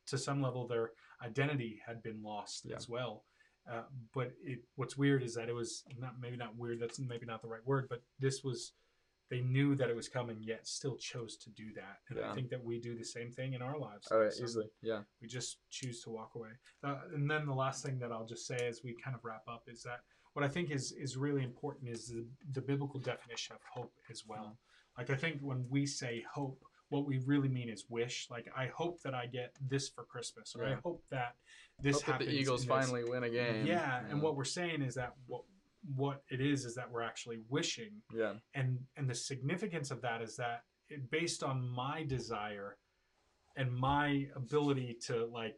to 0.07 0.19
some 0.19 0.43
level 0.43 0.67
their 0.67 0.91
identity 1.23 1.81
had 1.87 2.03
been 2.03 2.23
lost 2.23 2.67
as 2.77 2.89
well 2.89 3.25
uh, 3.71 3.83
but 4.15 4.33
it 4.43 4.61
what's 4.77 4.97
weird 4.97 5.23
is 5.23 5.35
that 5.35 5.49
it 5.49 5.55
was 5.55 5.85
not 5.99 6.15
maybe 6.21 6.37
not 6.37 6.57
weird 6.57 6.81
that's 6.81 6.99
maybe 6.99 7.27
not 7.27 7.41
the 7.43 7.49
right 7.49 7.65
word 7.67 7.87
but 7.89 8.03
this 8.19 8.43
was 8.45 8.73
they 9.31 9.41
knew 9.41 9.75
that 9.75 9.89
it 9.89 9.97
was 9.97 10.09
coming 10.09 10.37
yet 10.43 10.67
still 10.67 10.97
chose 10.97 11.37
to 11.39 11.51
do 11.51 11.73
that 11.75 11.97
and 12.11 12.19
Yeah. 12.19 12.31
i 12.31 12.35
think 12.35 12.51
that 12.51 12.63
we 12.63 12.79
do 12.79 12.95
the 12.97 13.05
same 13.05 13.31
thing 13.31 13.55
in 13.55 13.63
our 13.63 13.79
lives 13.79 14.07
oh 14.11 14.23
yeah, 14.23 14.31
Some- 14.31 14.45
easily 14.45 14.67
yeah 14.83 15.01
we 15.23 15.29
just 15.29 15.59
choose 15.71 16.03
to 16.03 16.11
walk 16.11 16.33
away. 16.35 16.51
Uh, 16.83 16.99
and 17.15 17.31
then 17.31 17.47
the 17.47 17.55
last 17.55 17.83
thing 17.85 17.99
that 18.01 18.13
I'll 18.13 18.27
just 18.27 18.47
say 18.47 18.67
as 18.67 18.83
we 18.85 18.95
kind 19.03 19.17
of 19.17 19.25
wrap 19.25 19.43
up 19.49 19.63
is 19.67 19.83
that 19.85 20.01
what 20.35 20.45
I 20.45 20.49
think 20.49 20.71
is 20.71 20.93
is 20.93 21.17
really 21.17 21.43
important 21.43 21.89
is 21.89 22.09
the, 22.09 22.27
the 22.53 22.61
biblical 22.61 23.01
definition 23.01 23.55
of 23.57 23.63
hope 23.73 23.93
as 24.11 24.25
well. 24.27 24.59
Like 24.99 25.09
I 25.09 25.15
think 25.17 25.41
when 25.41 25.65
we 25.71 25.87
say 25.87 26.23
hope, 26.31 26.61
what 26.91 27.07
we 27.07 27.19
really 27.27 27.49
mean 27.49 27.69
is 27.69 27.85
wish. 27.89 28.29
Like 28.31 28.47
I 28.57 28.67
hope 28.67 29.01
that 29.03 29.15
I 29.15 29.27
get 29.27 29.55
this 29.69 29.89
for 29.89 30.05
Christmas, 30.05 30.55
or 30.59 30.65
I 30.65 30.75
hope 30.85 31.03
that 31.11 31.35
this 31.83 31.97
Hope 31.97 32.05
that 32.07 32.13
happens. 32.13 32.31
the 32.31 32.37
Eagles 32.37 32.65
finally 32.65 33.05
win 33.05 33.25
a 33.25 33.31
game. 33.31 33.67
Yeah, 33.67 34.03
and 34.11 34.23
what 34.23 34.37
we're 34.37 34.45
saying 34.45 34.83
is 34.83 34.95
that 34.95 35.15
what 35.27 35.43
what 35.97 36.23
it 36.31 36.41
is 36.41 36.65
is 36.65 36.75
that 36.75 36.91
we're 36.91 37.03
actually 37.03 37.41
wishing 37.51 37.91
yeah 38.15 38.33
and 38.55 38.79
and 38.97 39.07
the 39.07 39.15
significance 39.15 39.91
of 39.91 40.01
that 40.01 40.23
is 40.23 40.35
that 40.35 40.63
it, 40.89 41.11
based 41.11 41.43
on 41.43 41.61
my 41.69 42.03
desire 42.05 42.79
and 43.57 43.71
my 43.71 44.27
ability 44.35 44.97
to 45.07 45.27
like 45.27 45.57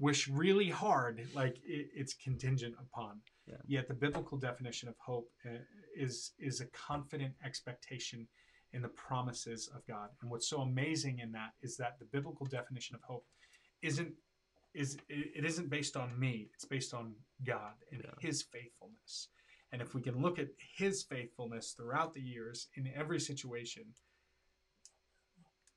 wish 0.00 0.26
really 0.26 0.68
hard 0.68 1.24
like 1.32 1.58
it, 1.64 1.86
it's 1.94 2.12
contingent 2.14 2.74
upon 2.80 3.20
Yeah. 3.46 3.54
yet 3.68 3.86
the 3.86 3.94
biblical 3.94 4.36
definition 4.36 4.88
of 4.88 4.96
hope 4.98 5.30
uh, 5.46 5.50
is 5.96 6.32
is 6.40 6.60
a 6.60 6.66
confident 6.66 7.34
expectation 7.44 8.26
in 8.72 8.82
the 8.82 8.88
promises 8.88 9.68
of 9.74 9.86
god 9.86 10.10
and 10.20 10.30
what's 10.30 10.48
so 10.48 10.60
amazing 10.60 11.18
in 11.20 11.32
that 11.32 11.52
is 11.62 11.76
that 11.76 11.98
the 11.98 12.04
biblical 12.06 12.46
definition 12.46 12.94
of 12.94 13.02
hope 13.02 13.24
isn't 13.82 14.12
is 14.74 14.98
it 15.08 15.44
isn't 15.44 15.70
based 15.70 15.96
on 15.96 16.18
me 16.18 16.50
it's 16.54 16.64
based 16.64 16.92
on 16.94 17.14
god 17.44 17.74
and 17.92 18.02
Yeah. 18.04 18.10
his 18.20 18.42
faithfulness 18.42 19.28
and 19.72 19.80
if 19.82 19.94
we 19.94 20.00
can 20.02 20.20
look 20.20 20.38
at 20.38 20.48
his 20.76 21.02
faithfulness 21.02 21.72
throughout 21.72 22.14
the 22.14 22.22
years 22.22 22.68
in 22.76 22.88
every 22.96 23.20
situation, 23.20 23.84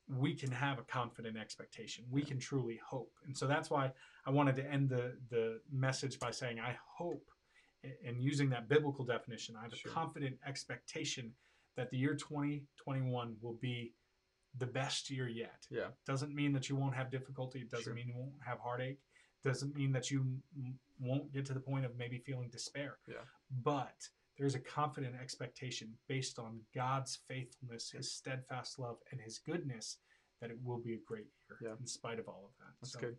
we 0.07 0.33
can 0.33 0.49
have 0.49 0.79
a 0.79 0.83
confident 0.83 1.37
expectation. 1.37 2.05
We 2.09 2.21
can 2.21 2.39
truly 2.39 2.79
hope. 2.85 3.11
And 3.25 3.35
so 3.37 3.47
that's 3.47 3.69
why 3.69 3.91
I 4.25 4.29
wanted 4.29 4.55
to 4.57 4.65
end 4.69 4.87
the, 4.89 5.17
the 5.29 5.59
message 5.71 6.19
by 6.19 6.31
saying, 6.31 6.57
I 6.59 6.77
hope, 6.87 7.29
and 8.05 8.21
using 8.21 8.49
that 8.51 8.69
biblical 8.69 9.03
definition, 9.03 9.55
I 9.57 9.63
have 9.63 9.73
Sure. 9.75 9.91
a 9.91 9.93
confident 9.93 10.37
expectation 10.47 11.33
that 11.81 11.89
the 11.89 11.97
year 11.97 12.13
2021 12.13 13.35
will 13.41 13.55
be 13.55 13.91
the 14.59 14.67
best 14.67 15.09
year 15.09 15.27
yet. 15.27 15.65
Yeah. 15.71 15.87
Doesn't 16.05 16.35
mean 16.35 16.53
that 16.53 16.69
you 16.69 16.75
won't 16.75 16.93
have 16.93 17.09
difficulty. 17.09 17.59
It 17.61 17.71
doesn't 17.71 17.85
Sure. 17.85 17.93
mean 17.95 18.07
you 18.07 18.15
won't 18.15 18.35
have 18.45 18.59
heartache. 18.59 18.99
doesn't 19.43 19.73
mean 19.75 19.91
that 19.91 20.11
you 20.11 20.19
m- 20.55 20.79
won't 20.99 21.31
get 21.33 21.43
to 21.47 21.53
the 21.55 21.59
point 21.59 21.83
of 21.83 21.95
maybe 21.97 22.19
feeling 22.19 22.47
despair. 22.51 22.99
Yeah. 23.07 23.15
But 23.49 24.07
there's 24.37 24.53
a 24.53 24.59
confident 24.59 25.15
expectation 25.15 25.97
based 26.07 26.37
on 26.37 26.59
God's 26.75 27.15
faithfulness, 27.27 27.89
His 27.89 28.11
steadfast 28.13 28.77
love, 28.77 28.97
and 29.11 29.19
His 29.19 29.39
goodness 29.39 29.97
that 30.41 30.51
it 30.51 30.59
will 30.63 30.77
be 30.77 30.93
a 30.93 30.99
great 31.07 31.25
year 31.49 31.57
Yeah. 31.59 31.75
in 31.79 31.87
spite 31.87 32.19
of 32.19 32.27
all 32.27 32.45
of 32.51 32.57
that. 32.59 32.73
That's 32.81 32.91
So, 32.93 32.99
good. 32.99 33.17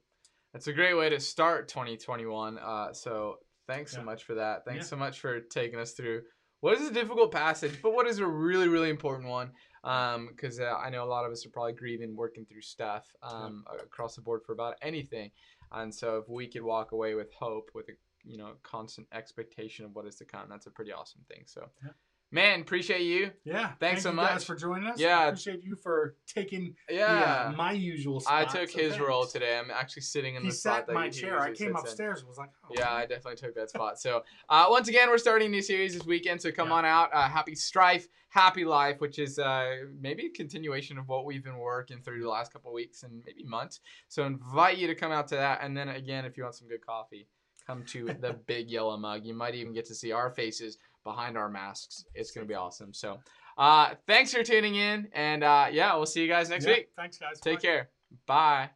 That's 0.53 0.69
a 0.69 0.73
great 0.73 0.95
way 0.95 1.09
to 1.09 1.19
start 1.19 1.67
2021. 1.67 2.57
Uh, 2.57 2.93
so 2.93 3.41
thanks 3.67 3.91
so 3.91 4.05
much 4.05 4.23
for 4.23 4.35
that. 4.37 4.65
Thanks 4.65 4.85
Yeah. 4.85 4.91
so 4.91 4.97
much 4.99 5.19
for 5.19 5.41
taking 5.41 5.81
us 5.81 5.93
through 5.95 6.23
what 6.63 6.81
is 6.81 6.89
a 6.89 6.93
difficult 6.93 7.33
passage, 7.33 7.83
but 7.83 7.93
what 7.93 8.07
is 8.07 8.21
a 8.21 8.27
really, 8.27 8.69
really 8.69 8.89
important 8.89 9.29
one. 9.29 9.51
Because 9.83 10.61
uh, 10.61 10.77
I 10.81 10.91
know 10.91 11.03
a 11.03 11.11
lot 11.11 11.27
of 11.27 11.33
us 11.33 11.45
are 11.45 11.51
probably 11.51 11.73
grieving, 11.73 12.15
working 12.15 12.47
through 12.47 12.61
stuff 12.61 13.13
um, 13.21 13.65
across 13.83 14.15
the 14.15 14.23
board 14.23 14.43
for 14.47 14.53
about 14.53 14.77
anything. 14.81 15.33
And 15.73 15.93
so 15.93 16.19
if 16.19 16.29
we 16.29 16.47
could 16.47 16.63
walk 16.63 16.93
away 16.93 17.15
with 17.15 17.33
hope, 17.33 17.71
with 17.75 17.89
a 17.89 17.93
you 18.25 18.39
know 18.39 18.53
constant 18.63 19.09
expectation 19.13 19.85
of 19.85 19.97
what 19.97 20.07
is 20.07 20.15
to 20.17 20.25
come, 20.25 20.49
that's 20.49 20.67
a 20.67 20.71
pretty 20.71 20.93
awesome 20.93 21.23
thing. 21.29 21.43
So, 21.47 21.69
Yeah. 21.85 21.91
Man, 22.33 22.61
appreciate 22.63 23.03
you. 23.03 23.31
Yeah. 23.45 23.69
Thanks 23.79 23.79
thank 23.79 23.99
so 24.01 24.11
you 24.11 24.17
much. 24.17 24.31
guys 24.31 24.45
for 24.45 24.57
joining 24.57 24.89
us. 24.89 24.99
Yeah. 24.99 25.21
I 25.21 25.27
appreciate 25.27 25.63
you 25.63 25.77
for 25.77 26.17
taking 26.27 26.75
Yeah. 26.91 27.15
the, 27.21 27.49
uh, 27.51 27.53
my 27.57 27.73
usual 27.73 28.21
spot. 28.21 28.35
I 28.35 28.45
took 28.45 28.71
so 28.71 28.79
his 28.81 28.99
role 28.99 29.27
today. 29.27 29.59
I'm 29.59 29.71
actually 29.71 30.03
sitting 30.03 30.35
in 30.35 30.43
He 30.43 30.49
the 30.49 30.55
spot 30.55 30.73
He 30.73 30.79
sat 30.81 30.87
that 30.87 30.93
in 30.93 30.99
my 30.99 31.09
chair. 31.11 31.39
I 31.41 31.47
came 31.49 31.55
sits 31.57 31.69
in. 31.69 31.77
upstairs 31.77 32.19
and 32.21 32.29
was 32.29 32.39
like, 32.39 32.51
oh, 32.65 32.75
Yeah, 32.77 32.93
I 32.93 33.03
definitely 33.03 33.37
took 33.37 33.55
that 33.55 33.71
spot. 33.71 34.01
So, 34.01 34.25
uh, 34.49 34.67
once 34.71 34.89
again, 34.89 35.09
we're 35.11 35.19
starting 35.19 35.47
a 35.47 35.51
new 35.51 35.63
series 35.63 35.93
this 35.95 36.05
weekend. 36.07 36.41
So 36.43 36.51
come 36.51 36.69
Yeah. 36.69 36.75
on 36.75 36.85
out. 36.87 37.11
Uh, 37.13 37.29
happy 37.29 37.55
Strife, 37.55 38.09
Happy 38.31 38.65
Life, 38.65 39.01
which 39.01 39.19
is 39.19 39.39
uh, 39.39 39.77
maybe 40.01 40.27
a 40.27 40.31
continuation 40.31 40.97
of 40.99 41.07
what 41.09 41.27
we've 41.27 41.45
been 41.45 41.59
working 41.59 42.01
through 42.01 42.23
the 42.23 42.29
last 42.31 42.51
couple 42.53 42.71
of 42.71 42.75
weeks 42.75 43.03
and 43.03 43.23
maybe 43.27 43.45
months. 43.45 43.81
So 44.09 44.25
invite 44.25 44.79
you 44.79 44.87
to 44.87 44.95
come 44.95 45.13
out 45.13 45.29
to 45.29 45.35
that. 45.37 45.61
And 45.63 45.77
then 45.77 45.91
again, 45.91 46.25
if 46.25 46.39
you 46.39 46.45
want 46.45 46.55
some 46.55 46.67
good 46.69 46.85
coffee, 46.85 47.29
come 47.67 47.85
to 47.85 48.07
the 48.21 48.33
Big 48.47 48.71
Yellow 48.71 48.97
Mug. 48.97 49.25
You 49.27 49.35
might 49.35 49.55
even 49.55 49.73
get 49.75 49.85
to 49.87 49.95
see 49.95 50.13
our 50.13 50.31
faces 50.31 50.79
behind 51.05 51.37
our 51.37 51.49
masks. 51.49 52.05
It's 52.15 52.31
gonna 52.31 52.47
be 52.47 52.55
awesome. 52.55 52.93
So, 52.93 53.19
uh, 53.59 53.95
thanks 54.07 54.33
for 54.33 54.43
tuning 54.43 54.75
in, 54.77 55.09
and 55.13 55.45
uh, 55.45 55.69
yeah, 55.71 55.95
we'll 55.97 56.07
see 56.07 56.23
you 56.23 56.29
guys 56.29 56.49
next 56.49 56.67
Yeah, 56.67 56.73
week. 56.75 56.89
Thanks, 56.97 57.19
guys. 57.19 57.41
Take 57.41 57.57
Bye. 57.57 57.61
care. 57.61 57.91
Bye. 58.27 58.71